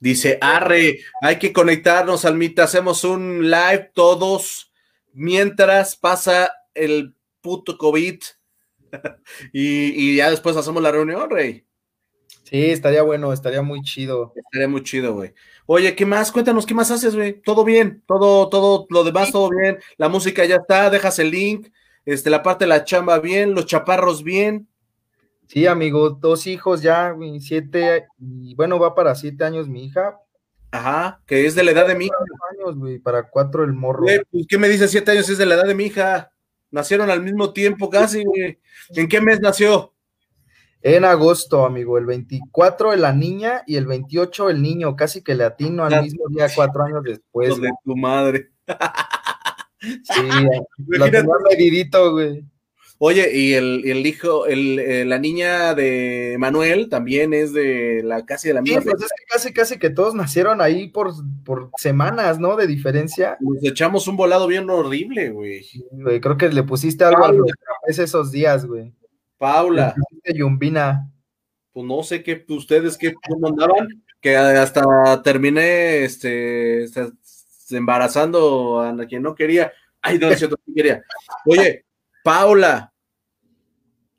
[0.00, 4.72] dice, arre, hay que conectarnos, Almita, hacemos un live todos
[5.12, 8.20] mientras pasa el puto COVID
[9.52, 11.66] y, y ya después hacemos la reunión, Rey.
[12.48, 14.32] Sí, estaría bueno, estaría muy chido.
[14.36, 15.34] Estaría muy chido, güey.
[15.66, 16.30] Oye, ¿qué más?
[16.30, 17.40] Cuéntanos, ¿qué más haces, güey?
[17.42, 19.78] Todo bien, todo, todo, lo demás, todo bien.
[19.96, 21.68] La música ya está, dejas el link,
[22.04, 24.68] este, la parte de la chamba bien, los chaparros bien.
[25.48, 30.20] Sí, amigo, dos hijos ya, siete, y bueno, va para siete años mi hija.
[30.70, 32.16] Ajá, que es de la edad de mi hija.
[32.52, 34.02] años, güey, para cuatro el morro.
[34.02, 35.28] Güey, pues, ¿qué me dice siete años?
[35.28, 36.30] Es de la edad de mi hija.
[36.70, 38.60] Nacieron al mismo tiempo casi, güey.
[38.90, 39.94] ¿En qué mes nació?
[40.82, 45.44] En agosto, amigo, el 24 la niña y el 28 el niño, casi que le
[45.44, 47.60] atino al mismo día cuatro años después.
[47.60, 48.50] de tu madre.
[49.80, 50.22] Sí,
[50.78, 52.44] lo tenía medidito, güey.
[52.98, 58.48] Oye, y el, hijo, el, eh, la niña de Manuel también es de la casi
[58.48, 58.80] de la misma.
[58.80, 61.12] Sí, pues es que casi, casi que todos nacieron ahí por,
[61.44, 62.56] por semanas, ¿no?
[62.56, 63.36] De diferencia.
[63.40, 65.66] Nos echamos un volado bien horrible, güey.
[65.90, 67.50] güey creo que le pusiste algo a los
[67.86, 68.94] esos días, güey.
[69.38, 69.94] Paula.
[70.34, 71.10] Yumbina.
[71.72, 76.86] Pues no sé qué, ustedes qué mandaban, que hasta terminé este,
[77.70, 79.72] embarazando a quien no quería.
[80.00, 81.02] Ay, no, es cierto, quería.
[81.44, 81.84] Oye,
[82.24, 82.92] Paula,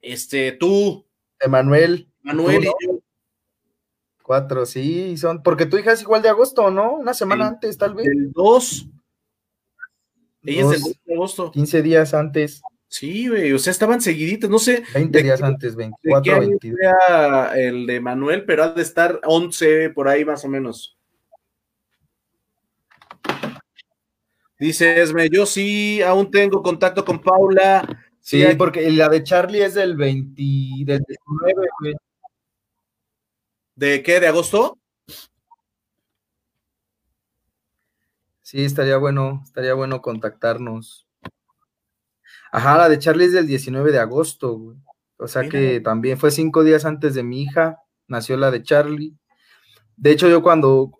[0.02, 1.06] este, tú.
[1.40, 2.10] Emanuel.
[2.22, 3.00] Manuel y yo.
[4.22, 6.96] Cuatro, sí, son, porque tu hija es igual de agosto, ¿no?
[6.96, 8.08] Una semana antes, tal vez.
[8.08, 8.90] El 2.
[10.44, 11.52] Ella es del 2 de agosto.
[11.52, 12.62] 15 días antes.
[12.90, 14.84] Sí, güey, o sea, estaban seguiditos, no sé.
[14.94, 16.80] 20 días antes, 24, 22.
[17.56, 20.98] el de Manuel, pero ha de estar 11 por ahí más o menos.
[24.60, 28.04] Dice Esme, yo sí, aún tengo contacto con Paula.
[28.20, 30.42] Sí, porque la de Charlie es del 20,
[30.84, 31.96] del 19, güey.
[33.76, 34.20] ¿De qué?
[34.20, 34.80] ¿De agosto?
[38.42, 41.07] Sí, estaría bueno, estaría bueno contactarnos.
[42.52, 44.78] Ajá, la de Charlie es del 19 de agosto, güey.
[45.18, 49.18] O sea que también fue cinco días antes de mi hija, nació la de Charlie.
[49.96, 50.92] De hecho, yo cuando,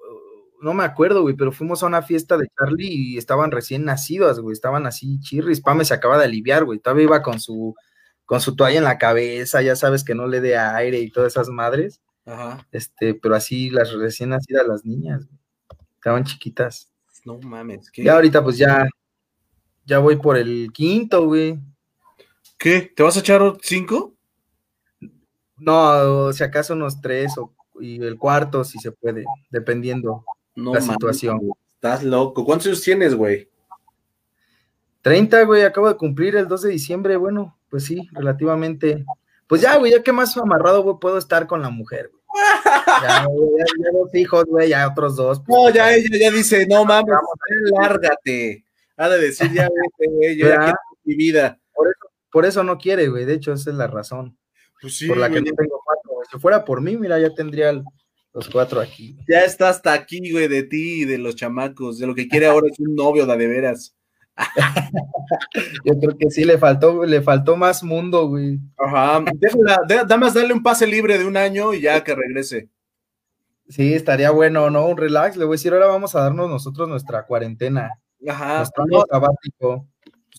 [0.60, 4.40] no me acuerdo, güey, pero fuimos a una fiesta de Charlie y estaban recién nacidas,
[4.40, 5.62] güey, estaban así chirris.
[5.62, 7.76] Pame se acaba de aliviar, güey, todavía iba con su,
[8.26, 11.34] con su toalla en la cabeza, ya sabes que no le dé aire y todas
[11.34, 12.02] esas madres.
[12.26, 12.68] Ajá.
[12.72, 15.28] Este, pero así las recién nacidas las niñas,
[15.96, 16.92] estaban chiquitas.
[17.24, 17.92] No mames.
[17.92, 18.04] ¿qué?
[18.04, 18.88] Y ahorita pues ya,
[19.88, 21.58] ya voy por el quinto, güey.
[22.60, 22.92] ¿Qué?
[22.96, 24.14] ¿Te vas a echar cinco?
[25.58, 30.82] No, si acaso unos tres o, y el cuarto si se puede, dependiendo no, la
[30.82, 31.40] situación.
[31.76, 32.44] Estás loco.
[32.44, 33.50] ¿Cuántos años tienes, güey?
[35.04, 37.16] 30, güey, acabo de cumplir el 2 de diciembre.
[37.16, 39.06] Bueno, pues sí, relativamente.
[39.48, 42.24] Pues ya, güey, ya que más amarrado güey, puedo estar con la mujer, güey.
[43.04, 45.42] Ya, ya, dos hijos, güey, ya otros dos.
[45.46, 47.16] Pues, no, ya ella ya dice, no mames,
[47.80, 48.67] lárgate.
[48.98, 51.60] Ha de decir, ya, güey, yo ya quiero mi vida.
[52.32, 53.26] Por eso, no quiere, güey.
[53.26, 54.38] De hecho, esa es la razón.
[54.82, 56.12] Pues sí, por la que no tengo cuatro.
[56.32, 57.82] Si fuera por mí, mira, ya tendría
[58.34, 59.18] los cuatro aquí.
[59.28, 61.98] Ya está hasta aquí, güey, de ti y de los chamacos.
[62.00, 63.96] De lo que quiere ahora es un novio, de, de veras.
[65.84, 68.60] Yo creo que sí le faltó, le faltó más mundo, güey.
[68.78, 69.24] Ajá.
[69.34, 72.70] Déjala, más darle un pase libre de un año y ya que regrese.
[73.70, 74.86] Sí, estaría bueno, ¿no?
[74.88, 75.38] Un relax.
[75.38, 77.92] Le voy a decir, ahora vamos a darnos nosotros nuestra cuarentena.
[78.28, 78.66] Ajá.
[78.66, 79.88] sabático.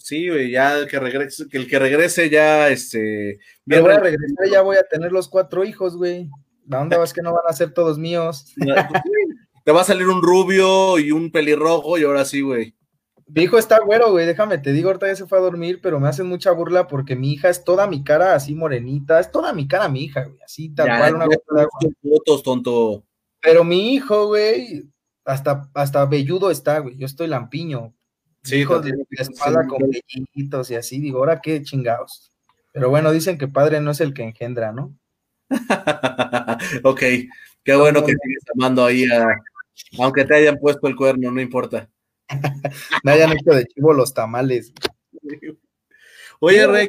[0.00, 3.38] Sí, güey, ya que regrese, que el que regrese ya, este.
[3.64, 6.30] Bien voy a regresar, ya voy a tener los cuatro hijos, güey.
[6.70, 8.55] ¿A dónde vas que no van a ser todos míos?
[9.64, 12.74] Te va a salir un rubio y un pelirrojo y ahora sí, güey.
[13.26, 16.00] Mi hijo está güero, güey, déjame, te digo, ahorita ya se fue a dormir, pero
[16.00, 19.52] me hacen mucha burla porque mi hija es toda mi cara así morenita, es toda
[19.52, 21.26] mi cara mi hija, güey, así tal cual una
[22.02, 23.05] fotos, tonto.
[23.42, 24.88] Pero mi hijo, güey,
[25.28, 26.96] hasta, hasta velludo está, güey.
[26.96, 27.94] Yo estoy lampiño.
[28.42, 30.98] Sí, hijo de la espalda con vellitos y así.
[31.00, 32.30] Digo, ahora qué chingados.
[32.72, 34.96] Pero bueno, dicen que padre no es el que engendra, ¿no?
[36.82, 37.00] ok,
[37.62, 39.26] qué bueno que sigues amando ahí a.
[39.98, 41.88] Aunque te hayan puesto el cuerno, no importa.
[43.05, 44.72] Me hayan hecho de chivo los tamales.
[46.40, 46.89] Oye, Rey,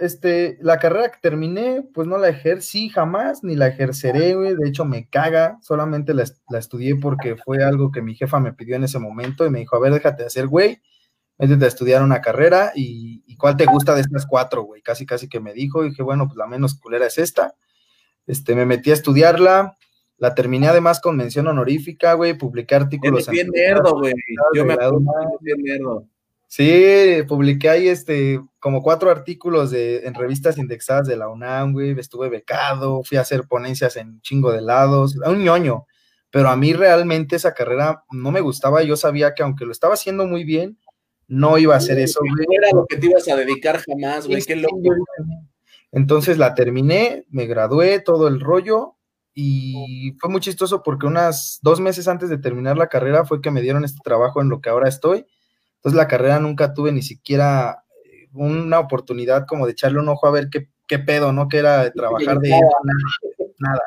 [0.00, 4.54] este, la carrera que terminé, pues no la ejercí jamás, ni la ejerceré, güey.
[4.56, 5.58] De hecho, me caga.
[5.62, 6.24] Solamente la,
[6.58, 9.76] estudié porque fue algo que mi jefa me pidió en ese momento y me dijo,
[9.76, 10.80] a ver, déjate de hacer, güey.
[11.38, 14.82] Métete a estudiar una carrera y, y, cuál te gusta de estas cuatro, güey.
[14.82, 15.84] Casi, casi que me dijo.
[15.84, 17.54] Y dije, bueno, pues la menos culera es esta.
[18.26, 19.76] Este, me metí a estudiarla.
[20.18, 23.20] La terminé además con mención honorífica, güey, publiqué artículos.
[23.20, 24.12] Es bien nerdo, güey.
[24.54, 25.00] Yo me acuerdo,
[25.40, 26.06] bien nerdo.
[26.46, 31.98] Sí, publiqué ahí este, como cuatro artículos de, en revistas indexadas de la UNAM, güey,
[31.98, 35.86] estuve becado, fui a hacer ponencias en chingo de lados, un ñoño,
[36.30, 39.94] pero a mí realmente esa carrera no me gustaba, yo sabía que aunque lo estaba
[39.94, 40.78] haciendo muy bien,
[41.26, 42.20] no iba a hacer eso.
[42.22, 44.76] No era lo que te ibas a dedicar jamás, güey, qué loco.
[45.90, 48.96] Entonces la terminé, me gradué, todo el rollo,
[49.32, 53.50] y fue muy chistoso porque unas dos meses antes de terminar la carrera fue que
[53.50, 55.24] me dieron este trabajo en lo que ahora estoy,
[55.76, 57.84] entonces la carrera nunca tuve ni siquiera
[58.32, 61.48] una oportunidad como de echarle un ojo a ver qué, pedo, ¿no?
[61.48, 62.50] Que era de trabajar de
[63.58, 63.80] nada,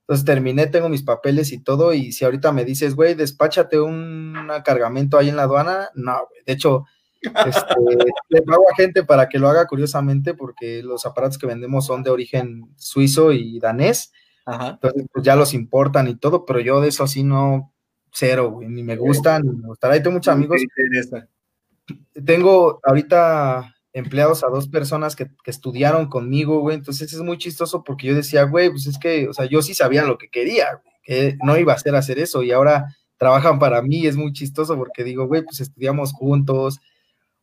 [0.00, 4.34] Entonces terminé, tengo mis papeles y todo, y si ahorita me dices, güey, despáchate un
[4.64, 6.42] cargamento ahí en la aduana, no, güey.
[6.44, 6.84] De hecho,
[7.22, 7.74] este,
[8.28, 12.02] le pago a gente para que lo haga curiosamente, porque los aparatos que vendemos son
[12.02, 14.12] de origen suizo y danés.
[14.44, 17.72] Entonces, pues ya los importan y todo, pero yo de eso así no,
[18.12, 19.94] cero, güey, ni me gustan, ni me gustará.
[20.02, 20.60] tengo muchos amigos.
[22.24, 28.08] Tengo ahorita empleados a dos personas que, estudiaron conmigo, güey, entonces es muy chistoso porque
[28.08, 31.36] yo decía, güey, pues es que, o sea, yo sí sabía lo que quería, que
[31.42, 35.04] no iba a ser hacer eso y ahora trabajan para mí, es muy chistoso porque
[35.04, 36.80] digo, güey, pues estudiamos juntos.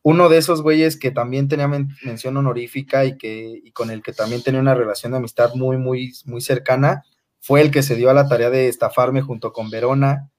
[0.02, 4.12] Uno de esos güeyes que también tenía mención honorífica y que y con el que
[4.12, 7.04] también tenía una relación de amistad muy, muy, muy cercana,
[7.38, 10.30] fue el que se dio a la tarea de estafarme junto con Verona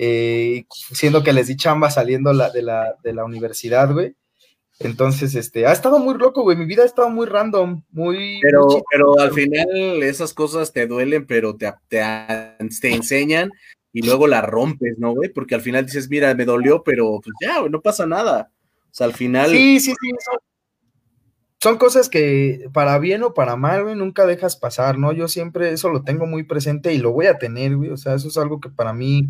[0.00, 4.14] eh, siendo que les di chamba saliendo de, la, universidad, güey.
[4.78, 6.56] Entonces, este, ha estado muy loco, güey.
[6.56, 8.38] Mi vida ha estado muy random, muy.
[8.40, 12.00] Pero, pero al final esas cosas te duelen, pero te, te,
[12.80, 13.50] te enseñan
[13.92, 15.30] y luego la rompes, ¿no, güey?
[15.30, 18.52] Porque al final dices, mira, me dolió, pero pues ya, güey, no pasa nada.
[18.84, 19.50] O sea, al final.
[19.50, 20.10] Sí, sí, sí.
[20.20, 20.38] Son,
[21.60, 25.12] son cosas que, para bien o para mal, güey, nunca dejas pasar, ¿no?
[25.12, 27.90] Yo siempre eso lo tengo muy presente y lo voy a tener, güey.
[27.90, 29.28] O sea, eso es algo que para mí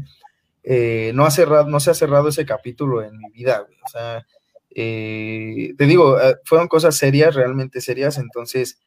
[0.70, 4.26] eh, no, ha cerrado, no se ha cerrado ese capítulo en mi vida, O sea,
[4.68, 8.78] eh, te digo, eh, fueron cosas serias, realmente serias, entonces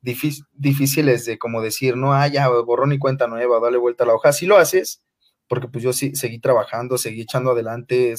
[0.00, 4.14] difíciles de como decir, no, ah, ya, borrón y cuenta nueva, dale vuelta a la
[4.14, 4.32] hoja.
[4.32, 5.02] Si lo haces,
[5.46, 8.14] porque pues yo sí, seguí trabajando, seguí echando adelante,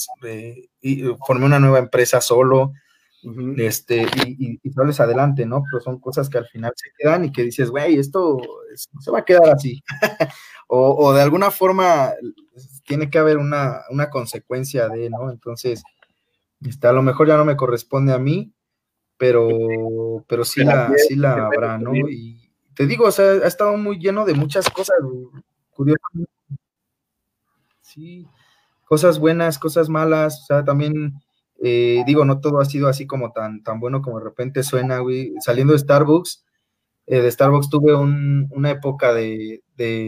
[0.82, 2.74] y formé una nueva empresa solo,
[3.58, 5.64] este, y, y, sales adelante, ¿no?
[5.72, 8.38] Pero son cosas que al final se quedan y que dices, güey, esto
[9.00, 9.82] se va a quedar así.
[10.68, 12.14] o, o, de alguna forma
[12.88, 15.30] tiene que haber una, consecuencia de, ¿no?
[15.30, 15.84] Entonces,
[16.66, 18.54] está, a lo mejor ya no me corresponde a mí,
[19.18, 21.94] pero, pero sí la, sí la habrá, ¿no?
[21.96, 24.96] Y te digo, o sea, ha estado muy lleno de muchas cosas,
[25.72, 26.32] curiosamente.
[27.82, 28.26] Sí,
[28.86, 31.14] cosas buenas, cosas malas, o sea, también
[31.60, 35.00] eh, digo, no todo ha sido así como tan, tan bueno como de repente suena,
[35.00, 35.34] güey.
[35.40, 36.46] Saliendo de Starbucks,
[37.08, 39.62] eh, de Starbucks tuve una época de,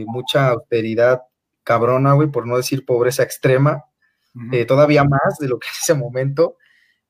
[0.08, 1.22] mucha austeridad
[1.70, 3.86] cabrona, güey, por no decir pobreza extrema,
[4.52, 6.58] eh, todavía más de lo que en ese momento.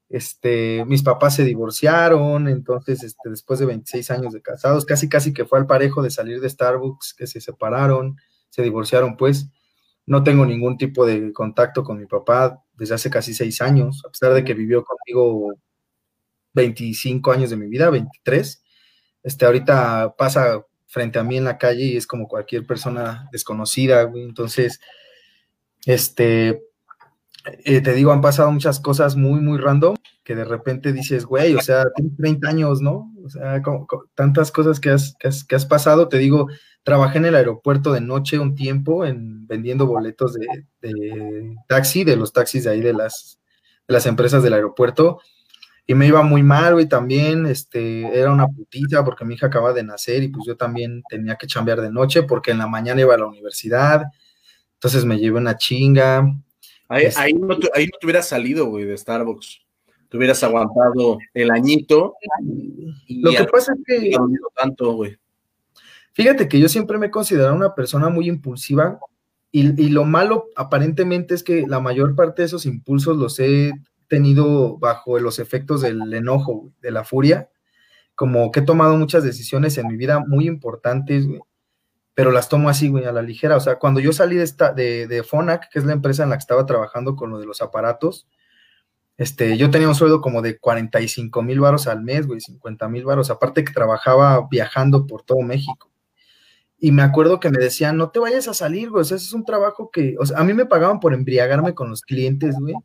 [0.10, 5.34] Este, mis papás se divorciaron, entonces, este, después de 26 años de casados, casi casi
[5.34, 8.18] que fue al parejo de salir de Starbucks, que se separaron,
[8.50, 9.50] se divorciaron, pues.
[10.06, 14.10] No tengo ningún tipo de contacto con mi papá desde hace casi seis años, a
[14.10, 15.54] pesar de que vivió conmigo
[16.54, 18.64] 25 años de mi vida, 23.
[19.24, 24.12] Este, ahorita pasa frente a mí en la calle y es como cualquier persona desconocida,
[24.14, 24.82] Entonces,
[25.86, 26.64] este,
[27.64, 31.56] eh, te digo, han pasado muchas cosas muy, muy random que de repente dices, güey,
[31.56, 33.14] o sea, tienes 30 años, ¿no?
[33.24, 33.62] O sea,
[34.16, 36.48] tantas cosas que has, que has, pasado, te digo,
[36.84, 42.34] trabajé en el aeropuerto de noche un tiempo en vendiendo boletos de, taxi, de los
[42.34, 43.40] taxis de ahí de las,
[43.88, 45.20] de las empresas del aeropuerto,
[45.90, 49.74] y me iba muy mal, güey, también, este, era una putita porque mi hija acaba
[49.74, 53.02] de nacer y pues yo también tenía que chambear de noche porque en la mañana
[53.02, 54.04] iba a la universidad,
[54.76, 56.32] entonces me llevé una chinga,
[56.88, 59.62] Ahí, ahí, no, te, ahí no te hubieras salido, güey, de Starbucks.
[60.10, 62.16] Te hubieras aguantado el añito.
[63.08, 64.18] Lo que pasa es que.
[64.56, 65.18] Tanto, güey.
[66.14, 69.00] Fíjate que yo siempre me he considerado una persona muy impulsiva
[69.52, 73.72] y, y, lo malo aparentemente es que la mayor parte de esos impulsos los he
[74.10, 77.50] tenido bajo los efectos del enojo, de la furia,
[78.16, 81.40] como que he tomado muchas decisiones en mi vida muy importantes, güey,
[82.14, 83.56] pero las tomo así, güey, a la ligera.
[83.56, 86.30] O sea, cuando yo salí de, esta, de, de Fonac, que es la empresa en
[86.30, 88.28] la que estaba trabajando con lo de los aparatos,
[89.16, 93.06] este, yo tenía un sueldo como de 45 mil varos al mes, güey, 50 mil
[93.06, 95.92] varos, aparte que trabajaba viajando por todo México.
[96.78, 99.26] Y me acuerdo que me decían, no te vayas a salir, güey, o sea, ese
[99.26, 102.56] es un trabajo que, o sea, a mí me pagaban por embriagarme con los clientes,
[102.60, 102.76] güey,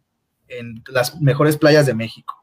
[0.49, 2.35] en las mejores playas de México.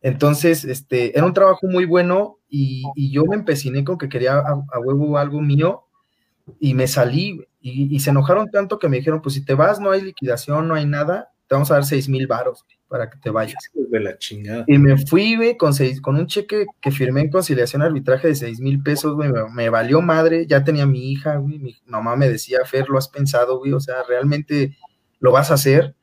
[0.00, 4.78] Entonces, este, era un trabajo muy bueno y, yo me empeciné con que quería a
[4.78, 5.84] huevo algo mío
[6.60, 9.90] y me salí, y, se enojaron tanto que me dijeron, pues si te vas, no
[9.90, 13.30] hay liquidación, no hay nada, te vamos a dar seis mil varos para que te
[13.30, 13.56] vayas.
[13.74, 14.64] De la chingada.
[14.66, 18.34] Y me fui, güey, con, seis, con un cheque que firmé en conciliación arbitraje de
[18.34, 22.28] seis mil pesos, güey, me, valió madre, ya tenía mi hija, güey, mi mamá me
[22.28, 24.76] decía, Fer, lo has pensado, güey, o sea, realmente
[25.18, 25.94] lo vas a hacer.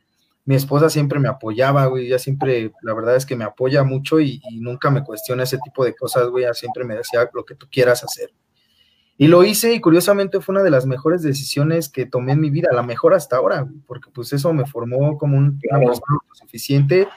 [0.46, 4.20] Mi esposa siempre me apoyaba, güey, ya siempre, la verdad es que me apoya mucho
[4.20, 7.46] y, y nunca me cuestiona ese tipo de cosas, güey, ya siempre me decía lo
[7.46, 8.32] que tú quieras hacer.
[9.18, 12.50] Y lo hice y curiosamente fue una de las mejores decisiones que tomé en mi
[12.50, 15.94] vida, la mejor hasta ahora, porque pues eso me formó como un, una
[16.34, 17.08] suficiente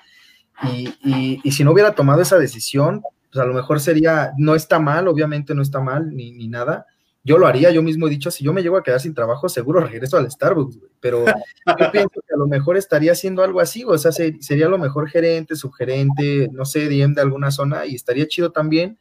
[0.63, 3.03] y, y, si no hubiera tomado esa decisión,
[3.33, 6.87] pues a lo mejor sería, no está mal, obviamente no está mal ni, ni nada,
[7.25, 9.49] yo lo haría, yo mismo he dicho, si yo me llego a quedar sin trabajo,
[9.49, 11.33] seguro regreso al Starbucks, pero yo
[11.93, 15.09] pienso que a lo mejor estaría haciendo algo así, o sea, sería a lo mejor
[15.09, 18.99] gerente, subgerente, no sé, DM de alguna zona y estaría chido también,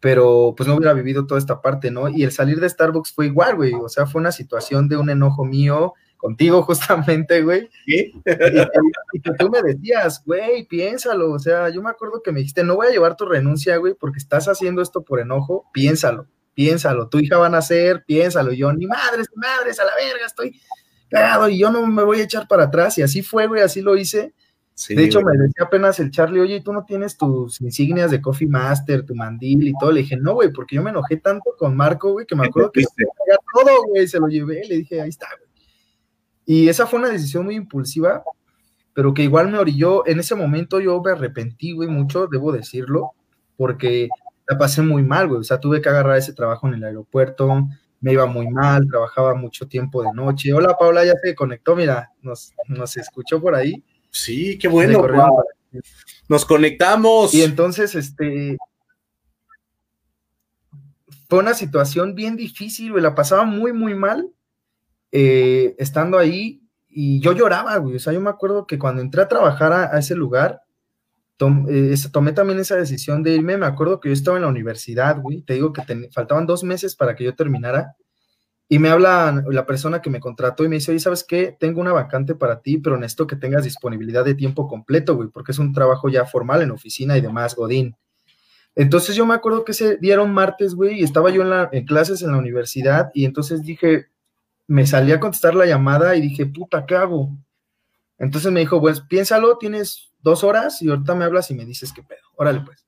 [0.00, 2.08] pero pues no hubiera vivido toda esta parte, ¿no?
[2.08, 5.08] Y el salir de Starbucks fue igual, güey, o sea, fue una situación de un
[5.08, 7.70] enojo mío contigo justamente, güey.
[7.86, 12.64] Y, que tú me decías, güey, piénsalo, o sea, yo me acuerdo que me dijiste,
[12.64, 17.08] no voy a llevar tu renuncia, güey, porque estás haciendo esto por enojo, piénsalo, piénsalo,
[17.08, 20.26] tu hija va a nacer, piénsalo, y yo, ni madres, ni madres, a la verga,
[20.26, 20.60] estoy
[21.08, 23.82] cagado y yo no me voy a echar para atrás, y así fue, güey, así
[23.82, 24.34] lo hice,
[24.88, 28.48] de hecho, me decía apenas el Charlie, oye, ¿tú no tienes tus insignias de Coffee
[28.48, 29.92] Master, tu mandil y todo?
[29.92, 32.72] Le dije, no, güey, porque yo me enojé tanto con Marco, güey, que me acuerdo
[32.72, 33.04] que se
[33.52, 35.48] todo, güey, se lo llevé, le dije, ahí está, güey.
[36.44, 38.24] Y esa fue una decisión muy impulsiva,
[38.92, 43.12] pero que igual me orilló, en ese momento yo me arrepentí, güey, mucho, debo decirlo,
[43.56, 44.08] porque
[44.46, 47.68] la pasé muy mal, güey, o sea, tuve que agarrar ese trabajo en el aeropuerto,
[48.00, 50.52] me iba muy mal, trabajaba mucho tiempo de noche.
[50.52, 53.82] Hola, Paula, ya se conectó, mira, nos, nos escuchó por ahí.
[54.10, 55.02] Sí, qué bueno.
[56.28, 57.34] Nos conectamos.
[57.34, 58.58] Y entonces, este,
[61.28, 64.30] fue una situación bien difícil, güey, la pasaba muy, muy mal
[65.10, 69.22] eh, estando ahí y yo lloraba, güey, o sea, yo me acuerdo que cuando entré
[69.22, 70.62] a trabajar a, ese lugar,
[71.38, 75.20] eh, tomé también esa decisión de irme, me acuerdo que yo estaba en la universidad,
[75.20, 75.82] güey, te digo que
[76.12, 77.96] faltaban dos meses para que yo terminara
[78.68, 81.54] y me habla la persona que me contrató y me dice, oye, ¿sabes qué?
[81.58, 85.52] Tengo una vacante para ti, pero necesito que tengas disponibilidad de tiempo completo, güey, porque
[85.52, 87.94] es un trabajo ya formal en oficina y demás, Godín.
[88.74, 91.84] Entonces yo me acuerdo que ese día martes, güey, y estaba yo en, la, en
[91.84, 94.06] clases en la universidad y entonces dije,
[94.66, 97.30] me salí a contestar la llamada y dije, puta, ¿qué hago?
[98.18, 101.92] Entonces me dijo, pues piénsalo, tienes dos horas y ahorita me hablas y me dices
[101.92, 102.18] qué pedo.
[102.34, 102.84] Órale, pues.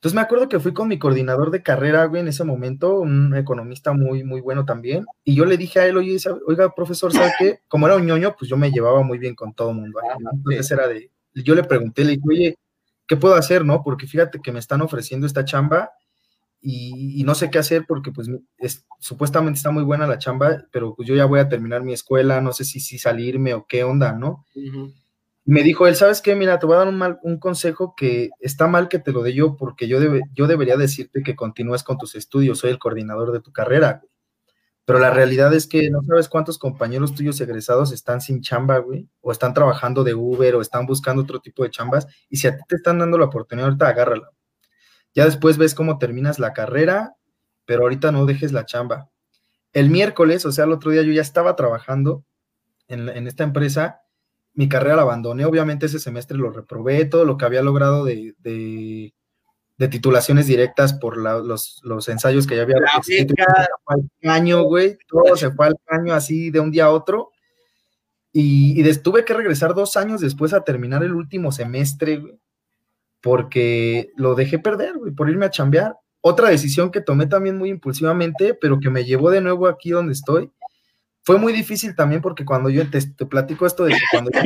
[0.00, 3.36] Entonces me acuerdo que fui con mi coordinador de carrera, güey, en ese momento, un
[3.36, 6.16] economista muy, muy bueno también, y yo le dije a él, oye,
[6.46, 7.60] oiga, profesor, ¿sabe qué?
[7.68, 10.00] Como era un ñoño, pues yo me llevaba muy bien con todo el mundo.
[10.32, 12.58] Entonces era de, yo le pregunté, le dije, oye,
[13.06, 13.82] ¿qué puedo hacer, no?
[13.82, 15.90] Porque fíjate que me están ofreciendo esta chamba
[16.62, 18.30] y, no sé qué hacer porque pues
[19.00, 22.40] supuestamente está muy buena la chamba, pero pues yo ya voy a terminar mi escuela,
[22.40, 24.46] no sé si, si salirme o qué onda, ¿no?
[25.50, 26.36] Me dijo él, ¿sabes qué?
[26.36, 29.24] Mira, te voy a dar un, mal, un consejo que está mal que te lo
[29.24, 29.98] dé yo porque yo,
[30.32, 34.00] yo debería decirte que continúes con tus estudios, soy el coordinador de tu carrera,
[34.84, 39.08] Pero la realidad es que no sabes cuántos compañeros tuyos egresados están sin chamba, güey,
[39.22, 42.56] o están trabajando de Uber o están buscando otro tipo de chambas y si a
[42.56, 44.30] ti te están dando la oportunidad, ahorita agárrala.
[45.16, 47.16] Ya después ves cómo terminas la carrera,
[47.64, 49.10] pero ahorita no dejes la chamba.
[49.72, 52.24] El miércoles, o sea, el otro día yo ya estaba trabajando
[52.86, 54.02] en esta empresa
[54.54, 58.34] mi carrera la abandoné, obviamente ese semestre lo reprobé, todo lo que había logrado de,
[58.38, 59.12] de,
[59.88, 65.68] titulaciones directas por los, los, ensayos que ya había al caño, güey, todo se fue
[65.68, 67.30] al caño así de un día a otro,
[68.32, 72.38] y, y tuve que regresar dos años después a terminar el último semestre, güey,
[73.20, 75.96] porque lo dejé perder, güey, por irme a chambear.
[76.22, 80.12] Otra decisión que tomé también muy impulsivamente, pero que me llevó de nuevo aquí donde
[80.12, 80.50] estoy,
[81.22, 84.40] fue muy difícil también porque cuando yo te, platico esto de que cuando yo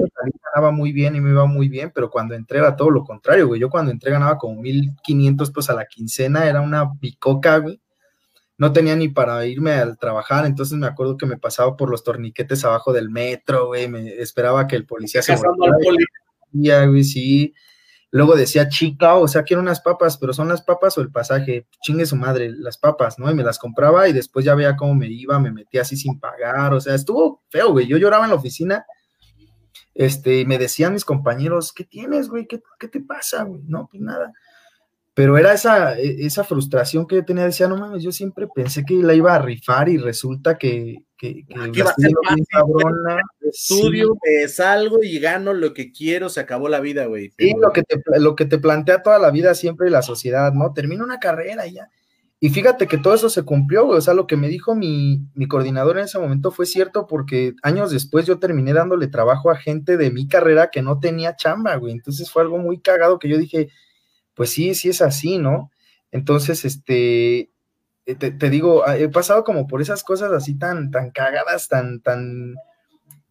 [0.53, 3.47] ganaba muy bien y me iba muy bien, pero cuando entré era todo lo contrario,
[3.47, 3.61] güey.
[3.61, 7.81] Yo cuando entré ganaba como 1500 pues a la quincena, era una bicoca, güey.
[8.57, 12.05] No tenía ni para irme al trabajar, entonces me acuerdo que me pasaba por los
[12.05, 16.87] torniquetes abajo del metro, güey, me esperaba que el policía se volviera.
[16.87, 17.55] güey, sí.
[18.15, 21.67] Luego decía chica, o sea, quiero unas papas, pero son las papas o el pasaje,
[21.83, 23.29] chingue su madre, las papas, ¿no?
[23.29, 26.21] Y me las compraba y después ya veía cómo me iba, me metía así sin
[26.21, 27.89] pagar, o sea, estuvo feo, güey.
[27.89, 28.87] Yo lloraba en la oficina,
[29.95, 32.47] este, y me decían mis compañeros, ¿qué tienes, güey?
[32.47, 33.63] ¿Qué, qué te pasa, güey?
[33.67, 34.33] No, pues nada
[35.15, 38.85] pero era esa, e, esa frustración que yo tenía, decía, no mames, yo siempre pensé
[38.85, 42.13] que la iba a rifar y resulta que, que, que va a ser
[42.51, 43.21] cabrona.
[43.41, 44.17] Estudio,
[44.49, 47.33] salgo y gano lo que quiero, se acabó la vida, güey.
[47.39, 50.73] Sí, lo que, te, lo que te plantea toda la vida siempre la sociedad, ¿no?
[50.73, 51.89] Termina una carrera y ya.
[52.41, 53.99] Y fíjate que todo eso se cumplió, güey.
[53.99, 57.55] O sea, lo que me dijo mi, mi, coordinador en ese momento fue cierto porque
[57.63, 61.77] años después yo terminé dándole trabajo a gente de mi carrera que no tenía chamba,
[61.77, 61.93] güey.
[61.93, 63.71] Entonces fue algo muy cagado que yo dije,
[64.35, 65.71] pues sí, sí es así, ¿no?
[66.11, 67.51] Entonces, este,
[68.07, 72.01] eh, te, digo, ah, he pasado como por esas cosas así tan, tan cagadas, tan,
[72.01, 72.55] tan,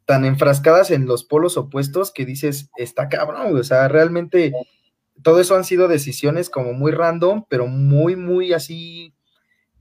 [0.05, 3.55] tan enfrascadas en los polos opuestos que dices, está cabrón.
[3.55, 4.51] O sea, realmente
[5.21, 9.13] todo eso han sido decisiones como muy random, pero muy, muy así,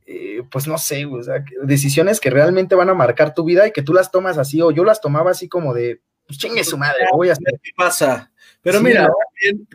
[0.06, 3.73] eh, pues no sé, o sea, decisiones que realmente van a marcar tu vida y
[3.73, 6.77] que tú las tomas así, o yo las tomaba así como de, pues chingue su
[6.77, 7.59] madre, voy a hacer.
[7.62, 8.31] ¿Qué pasa?
[8.60, 9.10] Pero mira,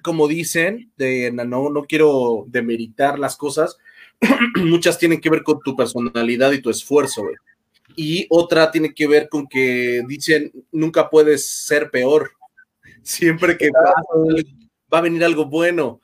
[0.02, 3.78] como dicen, de, no, no quiero demeritar las cosas,
[4.64, 7.36] muchas tienen que ver con tu personalidad y tu esfuerzo, güey.
[7.96, 12.32] Y otra tiene que ver con que dicen, nunca puedes ser peor.
[13.02, 16.02] Siempre que va a venir algo bueno.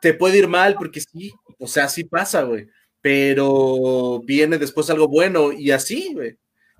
[0.00, 2.68] Te puede ir mal porque sí, o sea, sí pasa, güey.
[3.00, 6.36] Pero viene después algo bueno y así, güey.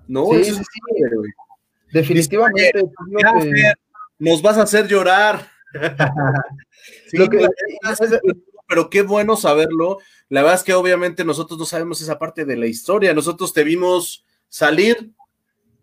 [0.07, 1.31] No, sí, sí, güey.
[1.93, 2.83] Definitivamente.
[4.19, 5.49] Nos vas a hacer llorar.
[8.67, 9.99] Pero qué bueno saberlo.
[10.29, 13.13] La verdad es que obviamente nosotros no sabemos esa parte de la historia.
[13.13, 15.11] Nosotros te vimos salir.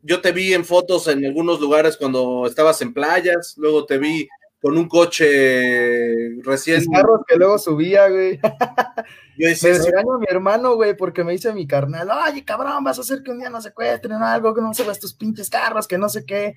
[0.03, 4.29] Yo te vi en fotos en algunos lugares cuando estabas en playas, luego te vi
[4.63, 6.77] con un coche recién.
[6.77, 8.39] Los carros que luego subía, güey.
[9.37, 12.85] Yo decía, me regaño a mi hermano, güey, porque me dice mi carnal, oye, cabrón,
[12.85, 15.51] vas a hacer que un día no secuestren o algo, que no subas tus pinches
[15.51, 16.55] carros, que no sé qué.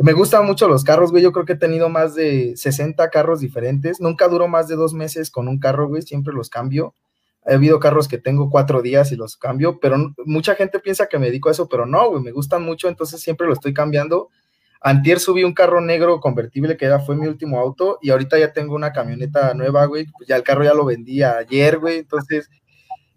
[0.00, 1.22] Me gustan mucho los carros, güey.
[1.22, 4.00] Yo creo que he tenido más de 60 carros diferentes.
[4.00, 6.02] Nunca duro más de dos meses con un carro, güey.
[6.02, 6.94] Siempre los cambio.
[7.44, 11.18] He habido carros que tengo cuatro días y los cambio, pero mucha gente piensa que
[11.18, 12.22] me dedico a eso, pero no, güey.
[12.22, 14.28] Me gustan mucho, entonces siempre lo estoy cambiando
[14.84, 18.52] Antier subí un carro negro convertible que era, fue mi último auto y ahorita ya
[18.52, 20.06] tengo una camioneta nueva, güey.
[20.06, 21.98] Pues ya el carro ya lo vendí ayer, güey.
[21.98, 22.50] Entonces,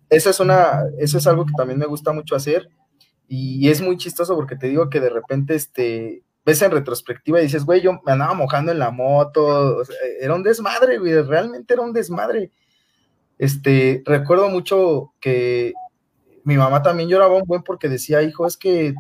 [0.10, 2.70] eso es una, eso es algo que también me gusta mucho hacer
[3.28, 7.44] y es muy chistoso porque te digo que de repente, este, ves en retrospectiva y
[7.44, 9.82] dices, güey, yo me andaba mojando en la moto,
[10.22, 12.52] era un desmadre, güey, realmente era un desmadre.
[13.38, 15.74] Este, recuerdo mucho que
[16.44, 18.94] mi mamá también lloraba un buen porque decía, hijo, es que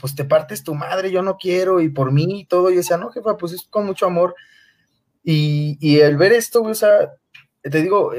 [0.00, 2.70] pues te partes tu madre, yo no quiero, y por mí y todo.
[2.70, 4.34] Y decía, no, jefa, pues es con mucho amor.
[5.22, 7.14] Y, y el ver esto, o sea,
[7.62, 8.12] te digo,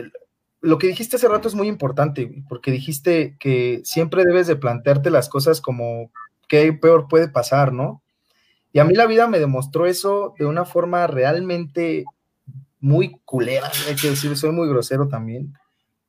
[0.61, 5.11] lo que dijiste hace rato es muy importante, porque dijiste que siempre debes de plantearte
[5.11, 6.11] las cosas como
[6.47, 8.02] qué peor puede pasar, ¿no?
[8.73, 12.06] Y a mí la vida me demostró eso de una forma realmente
[12.80, 15.53] muy culera, hay que decir, soy muy grosero también,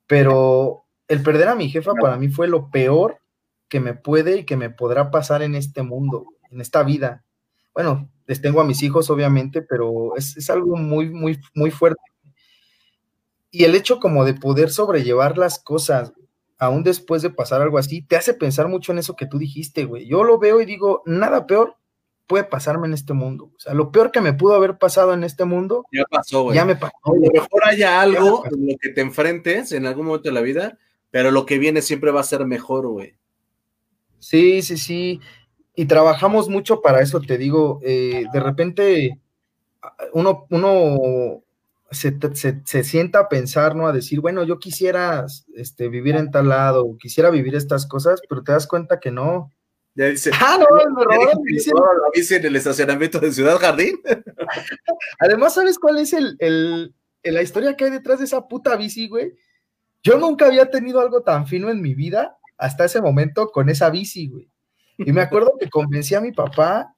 [0.05, 3.19] pero el perder a mi jefa para mí fue lo peor
[3.69, 7.23] que me puede y que me podrá pasar en este mundo, en esta vida.
[7.73, 12.01] Bueno, les tengo a mis hijos, obviamente, pero es, algo muy, muy, muy fuerte.
[13.51, 16.13] Y el hecho como de poder sobrellevar las cosas,
[16.57, 19.85] aún después de pasar algo así, te hace pensar mucho en eso que tú dijiste,
[19.85, 20.07] güey.
[20.07, 21.77] Yo lo veo y digo, nada peor
[22.27, 23.51] puede pasarme en este mundo.
[23.55, 26.55] O sea, lo peor que me pudo haber pasado en este mundo, ya pasó, güey.
[26.55, 26.93] Ya me pasó.
[27.03, 30.41] A lo mejor haya algo en lo que te enfrentes en algún momento de la
[30.41, 30.77] vida,
[31.09, 33.15] pero lo que viene siempre va a ser mejor, güey.
[34.19, 35.19] Sí, sí, sí.
[35.75, 37.79] Y trabajamos mucho para eso, te digo.
[37.83, 39.19] Eh, de repente
[40.13, 41.43] uno, uno
[41.91, 42.17] se,
[42.65, 43.87] se, sienta a pensar, ¿no?
[43.87, 45.25] A decir, bueno, yo quisiera
[45.55, 49.53] este, vivir en tal lado, quisiera vivir estas cosas, pero te das cuenta que no.
[49.95, 53.99] Ya dice, ah, no, me robaron la bici en el estacionamiento de Ciudad Jardín.
[55.19, 59.07] Además, ¿sabes cuál es el, el, la historia que hay detrás de esa puta bici,
[59.07, 59.33] güey?
[60.03, 63.89] Yo nunca había tenido algo tan fino en mi vida hasta ese momento con esa
[63.89, 64.49] bici, güey.
[64.97, 66.95] Y me acuerdo que convencí a mi papá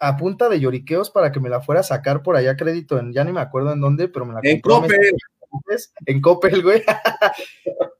[0.00, 3.12] a punta de lloriqueos para que me la fuera a sacar por allá crédito, en,
[3.12, 5.12] ya ni me acuerdo en dónde, pero me la En Coppel.
[6.06, 6.82] En Coppel, güey.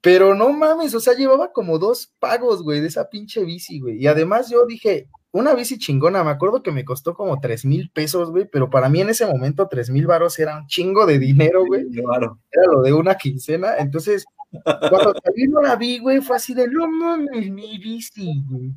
[0.00, 3.96] pero no mames, o sea, llevaba como dos pagos, güey, de esa pinche bici, güey.
[3.96, 7.90] Y además yo dije, una bici chingona, me acuerdo que me costó como tres mil
[7.90, 11.18] pesos, güey, pero para mí en ese momento tres mil varos era un chingo de
[11.18, 11.90] dinero, güey.
[11.90, 12.38] Claro.
[12.50, 14.24] Era lo de una quincena, entonces
[14.64, 18.72] cuando también no la vi, güey, fue así de, no mames, mi bici, güey.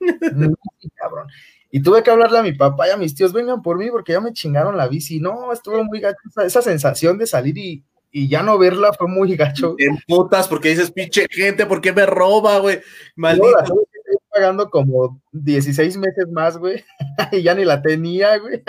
[0.94, 1.28] cabrón.
[1.70, 4.12] Y tuve que hablarle a mi papá y a mis tíos, vengan por mí porque
[4.12, 5.20] ya me chingaron la bici.
[5.20, 6.18] No, estuvo muy gacho.
[6.44, 9.74] Esa, sensación de salir y, y, ya no verla fue muy gacho.
[9.78, 12.80] En putas porque dices, pinche gente, ¿por qué me roba, güey?
[13.16, 13.58] Maldito.
[13.58, 16.84] estoy pagando como 16 meses más, güey.
[17.32, 18.62] y ya ni la tenía, güey.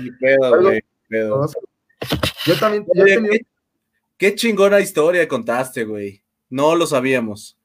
[0.00, 0.80] Ni pedo, güey.
[2.46, 3.38] Yo también, yo tenía
[4.16, 6.22] Qué chingona historia contaste, güey.
[6.50, 7.58] No lo sabíamos.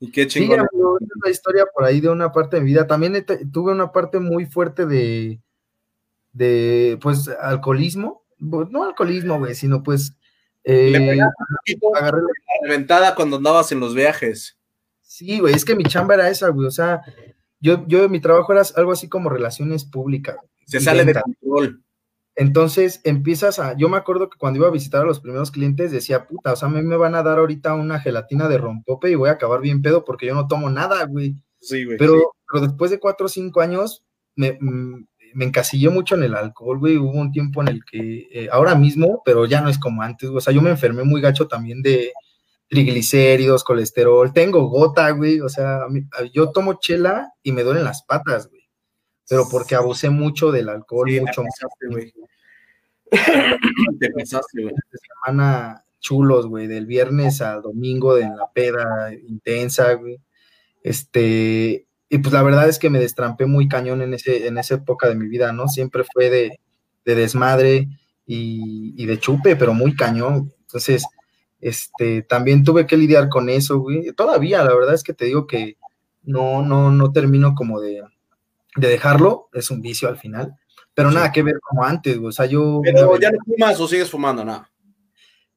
[0.00, 0.68] Y qué chingona.
[0.70, 2.86] Sí, una historia por ahí de una parte de mi vida.
[2.86, 5.40] También tuve una parte muy fuerte de,
[6.32, 8.24] de, pues, alcoholismo.
[8.38, 10.14] No alcoholismo, güey, sino pues
[10.64, 14.56] Eh, Le un poquito agarré la reventada cuando andabas en los viajes.
[15.02, 16.66] Sí, güey, es que mi chamba era esa, güey.
[16.66, 17.02] O sea,
[17.60, 20.36] yo, yo, mi trabajo era algo así como relaciones públicas.
[20.66, 21.83] Se sale de control.
[22.36, 25.92] Entonces empiezas a, yo me acuerdo que cuando iba a visitar a los primeros clientes
[25.92, 29.10] decía, puta, o sea, a mí me van a dar ahorita una gelatina de rompope
[29.10, 31.36] y voy a acabar bien pedo porque yo no tomo nada, güey.
[31.60, 31.96] Sí, güey.
[31.96, 34.04] Pero, pero después de cuatro o cinco años
[34.34, 36.96] me, mm, me encasillé mucho en el alcohol, güey.
[36.96, 40.28] Hubo un tiempo en el que, eh, ahora mismo, pero ya no es como antes,
[40.28, 42.12] o sea, yo me enfermé muy gacho también de
[42.68, 45.80] triglicéridos, colesterol, tengo gota, güey, o sea,
[46.32, 48.63] yo tomo chela y me duelen las patas, güey
[49.28, 51.42] pero porque abusé mucho del alcohol, mucho.
[51.42, 52.12] Pensaste, güey.
[54.00, 54.74] Te pensaste, güey.
[55.24, 60.20] Semana chulos, güey, del viernes al domingo de la peda intensa, güey.
[60.82, 64.74] Este, y pues la verdad es que me destrampé muy cañón en, ese, en esa
[64.74, 65.66] época de mi vida, ¿no?
[65.66, 66.60] Siempre fue de,
[67.06, 67.88] de desmadre
[68.26, 70.52] y, y, de chupe, pero muy cañón.
[70.60, 71.04] Entonces,
[71.60, 74.12] este, también tuve que lidiar con eso, güey.
[74.12, 75.78] Todavía, la verdad es que te digo que
[76.22, 78.02] no, no, no termino como de,
[78.76, 80.56] de dejarlo, es un vicio al final,
[80.94, 82.80] pero nada que ver como antes, o sea, yo...
[82.82, 84.70] Pero ya no fumas o sigues fumando, nada.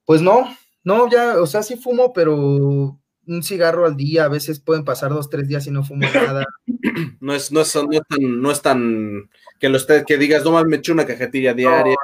[0.05, 0.47] Pues no,
[0.83, 5.09] no, ya, o sea, sí fumo, pero un cigarro al día, a veces pueden pasar
[5.09, 6.45] dos, tres días y no fumo nada.
[7.19, 9.29] No es, no es, no es tan, no es tan
[9.59, 11.95] que lo esté, que digas, no más me eché una cajetilla diaria.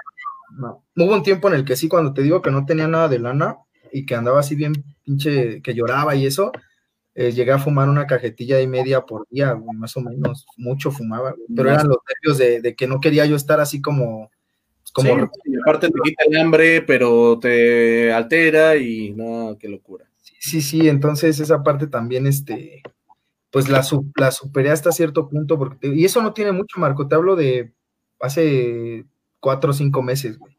[0.58, 3.08] No, Hubo un tiempo en el que sí, cuando te digo que no tenía nada
[3.08, 3.58] de lana
[3.92, 4.74] y que andaba así bien
[5.04, 6.52] pinche, que lloraba y eso,
[7.16, 11.36] eh, llegué a fumar una cajetilla y media por día, más o menos, mucho fumaba,
[11.56, 14.32] pero eran los nervios de, que no quería yo estar así como...
[14.94, 15.30] como
[15.62, 20.06] aparte te quita el hambre, pero te altera y no, qué locura.
[20.22, 22.82] Sí, sí, sí, entonces esa parte también, este,
[23.52, 23.86] pues la,
[24.16, 27.74] la superé hasta cierto punto, porque, y eso no tiene mucho, Marco, te hablo de
[28.20, 29.06] hace
[29.40, 30.54] cuatro o cinco meses, güey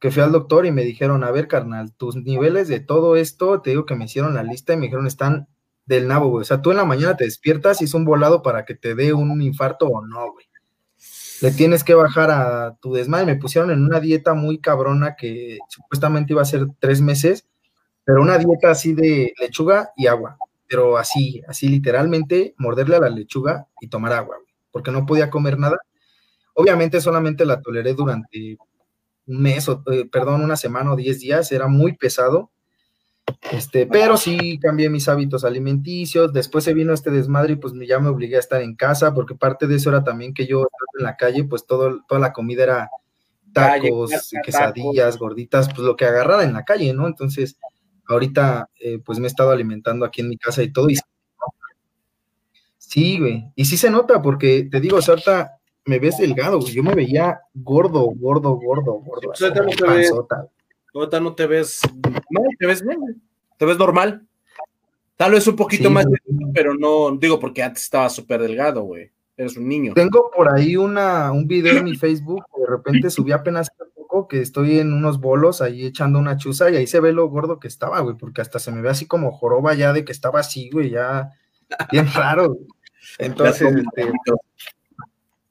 [0.00, 3.60] que fui al doctor y me dijeron, a ver, carnal, tus niveles de todo esto,
[3.60, 5.46] te digo que me hicieron la lista y me dijeron, están
[5.90, 6.42] del nabo, güey.
[6.42, 8.94] O sea, tú en la mañana te despiertas y es un volado para que te
[8.94, 10.46] dé un infarto o no, güey.
[11.42, 13.26] Le tienes que bajar a tu desmadre.
[13.26, 17.48] Me pusieron en una dieta muy cabrona que supuestamente iba a ser tres meses,
[18.04, 20.36] pero una dieta así de lechuga y agua.
[20.68, 25.28] Pero así, así literalmente, morderle a la lechuga y tomar agua, güey, porque no podía
[25.28, 25.78] comer nada.
[26.54, 28.58] Obviamente solamente la toleré durante
[29.26, 32.52] un mes, o, eh, perdón, una semana o diez días, era muy pesado
[33.52, 36.32] este, pero sí cambié mis hábitos alimenticios.
[36.32, 39.34] Después se vino este desmadre y pues ya me obligué a estar en casa, porque
[39.34, 42.62] parte de eso era también que yo en la calle, pues todo, toda la comida
[42.62, 42.90] era
[43.52, 44.10] tacos,
[44.44, 47.06] quesadillas, gorditas, pues lo que agarrara en la calle, ¿no?
[47.06, 47.58] Entonces,
[48.08, 50.90] ahorita eh, pues me he estado alimentando aquí en mi casa y todo.
[50.90, 50.98] Y
[52.78, 53.50] sí, güey.
[53.54, 56.72] Y sí se nota, porque te digo, ahorita me ves delgado, güey.
[56.72, 59.32] Yo me veía gordo, gordo, gordo, gordo.
[60.94, 61.80] Ahorita no te ves
[62.30, 63.22] no, te ves bien,
[63.56, 64.26] te ves normal.
[65.16, 66.06] Tal vez un poquito más,
[66.54, 69.10] pero no, digo, porque antes estaba súper delgado, güey.
[69.36, 69.92] Eres un niño.
[69.94, 74.28] Tengo por ahí una, un video en mi Facebook, de repente subí apenas hace poco
[74.28, 77.58] que estoy en unos bolos ahí echando una chuza y ahí se ve lo gordo
[77.58, 80.40] que estaba, güey, porque hasta se me ve así como joroba ya de que estaba
[80.40, 81.30] así, güey, ya
[81.90, 82.56] bien raro.
[83.18, 84.12] Entonces, este,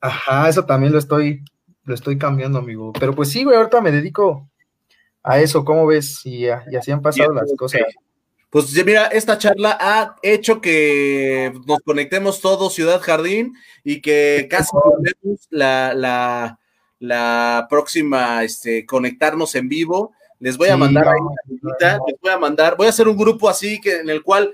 [0.02, 1.44] ajá, eso también lo estoy,
[1.84, 2.94] lo estoy cambiando, amigo.
[3.00, 4.50] Pero pues sí, güey, ahorita me dedico
[5.24, 6.22] a eso, ¿cómo ves?
[6.26, 7.82] Y, y así han pasado las cosas.
[8.50, 14.72] Pues mira, esta charla ha hecho que nos conectemos todos Ciudad Jardín y que casi
[15.52, 16.60] la, la,
[16.98, 20.14] la próxima, este, conectarnos en vivo.
[20.40, 21.20] Les voy a mandar ahí
[21.52, 24.54] les voy a mandar, voy a hacer un grupo así que en el cual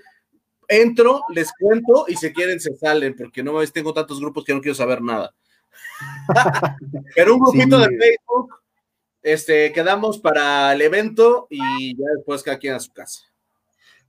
[0.68, 4.62] entro, les cuento y si quieren se salen, porque no tengo tantos grupos que no
[4.62, 5.34] quiero saber nada.
[7.16, 8.56] Pero un grupito de Facebook
[9.26, 13.22] este, quedamos para el evento y ya después cada quien a su casa.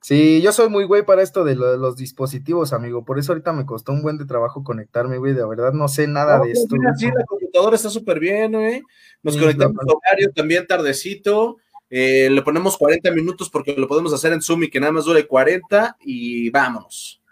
[0.02, 3.02] Sí, yo soy muy güey para esto de los dispositivos, amigo.
[3.02, 5.32] Por eso ahorita me costó un buen de trabajo conectarme, güey.
[5.32, 6.76] De verdad no sé nada de esto.
[6.98, 8.82] sí, la computadora está súper bien, güey.
[9.22, 11.56] Nos conectamos horario también tardecito.
[11.88, 15.06] Eh, le ponemos 40 minutos porque lo podemos hacer en Zoom y que nada más
[15.06, 17.22] dure 40 y vámonos.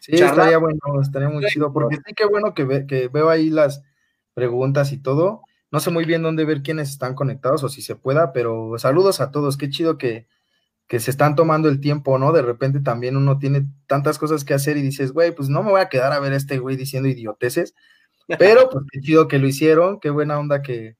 [0.00, 1.72] Sí, estaría bueno, estaría muy chido.
[1.72, 3.82] Porque sí, qué bueno que, que veo ahí las
[4.34, 5.42] preguntas y todo.
[5.70, 9.20] No sé muy bien dónde ver quiénes están conectados o si se pueda, pero saludos
[9.20, 9.56] a todos.
[9.56, 10.26] Qué chido que,
[10.88, 12.32] que se están tomando el tiempo, ¿no?
[12.32, 15.70] De repente también uno tiene tantas cosas que hacer y dices, güey, pues no me
[15.70, 17.74] voy a quedar a ver a este güey diciendo idioteces.
[18.38, 20.96] Pero pues qué chido que lo hicieron, qué buena onda que,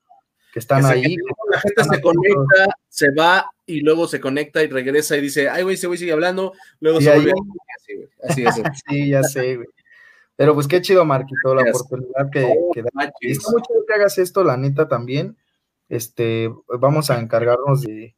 [0.54, 1.16] están ahí.
[1.50, 5.62] la gente se conecta, se va y luego se conecta y regresa y dice, ay,
[5.62, 7.32] güey, ese güey sigue hablando, luego se vuelve.
[8.28, 8.82] Así, así es.
[8.88, 9.68] sí, ya sé, güey.
[10.40, 12.88] Pero pues qué chido, Marquito, la oportunidad que, que da.
[13.20, 15.36] Está mucho que hagas esto, la neta, también.
[15.90, 18.16] Este, vamos a encargarnos de,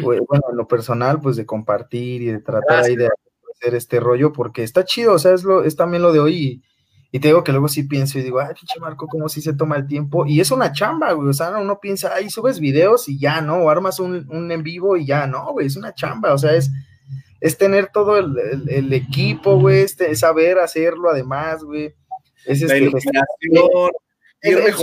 [0.00, 3.08] bueno, en lo personal, pues de compartir y de tratar ahí de
[3.52, 6.62] hacer este rollo, porque está chido, o sea, es, lo, es también lo de hoy.
[7.10, 9.54] Y, te digo que luego sí pienso y digo, ay, pinche Marco, cómo si se
[9.54, 10.26] toma el tiempo.
[10.26, 13.56] Y es una chamba, güey, o sea, uno piensa, ay, subes videos y ya, ¿no?
[13.56, 16.54] O armas un, un en vivo y ya, no, güey, es una chamba, o sea,
[16.54, 16.70] es,
[17.44, 21.94] es tener todo el, el, equipo, güey, este, saber hacerlo además, güey.
[22.46, 23.90] Es este, la pues, iluminación.
[24.40, 24.76] Es,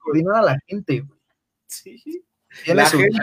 [0.00, 1.20] coordinar a la gente, güey.
[1.68, 2.24] Sí.
[2.66, 3.22] La agenda,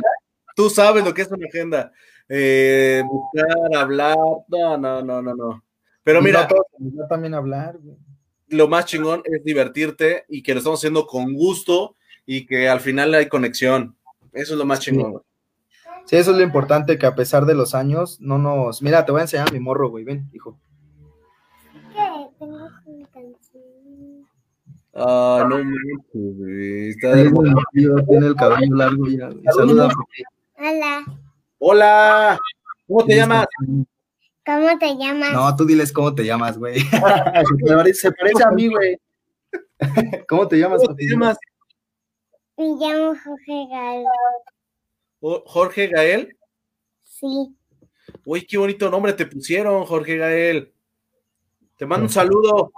[0.55, 1.91] tú sabes lo que es una agenda.
[2.29, 4.15] Eh, buscar, hablar,
[4.47, 5.63] no, no, no, no, no.
[6.01, 6.47] Pero mira,
[6.79, 7.97] no también hablar, güey.
[8.47, 12.79] Lo más chingón es divertirte y que lo estamos haciendo con gusto y que al
[12.79, 13.97] final hay conexión.
[14.31, 15.23] Eso es lo más chingón, güey.
[16.05, 18.81] Sí, eso es lo importante, que a pesar de los años, no nos...
[18.81, 20.59] Mira, te voy a enseñar a mi morro, güey, ven, hijo.
[21.93, 22.27] ¿Qué?
[22.37, 22.55] Tengo
[22.85, 24.25] una canción.
[24.93, 26.89] Ah, no manches, güey.
[26.89, 27.31] Está de
[28.07, 29.43] Tiene el cabello largo ya, güey.
[29.55, 29.89] Saluda.
[30.57, 31.05] Hola.
[31.57, 32.39] Hola.
[32.87, 33.47] ¿Cómo te llamas?
[34.45, 35.33] ¿Cómo te llamas?
[35.33, 36.79] No, tú diles cómo te llamas, güey.
[37.93, 38.97] se, parece, a mí, güey.
[40.29, 40.81] ¿Cómo te llamas?
[40.83, 41.37] ¿Cómo te llamas?
[42.57, 44.05] Me llamo Jorge Gael.
[45.45, 46.37] ¿Jorge Gael?
[47.03, 47.55] Sí.
[48.25, 50.73] Uy, qué bonito nombre te pusieron, Jorge Gael.
[51.77, 52.71] Te mando un saludo.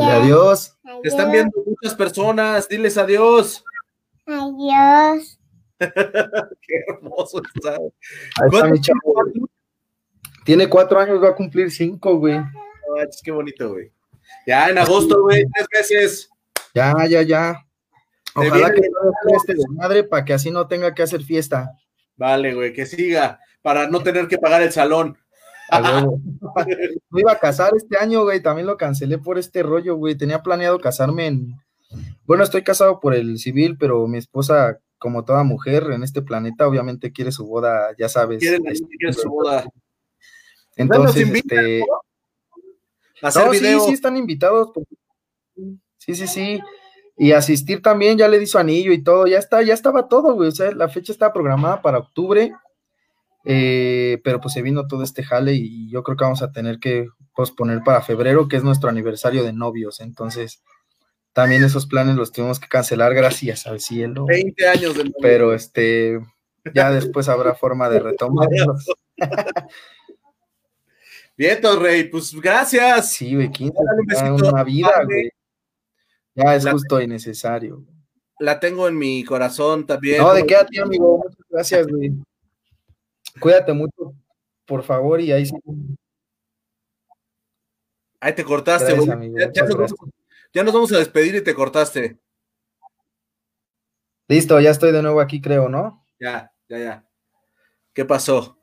[0.00, 0.76] Adiós.
[1.02, 2.68] Te están viendo muchas personas.
[2.68, 3.64] Diles adiós.
[4.26, 5.38] Adiós.
[5.78, 7.78] qué hermoso está.
[10.44, 12.40] Tiene cuatro años, va a cumplir cinco, güey.
[13.22, 13.90] qué bonito, güey.
[14.46, 16.30] Ya en agosto, güey, tres meses.
[16.74, 17.63] Ya, ya, ya.
[18.34, 21.72] Ojalá que no este madre para que así no tenga que hacer fiesta.
[22.16, 25.16] Vale, güey, que siga, para no tener que pagar el salón.
[27.10, 30.16] Me iba a casar este año, güey, también lo cancelé por este rollo, güey.
[30.16, 31.54] Tenía planeado casarme en.
[32.24, 36.66] Bueno, estoy casado por el civil, pero mi esposa, como toda mujer en este planeta,
[36.66, 38.40] obviamente quiere su boda, ya sabes.
[38.40, 39.64] Quiere, su boda.
[40.76, 41.84] Entonces, este.
[43.22, 44.72] sí, sí, están invitados.
[45.98, 46.60] Sí, sí, sí
[47.16, 50.34] y asistir también, ya le di su anillo y todo, ya está, ya estaba todo,
[50.34, 52.52] güey, o sea, la fecha estaba programada para octubre,
[53.44, 56.78] eh, pero pues se vino todo este jale y yo creo que vamos a tener
[56.78, 60.62] que posponer para febrero, que es nuestro aniversario de novios, entonces
[61.32, 64.24] también esos planes los tuvimos que cancelar gracias al cielo.
[64.26, 66.20] 20 años de Pero este,
[66.72, 68.86] ya después habrá forma de retomarlos.
[71.36, 73.10] Bien, Rey, pues gracias.
[73.10, 73.76] Sí, güey, 15,
[74.30, 75.28] una vida, güey.
[76.34, 77.84] Ya es justo y necesario.
[78.38, 80.18] La tengo en mi corazón también.
[80.18, 81.18] No, de qué a ti, amigo.
[81.18, 82.12] Muchas gracias, güey.
[83.40, 84.14] Cuídate mucho,
[84.64, 85.54] por favor, y ahí sí.
[88.20, 89.08] Ahí te cortaste, güey.
[90.52, 92.18] Ya, nos vamos, a despedir y te cortaste.
[94.28, 96.06] Listo, ya estoy de nuevo aquí, creo, ¿no?
[96.18, 97.08] Ya, ya, ya.
[97.92, 98.58] ¿Qué pasó?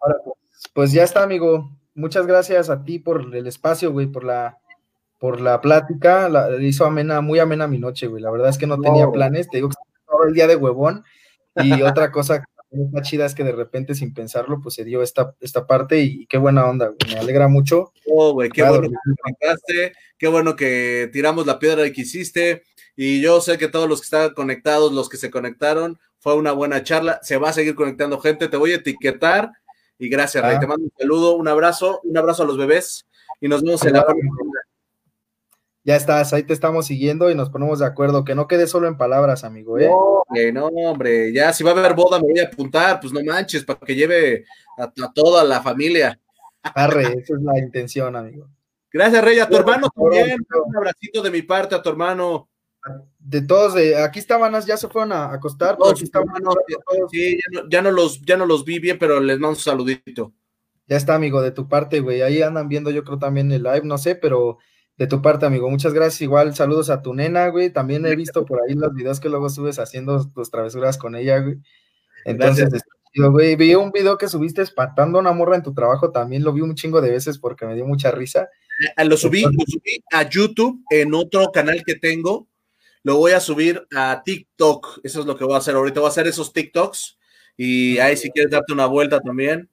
[0.00, 0.36] Ahora, pues,
[0.72, 1.76] pues ya está, amigo.
[1.94, 4.58] Muchas gracias a ti por el espacio, güey, por la
[5.24, 8.22] por la plática, la, hizo amena, muy amena mi noche, güey.
[8.22, 9.74] La verdad es que no tenía planes, te digo que
[10.06, 11.02] todo el día de huevón.
[11.56, 15.02] Y otra cosa que está chida es que de repente, sin pensarlo, pues se dio
[15.02, 17.14] esta, esta parte y, qué buena onda, güey.
[17.14, 17.94] Me alegra mucho.
[18.06, 22.64] Oh, güey, qué bueno que te qué bueno que tiramos la piedra que hiciste.
[22.94, 26.52] Y yo sé que todos los que están conectados, los que se conectaron, fue una
[26.52, 27.18] buena charla.
[27.22, 29.52] Se va a seguir conectando gente, te voy a etiquetar.
[29.98, 30.56] Y gracias, Rey.
[30.56, 30.60] Ah.
[30.60, 33.06] Te mando un saludo, un abrazo, un abrazo a los bebés
[33.40, 34.30] y nos vemos en la próxima
[35.84, 38.88] ya estás, ahí te estamos siguiendo y nos ponemos de acuerdo, que no quede solo
[38.88, 39.90] en palabras, amigo, ¿eh?
[40.52, 43.22] No, no, hombre, ya si va a haber boda me voy a apuntar, pues no
[43.22, 44.46] manches, para que lleve
[44.78, 46.18] a, toda la familia.
[46.62, 48.48] Arre, esa es la intención, amigo.
[48.90, 52.48] Gracias, Rey, a tu hermano también, un abracito de mi parte a tu hermano.
[53.18, 55.98] De todos, de, aquí estaban, ya se fueron a acostar, todos,
[57.10, 57.38] sí,
[57.68, 60.32] ya no, los, ya no los vi bien, pero les mando un saludito.
[60.86, 63.82] Ya está, amigo, de tu parte, güey, ahí andan viendo yo creo también el live,
[63.84, 64.58] no sé, pero
[64.96, 65.68] de tu parte, amigo.
[65.70, 66.22] Muchas gracias.
[66.22, 67.70] Igual saludos a tu nena, güey.
[67.70, 71.38] También he visto por ahí los videos que luego subes haciendo tus travesuras con ella,
[71.38, 71.56] güey.
[72.24, 72.68] Entonces,
[73.16, 76.52] güey, vi un video que subiste espantando a una morra en tu trabajo, también lo
[76.52, 78.48] vi un chingo de veces porque me dio mucha risa.
[78.96, 82.48] Eh, lo subí, lo subí a YouTube en otro canal que tengo.
[83.02, 85.00] Lo voy a subir a TikTok.
[85.02, 86.00] Eso es lo que voy a hacer ahorita.
[86.00, 87.18] Voy a hacer esos TikToks.
[87.56, 89.68] Y ahí si quieres darte una vuelta también.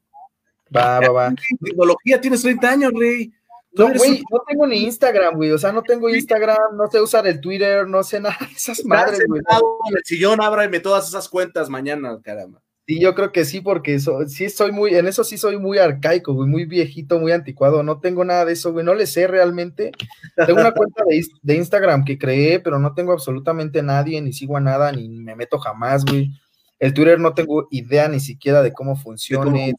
[0.76, 1.36] Va, va, va.
[1.64, 3.32] Tecnología, tienes 30 años, Rey.
[3.74, 5.52] No, güey, no tengo ni Instagram, güey.
[5.52, 8.84] O sea, no tengo Instagram, no sé usar el Twitter, no sé nada de esas
[8.84, 9.42] madres, güey.
[9.90, 12.62] En el sillón, ábrame todas esas cuentas mañana, caramba.
[12.88, 16.34] Sí, yo creo que sí, porque sí soy muy, en eso sí soy muy arcaico,
[16.34, 17.84] güey, muy viejito, muy anticuado.
[17.84, 18.84] No tengo nada de eso, güey.
[18.84, 19.92] No le sé realmente.
[20.36, 24.58] Tengo una cuenta de, de Instagram que creé, pero no tengo absolutamente nadie, ni sigo
[24.58, 26.32] a nada, ni me meto jamás, güey.
[26.80, 29.76] El Twitter no tengo idea ni siquiera de cómo funcione.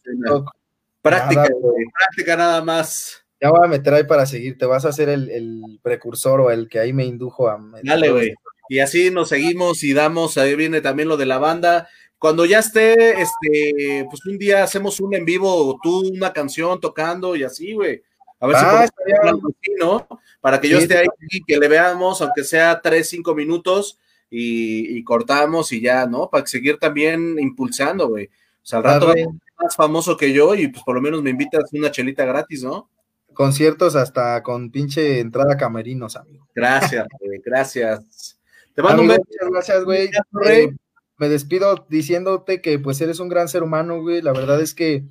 [1.03, 1.49] práctica,
[1.99, 3.22] práctica nada más.
[3.43, 4.67] Ya voy a meter ahí para seguirte.
[4.67, 7.59] Vas a ser el, precursor o el que ahí me indujo a.
[7.83, 8.35] Dale, güey.
[8.69, 10.39] Y así nos seguimos y damos.
[10.39, 11.89] Ahí viene también lo de la banda.
[12.19, 17.35] Cuando ya esté, este, pues un día hacemos un en vivo, tú una canción tocando
[17.35, 18.01] y así, güey.
[18.39, 20.07] A ver si ah, podemos así, ¿no?
[20.41, 23.99] Para que yo esté ahí y que le veamos, aunque sea tres, cinco minutos,
[24.31, 26.31] y, cortamos y ya, ¿no?
[26.31, 28.27] Para seguir también impulsando, güey.
[28.27, 29.13] O sea, al rato
[29.63, 32.89] más famoso que yo y pues por lo menos me invitas una chelita gratis, ¿no?
[33.35, 36.49] Conciertos hasta con pinche entrada camerinos, amigo.
[36.55, 38.39] Gracias, güey, gracias.
[38.75, 39.23] Te mando un beso.
[39.27, 40.11] Muchas gracias, güey.
[40.47, 40.75] Eh,
[41.19, 44.23] me despido diciéndote que pues eres un gran ser humano, güey.
[44.23, 45.05] La verdad es que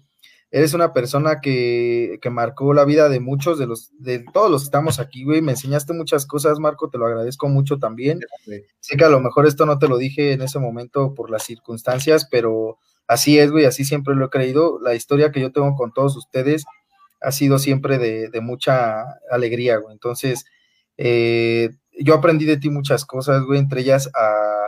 [0.52, 4.64] eres una persona que, que, marcó la vida de muchos de los, de todos los
[4.64, 5.42] que estamos aquí, güey.
[5.42, 8.20] Me enseñaste muchas cosas, Marco, te lo agradezco mucho también.
[8.82, 11.44] Sé que a lo mejor esto no te lo dije en ese momento por las
[11.44, 14.80] circunstancias, pero así es, güey, así siempre lo he creído.
[14.82, 16.66] La historia que yo tengo con todos ustedes
[17.22, 19.94] ha sido siempre de, de mucha alegría, güey.
[19.94, 20.46] Entonces,
[20.98, 24.68] eh, yo aprendí de ti muchas cosas, güey, entre ellas a,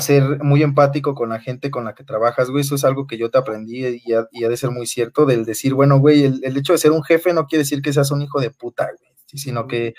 [0.00, 3.16] ser muy empático con la gente con la que trabajas, güey, eso es algo que
[3.16, 6.72] yo te aprendí y ha, de ser muy cierto, del decir, bueno, güey, el, hecho
[6.72, 9.68] de ser un jefe no quiere decir que seas un hijo de puta, güey, sino
[9.68, 9.94] que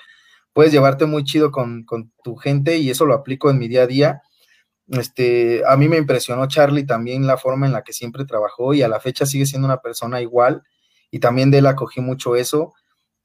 [0.52, 3.84] puedes llevarte muy chido con, con, tu gente y eso lo aplico en mi día
[3.84, 4.22] a día.
[4.89, 8.81] Este, a mí me impresionó Charlie también la forma en la que siempre trabajó y
[8.81, 10.64] a la fecha sigue siendo una persona igual
[11.11, 12.73] y también de él acogí mucho eso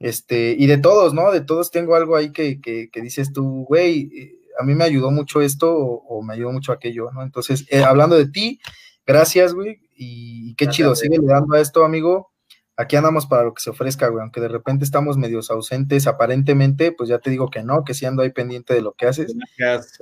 [0.00, 1.30] este, y de todos, ¿no?
[1.30, 5.10] De todos tengo algo ahí que, que, dices tú, güey, eh, a mí me ayudó
[5.10, 7.22] mucho esto o, me ayudó mucho aquello, ¿no?
[7.22, 8.60] Entonces, eh, hablando de ti,
[9.06, 12.30] gracias, güey, y, qué chido, sigue dando a esto, amigo.
[12.78, 16.92] Aquí andamos para lo que se ofrezca, güey, aunque de repente estamos medios ausentes aparentemente,
[16.92, 19.34] pues ya te digo que no, que sí ando ahí pendiente de lo que haces.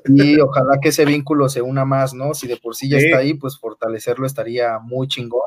[0.04, 2.34] Y ojalá que ese vínculo se una más, ¿no?
[2.34, 5.42] Si de por sí ya está ahí, pues fortalecerlo estaría muy chingón.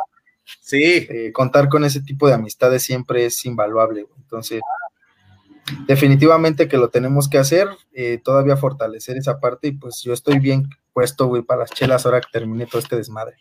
[0.59, 1.07] Sí.
[1.09, 4.05] Eh, contar con ese tipo de amistades siempre es invaluable.
[4.17, 4.61] Entonces,
[5.87, 10.39] definitivamente que lo tenemos que hacer, eh, todavía fortalecer esa parte y pues yo estoy
[10.39, 13.37] bien puesto, güey, para las chelas ahora que termine todo este desmadre.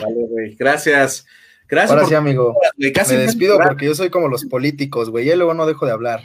[0.00, 0.54] Vale, güey.
[0.54, 1.26] Gracias.
[1.68, 1.92] Gracias.
[1.92, 2.56] Ahora sí, amigo.
[2.76, 6.20] me despido porque yo soy como los políticos, güey, y luego no dejo de hablar.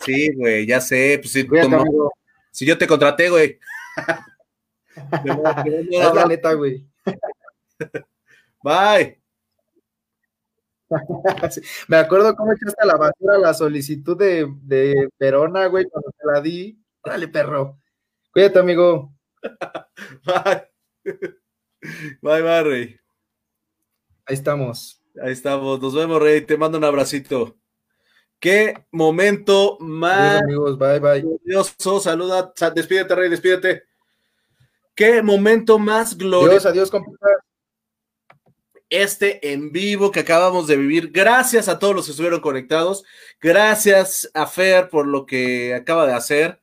[0.00, 1.18] Sí, güey, ya sé.
[1.20, 1.46] Pues, si,
[2.50, 3.58] si yo te contraté, güey.
[5.24, 6.84] es la neta, güey.
[8.62, 9.19] Bye.
[11.88, 16.26] Me acuerdo cómo echaste a la basura la solicitud de, de Verona, güey, cuando te
[16.26, 16.78] la di.
[17.04, 17.78] Dale, perro.
[18.32, 19.14] Cuídate, amigo.
[20.24, 20.68] Bye.
[22.20, 22.96] Bye, bye, Rey.
[24.26, 25.02] Ahí estamos.
[25.22, 25.80] Ahí estamos.
[25.80, 26.42] Nos vemos, Rey.
[26.42, 27.56] Te mando un abracito.
[28.38, 30.42] Qué momento más.
[30.42, 31.20] amigos, bye, bye.
[31.22, 32.00] Glorioso.
[32.00, 32.52] Saluda.
[32.74, 33.84] Despídete, Rey, despídete.
[34.94, 36.68] Qué momento más glorioso.
[36.68, 37.49] Adiós, adiós, compadre
[38.90, 41.10] este en vivo que acabamos de vivir.
[41.12, 43.04] Gracias a todos los que estuvieron conectados.
[43.40, 46.60] Gracias a Fer por lo que acaba de hacer.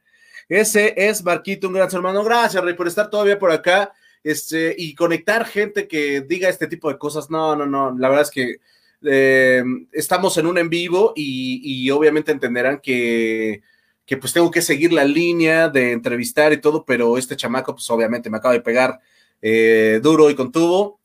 [0.50, 2.24] Ese es Marquito, un gran hermano.
[2.24, 3.94] Gracias, Rey, por estar todavía por acá
[4.24, 7.30] este, y conectar gente que diga este tipo de cosas.
[7.30, 7.98] No, no, no.
[7.98, 8.58] La verdad es que
[9.04, 13.62] eh, estamos en un en vivo y, obviamente entenderán que,
[14.06, 17.90] que pues tengo que seguir la línea de entrevistar y todo, pero este chamaco pues
[17.90, 19.00] obviamente me acaba de pegar
[19.42, 20.97] eh, duro y con tubo.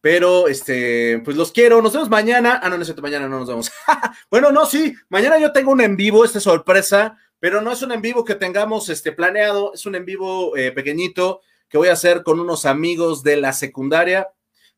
[0.00, 1.82] Pero, este, pues los quiero.
[1.82, 2.60] Nos vemos mañana.
[2.62, 3.70] Ah, no, no es cierto, mañana no nos vemos.
[4.30, 4.94] bueno, no, sí.
[5.08, 8.34] Mañana yo tengo un en vivo, esta sorpresa, pero no es un en vivo que
[8.34, 9.74] tengamos este, planeado.
[9.74, 13.52] Es un en vivo eh, pequeñito que voy a hacer con unos amigos de la
[13.52, 14.28] secundaria.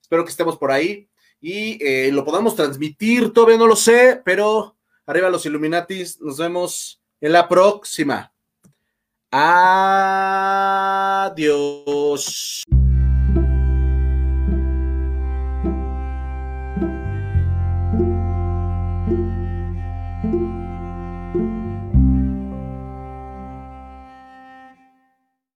[0.01, 1.09] Espero que estemos por ahí
[1.41, 3.33] y eh, lo podamos transmitir.
[3.33, 4.77] Todavía no lo sé, pero
[5.07, 6.21] arriba los Illuminatis.
[6.21, 8.33] Nos vemos en la próxima.
[9.31, 9.83] Adiós.